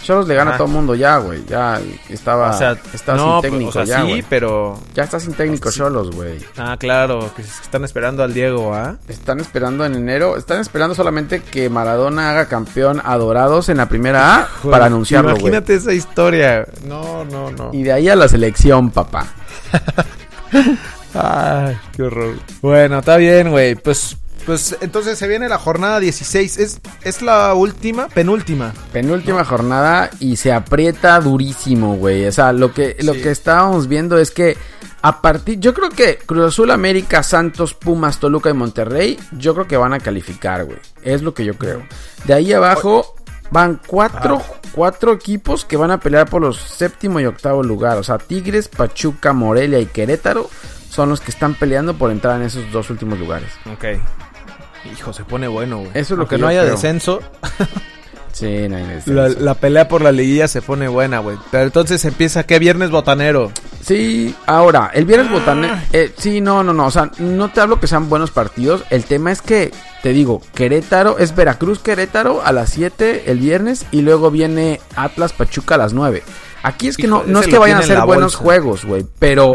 Cholos 0.08 0.26
le 0.26 0.34
gana 0.34 0.52
Ah. 0.52 0.54
a 0.54 0.56
todo 0.56 0.68
el 0.68 0.72
mundo 0.72 0.94
ya, 0.94 1.18
güey. 1.18 1.44
Ya 1.46 1.78
estaba, 2.08 2.48
O 2.48 2.56
sea, 2.56 2.78
estaba 2.94 3.18
no, 3.18 3.42
sin 3.42 3.50
técnico 3.50 3.68
o 3.68 3.72
sea, 3.72 3.84
ya, 3.84 4.00
sí, 4.00 4.08
güey. 4.08 4.24
pero... 4.26 4.80
Ya 4.94 5.02
está 5.04 5.20
sin 5.20 5.34
técnico. 5.34 5.70
Cholos, 5.70 6.10
güey. 6.12 6.38
Ah, 6.56 6.76
claro, 6.78 7.30
que 7.36 7.42
están 7.42 7.84
esperando 7.84 8.22
al 8.22 8.32
Diego, 8.32 8.74
¿ah? 8.74 8.96
Están 9.06 9.38
esperando 9.38 9.84
en 9.84 9.94
enero. 9.94 10.38
Están 10.38 10.60
esperando 10.62 10.94
solamente 10.94 11.42
que 11.42 11.68
Maradona 11.68 12.30
haga 12.30 12.46
campeón 12.46 13.02
a 13.04 13.18
Dorados 13.18 13.68
en 13.68 13.76
la 13.76 13.86
primera 13.90 14.36
A 14.36 14.48
para 14.70 14.86
anunciarlo, 14.86 15.32
güey. 15.32 15.42
Imagínate 15.42 15.74
esa 15.74 15.92
historia. 15.92 16.66
No, 16.86 17.26
no, 17.26 17.50
no. 17.50 17.68
Y 17.74 17.82
de 17.82 17.92
ahí 17.92 18.08
a 18.08 18.16
la 18.16 18.28
selección, 18.28 18.88
papá. 18.90 19.26
Ay, 21.14 21.76
qué 21.94 22.02
horror. 22.04 22.34
Bueno, 22.62 23.00
está 23.00 23.18
bien, 23.18 23.50
güey. 23.50 23.74
Pues, 23.74 24.16
pues 24.48 24.74
entonces 24.80 25.18
se 25.18 25.28
viene 25.28 25.46
la 25.46 25.58
jornada 25.58 26.00
16. 26.00 26.56
Es, 26.56 26.80
es 27.04 27.20
la 27.20 27.52
última, 27.52 28.08
penúltima. 28.08 28.72
Penúltima 28.94 29.44
jornada 29.44 30.08
y 30.20 30.36
se 30.36 30.54
aprieta 30.54 31.20
durísimo, 31.20 31.96
güey. 31.96 32.24
O 32.26 32.32
sea, 32.32 32.54
lo 32.54 32.72
que, 32.72 32.96
lo 33.00 33.12
Sí. 33.12 33.20
que 33.20 33.30
estábamos 33.30 33.88
viendo 33.88 34.16
es 34.16 34.30
que 34.30 34.56
a 35.02 35.20
partir, 35.20 35.60
yo 35.60 35.74
creo 35.74 35.90
que 35.90 36.16
Cruz 36.16 36.46
Azul, 36.46 36.70
América, 36.70 37.22
Santos, 37.22 37.74
Pumas, 37.74 38.18
Toluca 38.20 38.48
y 38.48 38.54
Monterrey, 38.54 39.18
yo 39.32 39.52
creo 39.52 39.66
que 39.68 39.76
van 39.76 39.92
a 39.92 40.00
calificar, 40.00 40.64
güey. 40.64 40.78
Es 41.02 41.20
lo 41.20 41.34
que 41.34 41.44
yo 41.44 41.52
creo. 41.58 41.82
De 42.24 42.32
ahí 42.32 42.50
abajo, 42.54 43.14
van 43.50 43.78
cuatro, 43.86 44.42
cuatro 44.72 45.12
equipos 45.12 45.66
que 45.66 45.76
van 45.76 45.90
a 45.90 46.00
pelear 46.00 46.26
por 46.30 46.40
los 46.40 46.56
séptimo 46.56 47.20
y 47.20 47.26
octavo 47.26 47.62
lugar. 47.62 47.98
O 47.98 48.02
sea, 48.02 48.16
Tigres, 48.16 48.68
Pachuca, 48.68 49.34
Morelia 49.34 49.78
y 49.78 49.84
Querétaro 49.84 50.48
son 50.88 51.10
los 51.10 51.20
que 51.20 51.32
están 51.32 51.54
peleando 51.54 51.98
por 51.98 52.10
entrar 52.10 52.40
en 52.40 52.46
esos 52.46 52.72
dos 52.72 52.88
últimos 52.88 53.18
lugares. 53.18 53.50
Ok. 53.70 53.84
Hijo, 54.92 55.12
se 55.12 55.24
pone 55.24 55.48
bueno, 55.48 55.78
güey. 55.78 55.90
Eso 55.94 56.00
es 56.00 56.10
lo 56.10 56.16
Aunque 56.22 56.36
que 56.36 56.42
no 56.42 56.48
haya 56.48 56.60
creo. 56.62 56.72
descenso, 56.72 57.20
Sí, 58.32 58.68
no 58.68 58.76
hay 58.76 58.84
descenso. 58.84 59.12
la, 59.14 59.28
la 59.30 59.54
pelea 59.54 59.88
por 59.88 60.00
la 60.00 60.12
liguilla 60.12 60.46
se 60.46 60.62
pone 60.62 60.86
buena, 60.86 61.18
güey. 61.18 61.36
Pero 61.50 61.64
entonces 61.64 62.04
empieza, 62.04 62.44
¿qué 62.44 62.58
viernes 62.60 62.90
botanero? 62.90 63.50
Sí, 63.82 64.34
ahora, 64.46 64.90
el 64.94 65.06
viernes 65.06 65.30
botanero. 65.32 65.74
Eh, 65.92 66.12
sí, 66.16 66.40
no, 66.40 66.62
no, 66.62 66.72
no. 66.72 66.86
O 66.86 66.90
sea, 66.90 67.10
no 67.18 67.50
te 67.50 67.60
hablo 67.60 67.80
que 67.80 67.86
sean 67.88 68.08
buenos 68.08 68.30
partidos. 68.30 68.84
El 68.90 69.04
tema 69.04 69.32
es 69.32 69.42
que, 69.42 69.72
te 70.04 70.10
digo, 70.10 70.40
Querétaro, 70.54 71.18
es 71.18 71.34
Veracruz 71.34 71.80
Querétaro 71.80 72.40
a 72.44 72.52
las 72.52 72.70
7 72.70 73.24
el 73.26 73.38
viernes 73.40 73.86
y 73.90 74.02
luego 74.02 74.30
viene 74.30 74.80
Atlas 74.94 75.32
Pachuca 75.32 75.74
a 75.74 75.78
las 75.78 75.92
9. 75.92 76.22
Aquí 76.62 76.88
es 76.88 76.96
que 76.96 77.06
no, 77.08 77.24
no 77.26 77.40
es 77.40 77.46
que 77.48 77.58
vayan 77.58 77.78
a 77.78 77.82
ser 77.82 78.00
buenos 78.02 78.34
bolsa. 78.34 78.38
juegos, 78.38 78.84
güey. 78.84 79.04
Pero, 79.18 79.54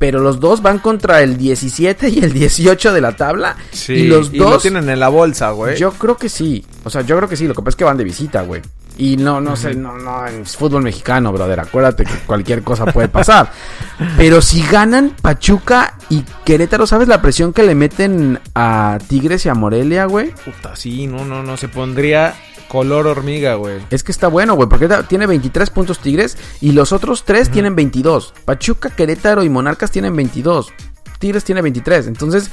pero 0.00 0.18
los 0.18 0.40
dos 0.40 0.62
van 0.62 0.78
contra 0.78 1.20
el 1.20 1.36
17 1.36 2.08
y 2.08 2.20
el 2.20 2.32
18 2.32 2.94
de 2.94 3.02
la 3.02 3.16
tabla. 3.16 3.54
y 3.86 4.04
los 4.04 4.32
lo 4.32 4.52
dos. 4.52 4.62
tienen 4.62 4.88
en 4.88 4.98
la 4.98 5.10
bolsa, 5.10 5.50
güey. 5.50 5.76
Yo 5.76 5.92
creo 5.92 6.16
que 6.16 6.30
sí. 6.30 6.64
O 6.84 6.88
sea, 6.88 7.02
yo 7.02 7.18
creo 7.18 7.28
que 7.28 7.36
sí. 7.36 7.46
Lo 7.46 7.52
que 7.52 7.60
pasa 7.60 7.68
es 7.68 7.76
que 7.76 7.84
van 7.84 7.98
de 7.98 8.04
visita, 8.04 8.40
güey. 8.40 8.62
Y 8.96 9.18
no, 9.18 9.42
no 9.42 9.56
sé, 9.56 9.74
no, 9.74 9.98
no, 9.98 10.24
es 10.24 10.56
fútbol 10.56 10.82
mexicano, 10.84 11.34
brother. 11.34 11.60
Acuérdate 11.60 12.06
que 12.06 12.14
cualquier 12.26 12.62
cosa 12.62 12.86
puede 12.86 13.08
pasar. 13.08 13.52
Pero 14.16 14.40
si 14.40 14.62
ganan 14.62 15.14
Pachuca 15.20 15.98
y 16.08 16.24
Querétaro, 16.46 16.86
¿sabes 16.86 17.06
la 17.06 17.20
presión 17.20 17.52
que 17.52 17.62
le 17.62 17.74
meten 17.74 18.40
a 18.54 18.96
Tigres 19.06 19.44
y 19.44 19.50
a 19.50 19.54
Morelia, 19.54 20.06
güey? 20.06 20.30
Puta, 20.30 20.76
sí, 20.76 21.08
no, 21.08 21.26
no, 21.26 21.42
no. 21.42 21.58
Se 21.58 21.68
pondría 21.68 22.34
color 22.70 23.08
hormiga, 23.08 23.56
güey. 23.56 23.80
Es 23.90 24.04
que 24.04 24.12
está 24.12 24.28
bueno, 24.28 24.54
güey, 24.54 24.68
porque 24.68 24.88
tiene 25.08 25.26
23 25.26 25.70
puntos 25.70 25.98
Tigres 25.98 26.38
y 26.60 26.70
los 26.70 26.92
otros 26.92 27.24
tres 27.24 27.50
tienen 27.50 27.74
22. 27.74 28.32
Pachuca, 28.44 28.90
Querétaro 28.90 29.42
y 29.42 29.48
Monarcas 29.48 29.90
tienen 29.90 30.14
22. 30.14 30.72
Tigres 31.18 31.42
tiene 31.42 31.62
23. 31.62 32.06
Entonces, 32.06 32.48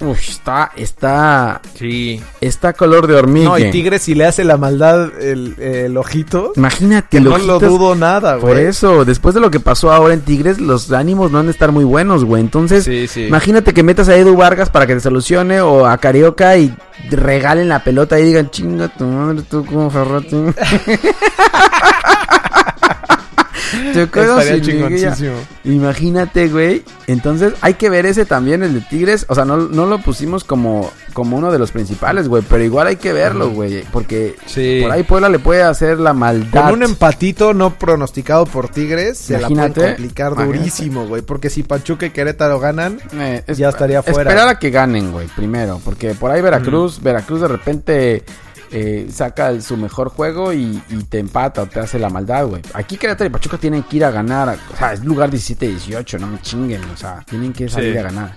uf, 0.00 0.18
está, 0.28 0.70
está, 0.76 1.60
Sí. 1.74 2.20
está 2.40 2.72
color 2.72 3.06
de 3.06 3.14
hormiga. 3.14 3.48
No, 3.50 3.58
y 3.58 3.70
Tigres 3.70 4.02
si 4.02 4.14
le 4.14 4.24
hace 4.26 4.44
la 4.44 4.56
maldad 4.56 5.10
el, 5.20 5.54
el 5.60 5.96
ojito. 5.96 6.52
Imagínate, 6.56 7.08
Que 7.10 7.16
el 7.18 7.24
no 7.24 7.38
lo 7.38 7.58
dudo 7.58 7.94
nada, 7.94 8.38
Por 8.38 8.52
güey. 8.54 8.66
eso, 8.66 9.04
después 9.04 9.34
de 9.34 9.40
lo 9.40 9.50
que 9.50 9.60
pasó 9.60 9.92
ahora 9.92 10.14
en 10.14 10.20
Tigres, 10.20 10.60
los 10.60 10.92
ánimos 10.92 11.30
no 11.30 11.38
han 11.38 11.46
de 11.46 11.52
estar 11.52 11.72
muy 11.72 11.84
buenos, 11.84 12.24
güey. 12.24 12.42
Entonces, 12.42 12.84
Sí, 12.84 13.06
sí. 13.08 13.26
imagínate 13.26 13.72
que 13.74 13.82
metas 13.82 14.08
a 14.08 14.16
Edu 14.16 14.36
Vargas 14.36 14.70
para 14.70 14.86
que 14.86 14.94
te 14.94 15.00
solucione 15.00 15.60
o 15.60 15.86
a 15.86 15.96
Carioca 15.98 16.56
y 16.56 16.74
regalen 17.10 17.68
la 17.68 17.84
pelota 17.84 18.18
y 18.18 18.24
digan, 18.24 18.50
chinga 18.50 18.88
tu 18.88 19.04
madre, 19.04 19.42
tú 19.48 19.64
como 19.64 19.90
Ferrati. 19.90 20.36
Sin 23.70 23.92
liguilla. 23.94 24.60
chingoncísimo. 24.60 25.34
Imagínate, 25.64 26.48
güey. 26.48 26.82
Entonces, 27.06 27.54
hay 27.60 27.74
que 27.74 27.90
ver 27.90 28.06
ese 28.06 28.24
también, 28.24 28.62
el 28.62 28.74
de 28.74 28.80
Tigres. 28.80 29.26
O 29.28 29.34
sea, 29.34 29.44
no, 29.44 29.56
no 29.56 29.86
lo 29.86 29.98
pusimos 30.00 30.44
como, 30.44 30.90
como 31.12 31.36
uno 31.36 31.50
de 31.52 31.58
los 31.58 31.72
principales, 31.72 32.28
güey. 32.28 32.42
Pero 32.48 32.62
igual 32.64 32.86
hay 32.88 32.96
que 32.96 33.12
verlo, 33.12 33.50
güey. 33.50 33.84
Porque 33.92 34.36
Sí. 34.46 34.80
por 34.82 34.92
ahí 34.92 35.02
Puebla 35.02 35.28
le 35.28 35.38
puede 35.38 35.62
hacer 35.62 35.98
la 35.98 36.12
maldad. 36.12 36.64
Con 36.64 36.74
un 36.74 36.82
empatito 36.82 37.54
no 37.54 37.74
pronosticado 37.74 38.46
por 38.46 38.68
Tigres, 38.68 39.18
se 39.18 39.32
la 39.34 39.40
Imagínate, 39.40 39.74
puede 39.74 39.86
complicar 39.88 40.32
imagínate. 40.32 40.58
durísimo, 40.58 41.06
güey. 41.06 41.22
Porque 41.22 41.50
si 41.50 41.62
Pachuca 41.62 42.06
y 42.06 42.10
Querétaro 42.10 42.58
ganan, 42.60 42.98
Eh, 43.18 43.42
es- 43.46 43.58
Ya 43.58 43.68
estaría 43.68 44.02
fuera. 44.02 44.30
Esperar 44.30 44.48
a 44.48 44.58
que 44.58 44.70
ganen, 44.70 45.12
güey, 45.12 45.26
primero. 45.28 45.80
Porque 45.84 46.14
por 46.14 46.30
ahí 46.30 46.40
Veracruz, 46.42 47.02
Veracruz 47.02 47.40
de 47.40 47.48
repente 47.48 48.24
eh, 48.70 49.08
saca 49.12 49.60
su 49.60 49.76
mejor 49.76 50.08
juego 50.10 50.52
y, 50.52 50.82
y 50.88 51.02
te 51.04 51.18
empata 51.18 51.62
o 51.62 51.66
te 51.66 51.80
hace 51.80 51.98
la 51.98 52.08
maldad, 52.10 52.46
güey. 52.46 52.62
Aquí 52.74 52.96
Querétaro 52.96 53.28
y 53.28 53.32
Pachuca 53.32 53.58
tienen 53.58 53.82
que 53.84 53.96
ir 53.98 54.04
a 54.04 54.10
ganar. 54.10 54.58
O 54.72 54.76
sea, 54.76 54.92
es 54.92 55.04
lugar 55.04 55.30
17-18, 55.30 56.18
no 56.20 56.26
me 56.26 56.40
chinguen. 56.40 56.82
O 56.92 56.96
sea, 56.96 57.24
tienen 57.28 57.52
que 57.52 57.68
salir 57.68 57.92
Sí. 57.92 57.98
a 57.98 58.02
ganar. 58.02 58.34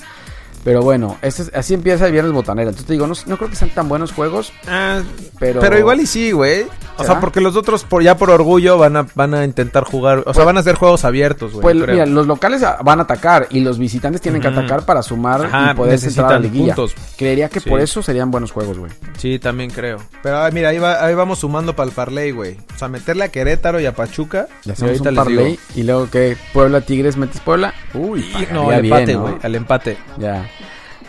Pero 0.64 0.82
bueno, 0.82 1.18
ese 1.22 1.44
es- 1.44 1.52
así 1.54 1.74
empieza 1.74 2.06
el 2.08 2.12
viernes 2.12 2.34
botanera. 2.34 2.70
Entonces 2.70 2.86
te 2.88 2.94
digo, 2.94 3.08
no, 3.08 3.14
no 3.26 3.38
creo 3.38 3.50
que 3.50 3.56
sean 3.56 3.72
tan 3.72 3.88
buenos 3.90 4.12
juegos, 4.12 4.52
ah, 4.68 5.02
pero... 5.40 5.60
pero... 5.62 5.78
igual 5.80 6.02
y 6.02 6.06
sí, 6.06 6.32
güey. 6.32 6.66
O 6.98 7.04
sea, 7.06 7.22
porque 7.22 7.40
los 7.40 7.56
otros 7.56 7.86
por 7.86 8.04
ya 8.04 8.18
por 8.18 8.30
orgullo 8.30 8.78
van 8.78 8.98
a 8.98 9.08
van 9.16 9.34
a 9.34 9.46
intentar 9.46 9.86
jugar, 9.86 10.22
o 10.26 10.34
sea, 10.34 10.44
van 10.44 10.58
a 10.58 10.60
hacer 10.60 10.76
juegos 10.76 11.06
abiertos, 11.06 11.54
güey. 11.54 11.62
Pues 11.62 11.76
creo. 11.84 11.94
mira, 11.96 12.06
los 12.06 12.28
locales 12.28 12.62
van 12.84 13.00
a 13.00 13.04
atacar 13.04 13.48
y 13.52 13.62
los 13.62 13.80
visitantes 13.80 14.20
tienen 14.20 14.42
que 14.42 14.50
atacar 14.50 14.84
para 14.86 15.02
sumar 15.02 15.46
Ajá, 15.46 15.72
y 15.72 15.76
poder 15.76 15.98
entrar 16.04 16.28
a 16.28 16.30
la 16.34 16.40
liguilla. 16.40 16.76
puntos. 16.76 16.94
Creería 17.18 17.48
que 17.48 17.62
Sí. 17.62 17.70
por 17.70 17.80
eso 17.80 18.02
serían 18.02 18.32
buenos 18.32 18.52
juegos, 18.52 18.78
güey. 18.78 18.92
Sí, 19.18 19.40
también 19.40 19.70
creo. 19.70 20.00
Pero 20.22 20.40
ay, 20.42 20.52
mira, 20.52 20.70
ahí, 20.70 20.78
va- 20.78 21.02
ahí 21.06 21.16
vamos 21.16 21.40
sumando 21.40 21.74
para 21.74 21.88
el 21.88 21.96
parlay, 21.96 22.32
güey. 22.32 22.58
O 22.76 22.78
sea, 22.78 22.90
meterle 22.90 23.24
a 23.24 23.30
Querétaro 23.30 23.80
y 23.80 23.86
a 23.86 23.94
Pachuca. 23.96 24.48
Ya 24.66 24.72
y 24.72 24.72
hacemos 24.74 24.92
ahorita 24.92 25.10
un 25.12 25.16
parlay 25.16 25.60
y 25.76 25.84
luego 25.84 26.10
que 26.10 26.36
Puebla 26.52 26.82
Tigres 26.82 27.16
metes 27.16 27.40
Puebla. 27.40 27.74
Uy, 27.94 28.20
Y- 28.22 28.54
no, 28.54 28.70
al 28.72 28.84
empate, 28.84 29.14
¿no? 29.14 29.22
güey, 29.22 29.36
al 29.42 29.56
empate. 29.56 29.98
Ya. 30.18 30.50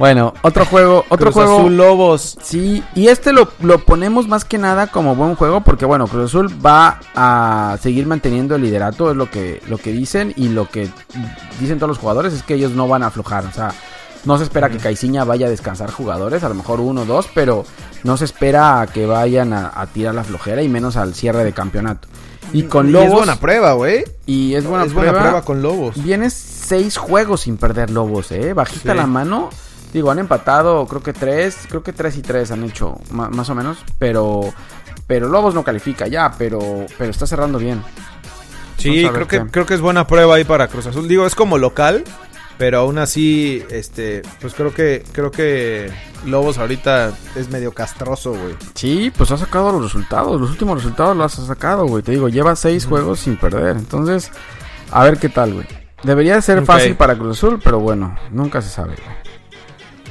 Bueno, 0.00 0.32
otro 0.42 0.64
juego, 0.64 1.04
otro 1.10 1.26
Cruz 1.30 1.34
juego. 1.34 1.58
Azul 1.58 1.76
Lobos. 1.76 2.38
Sí, 2.42 2.82
y 2.94 3.08
este 3.08 3.32
lo, 3.34 3.52
lo 3.60 3.78
ponemos 3.84 4.26
más 4.26 4.44
que 4.46 4.56
nada 4.56 4.86
como 4.86 5.14
buen 5.14 5.34
juego 5.34 5.60
porque 5.60 5.84
bueno, 5.84 6.06
Cruz 6.08 6.30
Azul 6.30 6.48
va 6.64 6.98
a 7.14 7.76
seguir 7.82 8.06
manteniendo 8.06 8.56
el 8.56 8.62
liderato, 8.62 9.10
es 9.10 9.16
lo 9.18 9.30
que 9.30 9.60
lo 9.68 9.76
que 9.76 9.92
dicen 9.92 10.32
y 10.36 10.48
lo 10.48 10.68
que 10.70 10.88
dicen 11.60 11.78
todos 11.78 11.88
los 11.90 11.98
jugadores 11.98 12.32
es 12.32 12.42
que 12.42 12.54
ellos 12.54 12.72
no 12.72 12.88
van 12.88 13.02
a 13.02 13.08
aflojar, 13.08 13.44
o 13.44 13.52
sea, 13.52 13.72
no 14.24 14.38
se 14.38 14.44
espera 14.44 14.70
que 14.70 14.78
Caiciña 14.78 15.24
vaya 15.24 15.46
a 15.46 15.50
descansar 15.50 15.90
jugadores, 15.92 16.42
a 16.44 16.48
lo 16.48 16.54
mejor 16.54 16.80
uno 16.80 17.02
o 17.02 17.04
dos, 17.04 17.28
pero 17.34 17.66
no 18.02 18.16
se 18.16 18.24
espera 18.24 18.80
a 18.80 18.86
que 18.86 19.04
vayan 19.04 19.52
a, 19.52 19.70
a 19.74 19.86
tirar 19.86 20.14
la 20.14 20.24
flojera 20.24 20.62
y 20.62 20.68
menos 20.70 20.96
al 20.96 21.14
cierre 21.14 21.44
de 21.44 21.52
campeonato. 21.52 22.08
Y 22.54 22.62
con 22.64 22.88
Y 22.88 22.92
Lobos 22.92 23.08
es 23.08 23.14
buena 23.14 23.36
prueba, 23.36 23.72
güey. 23.74 24.02
y 24.26 24.54
es 24.54 24.64
buena 24.64 24.84
es 24.86 24.94
buena 24.94 25.10
prueba, 25.10 25.28
prueba 25.28 25.44
con 25.44 25.60
Lobos. 25.62 26.02
Vienes 26.02 26.32
seis 26.32 26.96
juegos 26.96 27.42
sin 27.42 27.58
perder 27.58 27.90
Lobos, 27.90 28.32
¿eh? 28.32 28.54
Bajita 28.54 28.92
Sí. 28.92 28.96
la 28.98 29.06
mano. 29.06 29.50
Digo, 29.92 30.10
han 30.10 30.18
empatado, 30.20 30.86
creo 30.86 31.02
que 31.02 31.12
tres, 31.12 31.58
creo 31.68 31.82
que 31.82 31.92
tres 31.92 32.16
y 32.16 32.22
tres 32.22 32.50
han 32.50 32.62
hecho, 32.64 32.98
ma- 33.10 33.28
más 33.30 33.48
o 33.50 33.54
menos. 33.54 33.78
Pero, 33.98 34.52
pero 35.06 35.28
Lobos 35.28 35.54
no 35.54 35.64
califica 35.64 36.06
ya, 36.06 36.32
pero, 36.38 36.86
pero 36.96 37.10
está 37.10 37.26
cerrando 37.26 37.58
bien. 37.58 37.82
Sí, 38.78 39.06
creo 39.12 39.26
que, 39.28 39.38
qué. 39.40 39.46
creo 39.50 39.66
que 39.66 39.74
es 39.74 39.80
buena 39.80 40.06
prueba 40.06 40.36
ahí 40.36 40.44
para 40.44 40.68
Cruz 40.68 40.86
Azul. 40.86 41.06
Digo, 41.08 41.26
es 41.26 41.34
como 41.34 41.58
local, 41.58 42.04
pero 42.56 42.78
aún 42.78 42.98
así, 42.98 43.62
este, 43.70 44.22
pues 44.40 44.54
creo 44.54 44.72
que, 44.72 45.04
creo 45.12 45.30
que 45.30 45.90
Lobos 46.24 46.56
ahorita 46.58 47.12
es 47.36 47.50
medio 47.50 47.72
castroso, 47.72 48.30
güey. 48.32 48.54
Sí, 48.74 49.12
pues 49.16 49.30
ha 49.32 49.36
sacado 49.36 49.72
los 49.72 49.82
resultados. 49.82 50.40
Los 50.40 50.50
últimos 50.50 50.76
resultados 50.76 51.16
los 51.16 51.38
ha 51.38 51.46
sacado, 51.46 51.86
güey. 51.86 52.02
Te 52.02 52.12
digo, 52.12 52.28
lleva 52.28 52.54
seis 52.56 52.86
juegos 52.86 53.20
sin 53.20 53.36
perder. 53.36 53.76
Entonces, 53.76 54.30
a 54.92 55.02
ver 55.04 55.18
qué 55.18 55.28
tal, 55.28 55.54
güey. 55.54 55.66
Debería 56.02 56.36
de 56.36 56.42
ser 56.42 56.64
fácil 56.64 56.94
para 56.96 57.16
Cruz 57.18 57.36
Azul, 57.36 57.60
pero 57.62 57.80
bueno, 57.80 58.16
nunca 58.30 58.62
se 58.62 58.70
sabe. 58.70 58.94
güey. 58.96 59.29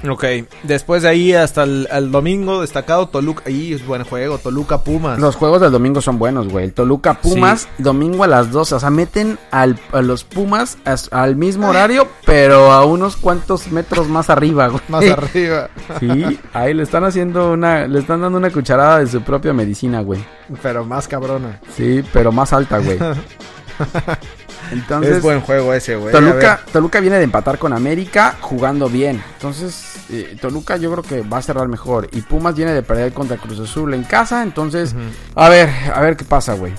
Ok, 0.08 0.24
después 0.64 1.04
de 1.04 1.10
ahí 1.10 1.34
hasta 1.34 1.64
el, 1.64 1.88
al 1.92 2.12
domingo 2.12 2.62
destacado 2.62 3.08
Toluca, 3.10 3.44
ahí 3.48 3.74
es 3.74 3.86
buen 3.86 4.04
juego, 4.04 4.38
Toluca 4.38 4.84
Pumas. 4.84 5.20
Los 5.20 5.36
juegos 5.36 5.60
del 5.62 5.72
domingo 5.72 6.00
son 6.02 6.20
buenos, 6.20 6.48
güey. 6.48 6.66
El 6.66 6.74
Toluca 6.74 7.16
Pumas, 7.16 7.68
domingo 7.78 8.24
a 8.24 8.28
las 8.28 8.52
12. 8.52 8.76
O 8.76 8.80
sea, 8.80 8.90
meten 8.90 9.38
al, 9.52 9.78
a 9.92 10.02
los 10.02 10.24
Pumas 10.24 10.78
as- 10.86 11.10
al 11.12 11.36
mismo 11.36 11.68
horario, 11.70 12.08
pero 12.26 12.72
a 12.72 12.86
unos 12.86 13.18
cuantos 13.18 13.72
metros 13.72 14.08
más 14.08 14.30
arriba, 14.30 14.68
güey. 14.68 14.82
Más 14.88 15.06
arriba. 15.10 15.70
Sí, 16.00 16.40
ahí 16.54 16.74
le 16.74 16.84
están 16.84 17.04
haciendo 17.04 17.52
una, 17.52 17.88
le 17.88 18.00
están 18.00 18.22
dando 18.22 18.38
una 18.38 18.50
cucharada 18.52 19.00
de 19.00 19.08
su 19.08 19.22
propia 19.22 19.54
medicina, 19.54 20.02
güey. 20.02 20.24
Pero 20.62 20.86
más 20.86 21.08
cabrona. 21.08 21.60
Sí, 21.76 22.04
pero 22.14 22.32
más 22.32 22.54
alta, 22.54 22.78
güey. 22.80 22.98
Entonces, 24.72 25.18
es 25.18 25.24
buen 25.24 25.42
juego 25.42 25.74
ese, 25.74 25.96
güey. 25.96 26.12
Toluca, 26.12 26.62
Toluca 26.72 27.00
viene 27.00 27.18
de 27.18 27.24
empatar 27.24 27.58
con 27.58 27.74
América 27.74 28.38
jugando 28.40 28.90
bien. 28.90 29.24
Entonces, 29.34 29.96
eh, 30.10 30.38
Toluca 30.40 30.78
yo 30.78 30.92
creo 30.92 31.04
que 31.04 31.22
va 31.28 31.38
a 31.38 31.42
cerrar 31.42 31.68
mejor. 31.68 32.10
Y 32.12 32.22
Pumas 32.22 32.56
viene 32.56 32.74
de 32.74 32.84
perder 32.84 33.14
contra 33.14 33.38
Cruz 33.38 33.60
Azul 33.60 33.94
en 33.94 34.04
casa. 34.04 34.44
Entonces, 34.44 34.96
a 35.36 35.50
ver, 35.50 35.70
a 35.94 36.02
ver 36.02 36.18
qué 36.18 36.26
pasa, 36.26 36.54
güey. 36.54 36.74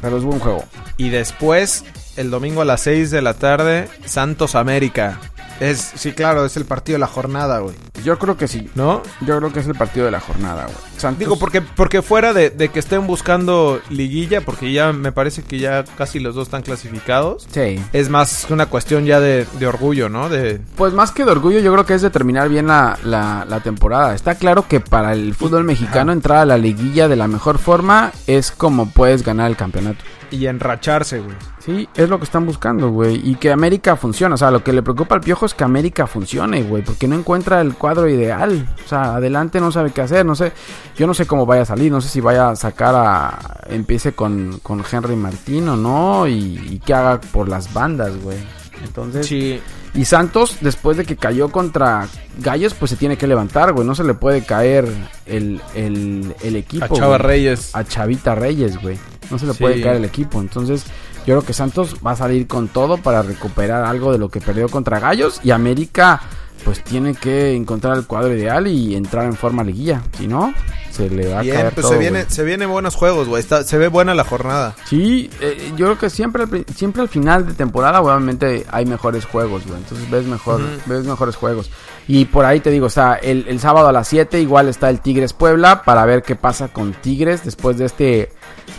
Pero 0.00 0.16
es 0.16 0.24
buen 0.24 0.40
juego. 0.40 0.64
Y 0.96 1.10
después, 1.10 1.84
el 2.16 2.30
domingo 2.30 2.62
a 2.62 2.64
las 2.64 2.82
6 2.82 3.10
de 3.10 3.22
la 3.22 3.34
tarde, 3.34 3.88
Santos 4.04 4.54
América. 4.54 5.18
Es, 5.60 5.92
sí, 5.94 6.12
claro, 6.12 6.44
es 6.44 6.56
el 6.56 6.64
partido 6.64 6.96
de 6.96 7.00
la 7.00 7.06
jornada, 7.06 7.60
güey. 7.60 7.74
Yo 8.04 8.18
creo 8.18 8.36
que 8.36 8.48
sí. 8.48 8.68
¿No? 8.74 9.02
Yo 9.20 9.38
creo 9.38 9.52
que 9.52 9.60
es 9.60 9.66
el 9.66 9.74
partido 9.76 10.06
de 10.06 10.10
la 10.10 10.20
jornada, 10.20 10.64
güey. 10.64 10.76
Santos- 10.96 11.20
Digo, 11.20 11.38
porque, 11.38 11.60
porque 11.62 12.02
fuera 12.02 12.32
de, 12.32 12.50
de 12.50 12.68
que 12.70 12.78
estén 12.80 13.06
buscando 13.06 13.80
liguilla, 13.90 14.40
porque 14.40 14.72
ya 14.72 14.92
me 14.92 15.12
parece 15.12 15.42
que 15.42 15.58
ya 15.58 15.84
casi 15.96 16.18
los 16.20 16.34
dos 16.34 16.48
están 16.48 16.62
clasificados, 16.62 17.46
Sí. 17.52 17.80
es 17.92 18.08
más 18.08 18.46
una 18.50 18.66
cuestión 18.66 19.04
ya 19.04 19.20
de, 19.20 19.46
de 19.58 19.66
orgullo, 19.66 20.08
¿no? 20.08 20.28
De, 20.28 20.60
Pues 20.76 20.92
más 20.92 21.10
que 21.12 21.24
de 21.24 21.30
orgullo, 21.30 21.60
yo 21.60 21.72
creo 21.72 21.86
que 21.86 21.94
es 21.94 22.02
de 22.02 22.10
terminar 22.10 22.48
bien 22.48 22.66
la, 22.66 22.98
la, 23.04 23.44
la 23.48 23.60
temporada. 23.60 24.14
Está 24.14 24.34
claro 24.34 24.66
que 24.68 24.80
para 24.80 25.12
el 25.12 25.34
fútbol 25.34 25.64
mexicano 25.64 26.12
entrar 26.12 26.38
a 26.38 26.44
la 26.46 26.58
liguilla 26.58 27.08
de 27.08 27.16
la 27.16 27.28
mejor 27.28 27.58
forma 27.58 28.12
es 28.26 28.50
como 28.50 28.88
puedes 28.90 29.22
ganar 29.24 29.48
el 29.50 29.56
campeonato. 29.56 30.04
Y 30.32 30.46
enracharse, 30.46 31.20
güey. 31.20 31.36
Sí, 31.58 31.88
es 31.94 32.08
lo 32.08 32.18
que 32.18 32.24
están 32.24 32.44
buscando, 32.46 32.90
güey. 32.90 33.20
Y 33.22 33.36
que 33.36 33.52
América 33.52 33.94
funcione. 33.94 34.34
O 34.34 34.38
sea, 34.38 34.50
lo 34.50 34.64
que 34.64 34.72
le 34.72 34.82
preocupa 34.82 35.14
al 35.14 35.20
piojo 35.20 35.46
es 35.46 35.54
que 35.54 35.62
América 35.62 36.06
funcione, 36.06 36.62
güey. 36.62 36.82
Porque 36.82 37.06
no 37.06 37.14
encuentra 37.14 37.60
el 37.60 37.74
cuadro 37.74 38.08
ideal. 38.08 38.66
O 38.84 38.88
sea, 38.88 39.16
adelante 39.16 39.60
no 39.60 39.70
sabe 39.70 39.92
qué 39.92 40.00
hacer, 40.00 40.26
no 40.26 40.34
sé. 40.34 40.52
Yo 40.96 41.06
no 41.06 41.14
sé 41.14 41.26
cómo 41.26 41.46
vaya 41.46 41.62
a 41.62 41.66
salir, 41.66 41.92
no 41.92 42.00
sé 42.00 42.08
si 42.08 42.20
vaya 42.20 42.50
a 42.50 42.56
sacar 42.56 42.94
a... 42.96 43.60
Empiece 43.68 44.12
con, 44.12 44.58
con 44.62 44.82
Henry 44.90 45.14
Martín 45.14 45.68
o 45.68 45.76
no 45.76 46.26
y, 46.26 46.58
y 46.70 46.78
que 46.80 46.94
haga 46.94 47.20
por 47.20 47.48
las 47.48 47.72
bandas, 47.72 48.16
güey. 48.22 48.38
Entonces... 48.84 49.26
Sí. 49.26 49.60
Y 49.94 50.06
Santos, 50.06 50.56
después 50.62 50.96
de 50.96 51.04
que 51.04 51.16
cayó 51.16 51.50
contra 51.50 52.08
Gallos, 52.38 52.72
pues 52.72 52.90
se 52.90 52.96
tiene 52.96 53.18
que 53.18 53.26
levantar, 53.26 53.74
güey. 53.74 53.86
No 53.86 53.94
se 53.94 54.04
le 54.04 54.14
puede 54.14 54.42
caer 54.42 54.88
el, 55.26 55.60
el, 55.74 56.34
el 56.42 56.56
equipo. 56.56 56.86
A 56.86 56.88
Chava 56.88 57.18
güey. 57.18 57.28
Reyes. 57.28 57.76
A 57.76 57.84
Chavita 57.84 58.34
Reyes, 58.34 58.80
güey. 58.80 58.98
No 59.32 59.38
se 59.38 59.46
le 59.46 59.52
Sí. 59.54 59.58
puede 59.58 59.80
caer 59.82 59.96
el 59.96 60.04
equipo. 60.04 60.40
Entonces, 60.40 60.84
yo 61.26 61.34
creo 61.34 61.42
que 61.42 61.52
Santos 61.52 61.96
va 62.06 62.12
a 62.12 62.16
salir 62.16 62.46
con 62.46 62.68
todo 62.68 62.98
para 62.98 63.22
recuperar 63.22 63.84
algo 63.84 64.12
de 64.12 64.18
lo 64.18 64.28
que 64.28 64.40
perdió 64.40 64.68
contra 64.68 65.00
Gallos. 65.00 65.40
Y 65.42 65.50
América, 65.50 66.20
pues 66.64 66.84
tiene 66.84 67.14
que 67.14 67.54
encontrar 67.56 67.96
el 67.96 68.06
cuadro 68.06 68.32
ideal 68.36 68.66
y 68.68 68.94
entrar 68.94 69.24
en 69.24 69.34
forma 69.34 69.64
liguilla. 69.64 70.02
Si 70.18 70.28
no, 70.28 70.54
se 70.92 71.10
le 71.10 71.32
va 71.32 71.40
a 71.40 71.42
Bien, 71.42 71.56
caer 71.56 71.72
pues 71.72 71.82
todo, 71.82 71.92
se 71.94 71.98
viene, 71.98 72.24
se 72.28 72.44
vienen 72.44 72.70
buenos 72.70 72.94
juegos, 72.94 73.26
güey. 73.26 73.42
Se 73.42 73.78
ve 73.78 73.88
buena 73.88 74.14
la 74.14 74.22
jornada. 74.24 74.76
Sí, 74.86 75.28
eh, 75.40 75.72
yo 75.76 75.86
creo 75.86 75.98
que 75.98 76.10
siempre 76.10 76.44
siempre 76.76 77.02
al 77.02 77.08
final 77.08 77.46
de 77.46 77.54
temporada 77.54 78.00
obviamente 78.00 78.64
hay 78.70 78.84
mejores 78.86 79.24
juegos, 79.24 79.66
güey. 79.66 79.78
Entonces 79.78 80.08
ves 80.10 80.26
mejor, 80.26 80.60
ves 80.86 81.04
mejores 81.04 81.34
juegos. 81.34 81.70
Y 82.06 82.26
por 82.26 82.44
ahí 82.44 82.60
te 82.60 82.70
digo, 82.70 82.88
está 82.88 83.14
el, 83.14 83.44
el 83.48 83.58
sábado 83.60 83.88
a 83.88 83.92
las 83.92 84.06
7 84.08 84.40
igual 84.40 84.68
está 84.68 84.90
el 84.90 85.00
Tigres 85.00 85.32
Puebla 85.32 85.82
para 85.84 86.04
ver 86.04 86.22
qué 86.22 86.36
pasa 86.36 86.68
con 86.68 86.92
Tigres 86.92 87.44
después 87.44 87.78
de 87.78 87.86
este 87.86 88.32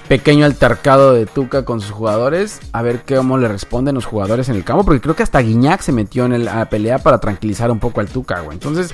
pequeño 0.08 0.46
altercado 0.46 1.14
de 1.14 1.26
Tuca 1.26 1.66
con 1.66 1.82
sus 1.82 1.92
jugadores, 1.92 2.60
a 2.72 2.82
ver 2.82 3.04
cómo 3.08 3.38
le 3.38 3.48
responden 3.48 3.96
los 3.96 4.06
jugadores 4.06 4.50
en 4.50 4.56
el 4.56 4.64
campo, 4.64 4.84
porque 4.84 5.02
creo 5.02 5.16
que 5.16 5.24
hasta 5.24 5.40
Guiñac 5.40 5.82
se 5.82 5.92
metió 5.92 6.26
en 6.26 6.34
el- 6.34 6.48
a 6.48 6.58
la 6.58 6.70
pelea 6.70 7.00
para 7.00 7.20
tranquilizar 7.20 7.72
un 7.72 7.80
poco 7.80 8.00
al 8.02 8.08
Tuca, 8.08 8.42
güey. 8.42 8.56
Entonces, 8.56 8.94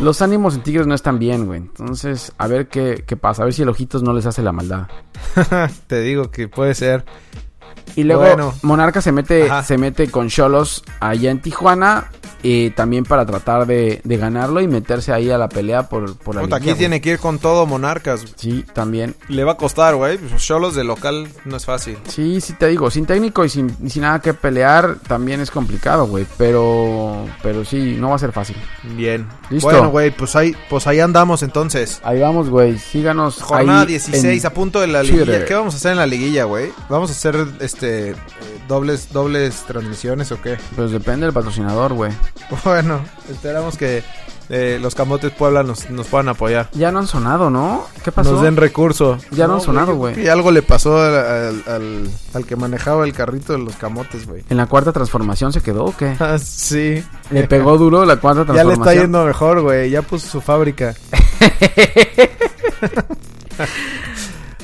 los 0.00 0.20
ánimos 0.22 0.54
en 0.54 0.62
Tigres 0.62 0.86
no 0.86 0.94
están 0.94 1.18
bien, 1.18 1.46
güey. 1.46 1.60
Entonces, 1.60 2.32
a 2.38 2.46
ver 2.46 2.68
qué, 2.68 3.04
qué 3.06 3.16
pasa, 3.16 3.42
a 3.42 3.44
ver 3.46 3.54
si 3.54 3.62
el 3.62 3.68
Ojitos 3.68 4.02
no 4.02 4.12
les 4.12 4.26
hace 4.26 4.42
la 4.42 4.52
maldad. 4.52 4.88
Te 5.86 6.00
digo 6.00 6.30
que 6.30 6.48
puede 6.48 6.74
ser. 6.74 7.04
Y 7.94 8.04
luego 8.04 8.22
Bueno. 8.22 8.54
Monarca 8.62 9.00
se 9.00 9.10
mete, 9.12 9.44
Ajá. 9.50 9.62
se 9.62 9.78
mete 9.78 10.10
con 10.10 10.28
Cholos 10.28 10.82
allá 11.00 11.30
en 11.30 11.40
Tijuana. 11.40 12.10
eh, 12.48 12.70
también 12.76 13.02
para 13.04 13.26
tratar 13.26 13.66
de, 13.66 14.00
de 14.04 14.16
ganarlo 14.18 14.60
y 14.60 14.68
meterse 14.68 15.12
ahí 15.12 15.30
a 15.32 15.38
la 15.38 15.48
pelea 15.48 15.88
por, 15.88 16.16
por 16.18 16.36
la 16.36 16.42
Puta, 16.42 16.56
aquí 16.56 16.66
güey. 16.66 16.76
tiene 16.78 17.00
que 17.00 17.10
ir 17.12 17.18
con 17.18 17.40
todo 17.40 17.66
Monarcas. 17.66 18.24
Sí, 18.36 18.64
también. 18.72 19.16
Le 19.28 19.42
va 19.42 19.52
a 19.52 19.56
costar, 19.56 19.96
güey. 19.96 20.20
Cholos 20.36 20.76
de 20.76 20.84
local 20.84 21.26
no 21.44 21.56
es 21.56 21.64
fácil. 21.64 21.98
Sí, 22.06 22.40
sí 22.40 22.52
te 22.52 22.68
digo, 22.68 22.88
sin 22.90 23.04
técnico 23.04 23.44
y 23.44 23.48
sin, 23.48 23.74
y 23.82 23.90
sin 23.90 24.02
nada 24.02 24.20
que 24.20 24.32
pelear 24.32 24.96
también 25.08 25.40
es 25.40 25.50
complicado, 25.50 26.06
güey. 26.06 26.24
Pero, 26.38 27.26
pero 27.42 27.64
sí, 27.64 27.96
no 27.98 28.10
va 28.10 28.16
a 28.16 28.18
ser 28.20 28.30
fácil. 28.30 28.56
Bien. 28.96 29.26
Listo. 29.50 29.68
Bueno, 29.68 29.88
güey, 29.90 30.12
pues 30.12 30.36
ahí, 30.36 30.54
pues 30.70 30.86
ahí 30.86 31.00
andamos 31.00 31.42
entonces. 31.42 32.00
Ahí 32.04 32.20
vamos, 32.20 32.48
güey. 32.48 32.78
Síganos. 32.78 33.42
Jornada 33.42 33.80
ahí 33.80 33.86
16, 33.88 34.44
en- 34.44 34.46
a 34.46 34.50
punto 34.54 34.80
de 34.80 34.86
la 34.86 35.00
Twitter. 35.00 35.26
liguilla. 35.26 35.44
¿Qué 35.46 35.54
vamos 35.54 35.74
a 35.74 35.78
hacer 35.78 35.92
en 35.92 35.98
la 35.98 36.06
liguilla, 36.06 36.44
güey? 36.44 36.70
¿Vamos 36.88 37.10
a 37.10 37.12
hacer 37.14 37.44
este 37.66 38.10
eh, 38.10 38.14
dobles 38.68 39.12
dobles 39.12 39.64
transmisiones 39.66 40.32
o 40.32 40.40
qué? 40.40 40.56
Pues 40.74 40.90
depende 40.90 41.26
del 41.26 41.34
patrocinador, 41.34 41.92
güey. 41.92 42.12
Bueno, 42.64 43.00
esperamos 43.30 43.76
que 43.76 44.02
eh, 44.48 44.78
los 44.80 44.94
Camotes 44.94 45.32
Puebla 45.32 45.64
nos, 45.64 45.90
nos 45.90 46.06
puedan 46.06 46.28
apoyar. 46.28 46.68
Ya 46.72 46.92
no 46.92 47.00
han 47.00 47.08
sonado, 47.08 47.50
¿no? 47.50 47.84
¿Qué 48.04 48.12
pasó? 48.12 48.30
Nos 48.32 48.42
den 48.42 48.56
recurso. 48.56 49.18
Ya 49.32 49.48
no 49.48 49.54
han 49.54 49.60
sonado, 49.60 49.96
güey. 49.96 50.14
que 50.14 50.30
algo 50.30 50.52
le 50.52 50.62
pasó 50.62 51.00
al, 51.02 51.14
al- 51.16 51.64
al- 51.66 52.10
al 52.32 52.46
que 52.46 52.54
manejaba 52.54 53.04
el 53.04 53.12
carrito 53.12 53.52
de 53.54 53.58
los 53.58 53.74
camotes, 53.74 54.26
güey. 54.28 54.44
¿En 54.48 54.56
la 54.56 54.66
cuarta 54.66 54.92
transformación 54.92 55.52
se 55.52 55.60
quedó 55.62 55.86
o 55.86 55.96
qué? 55.96 56.16
Ah, 56.20 56.38
sí. 56.38 57.04
Le 57.30 57.48
pegó 57.48 57.76
duro 57.76 58.04
la 58.04 58.16
cuarta 58.18 58.42
Ya 58.46 58.52
le 58.52 58.54
transformación. 58.76 58.88
está 58.88 59.02
yendo 59.02 59.24
mejor, 59.24 59.60
güey. 59.62 59.90
Ya 59.90 60.02
puso 60.02 60.28
su 60.28 60.40
fábrica. 60.40 60.94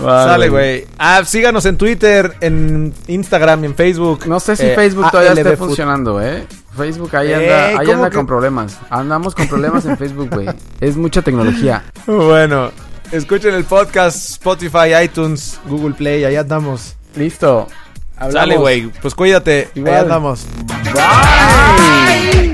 Vale. 0.03 0.31
Sale, 0.31 0.49
güey. 0.49 0.87
Ah, 0.99 1.23
síganos 1.25 1.65
en 1.67 1.77
Twitter, 1.77 2.35
en 2.41 2.93
Instagram, 3.07 3.65
en 3.65 3.75
Facebook. 3.75 4.27
No 4.27 4.41
sé 4.41 4.57
si 4.57 4.67
Eh, 4.67 4.75
Facebook 4.75 5.11
todavía 5.11 5.31
ALB 5.33 5.39
esté 5.41 5.57
funcionando, 5.57 6.21
¿eh? 6.21 6.47
Facebook 6.77 7.15
ahí 7.17 7.29
Eh, 7.31 7.35
anda, 7.35 7.67
ahí 7.81 7.87
¿cómo 7.87 7.99
anda 7.99 8.11
que? 8.11 8.17
con 8.17 8.27
problemas. 8.27 8.79
Andamos 8.91 9.35
con 9.35 9.47
problemas 9.49 9.85
en 9.85 9.97
Facebook, 9.97 10.29
güey. 10.33 10.49
Es 10.81 10.97
mucha 10.97 11.23
tecnología. 11.23 11.85
Bueno, 12.07 12.71
escuchen 13.13 13.55
el 13.55 13.65
podcast, 13.65 14.31
Spotify, 14.33 14.95
iTunes, 15.05 15.61
Google 15.67 15.95
Play, 15.95 16.25
ahí 16.25 16.37
andamos. 16.37 16.97
Listo. 17.15 17.69
Hablamos. 18.17 18.41
Sale, 18.41 18.57
güey. 18.57 18.87
Pues 19.03 19.15
cuídate. 19.15 19.69
Igual. 19.75 19.95
Ahí 19.95 20.01
andamos. 20.01 20.47
Bye. 20.95 22.52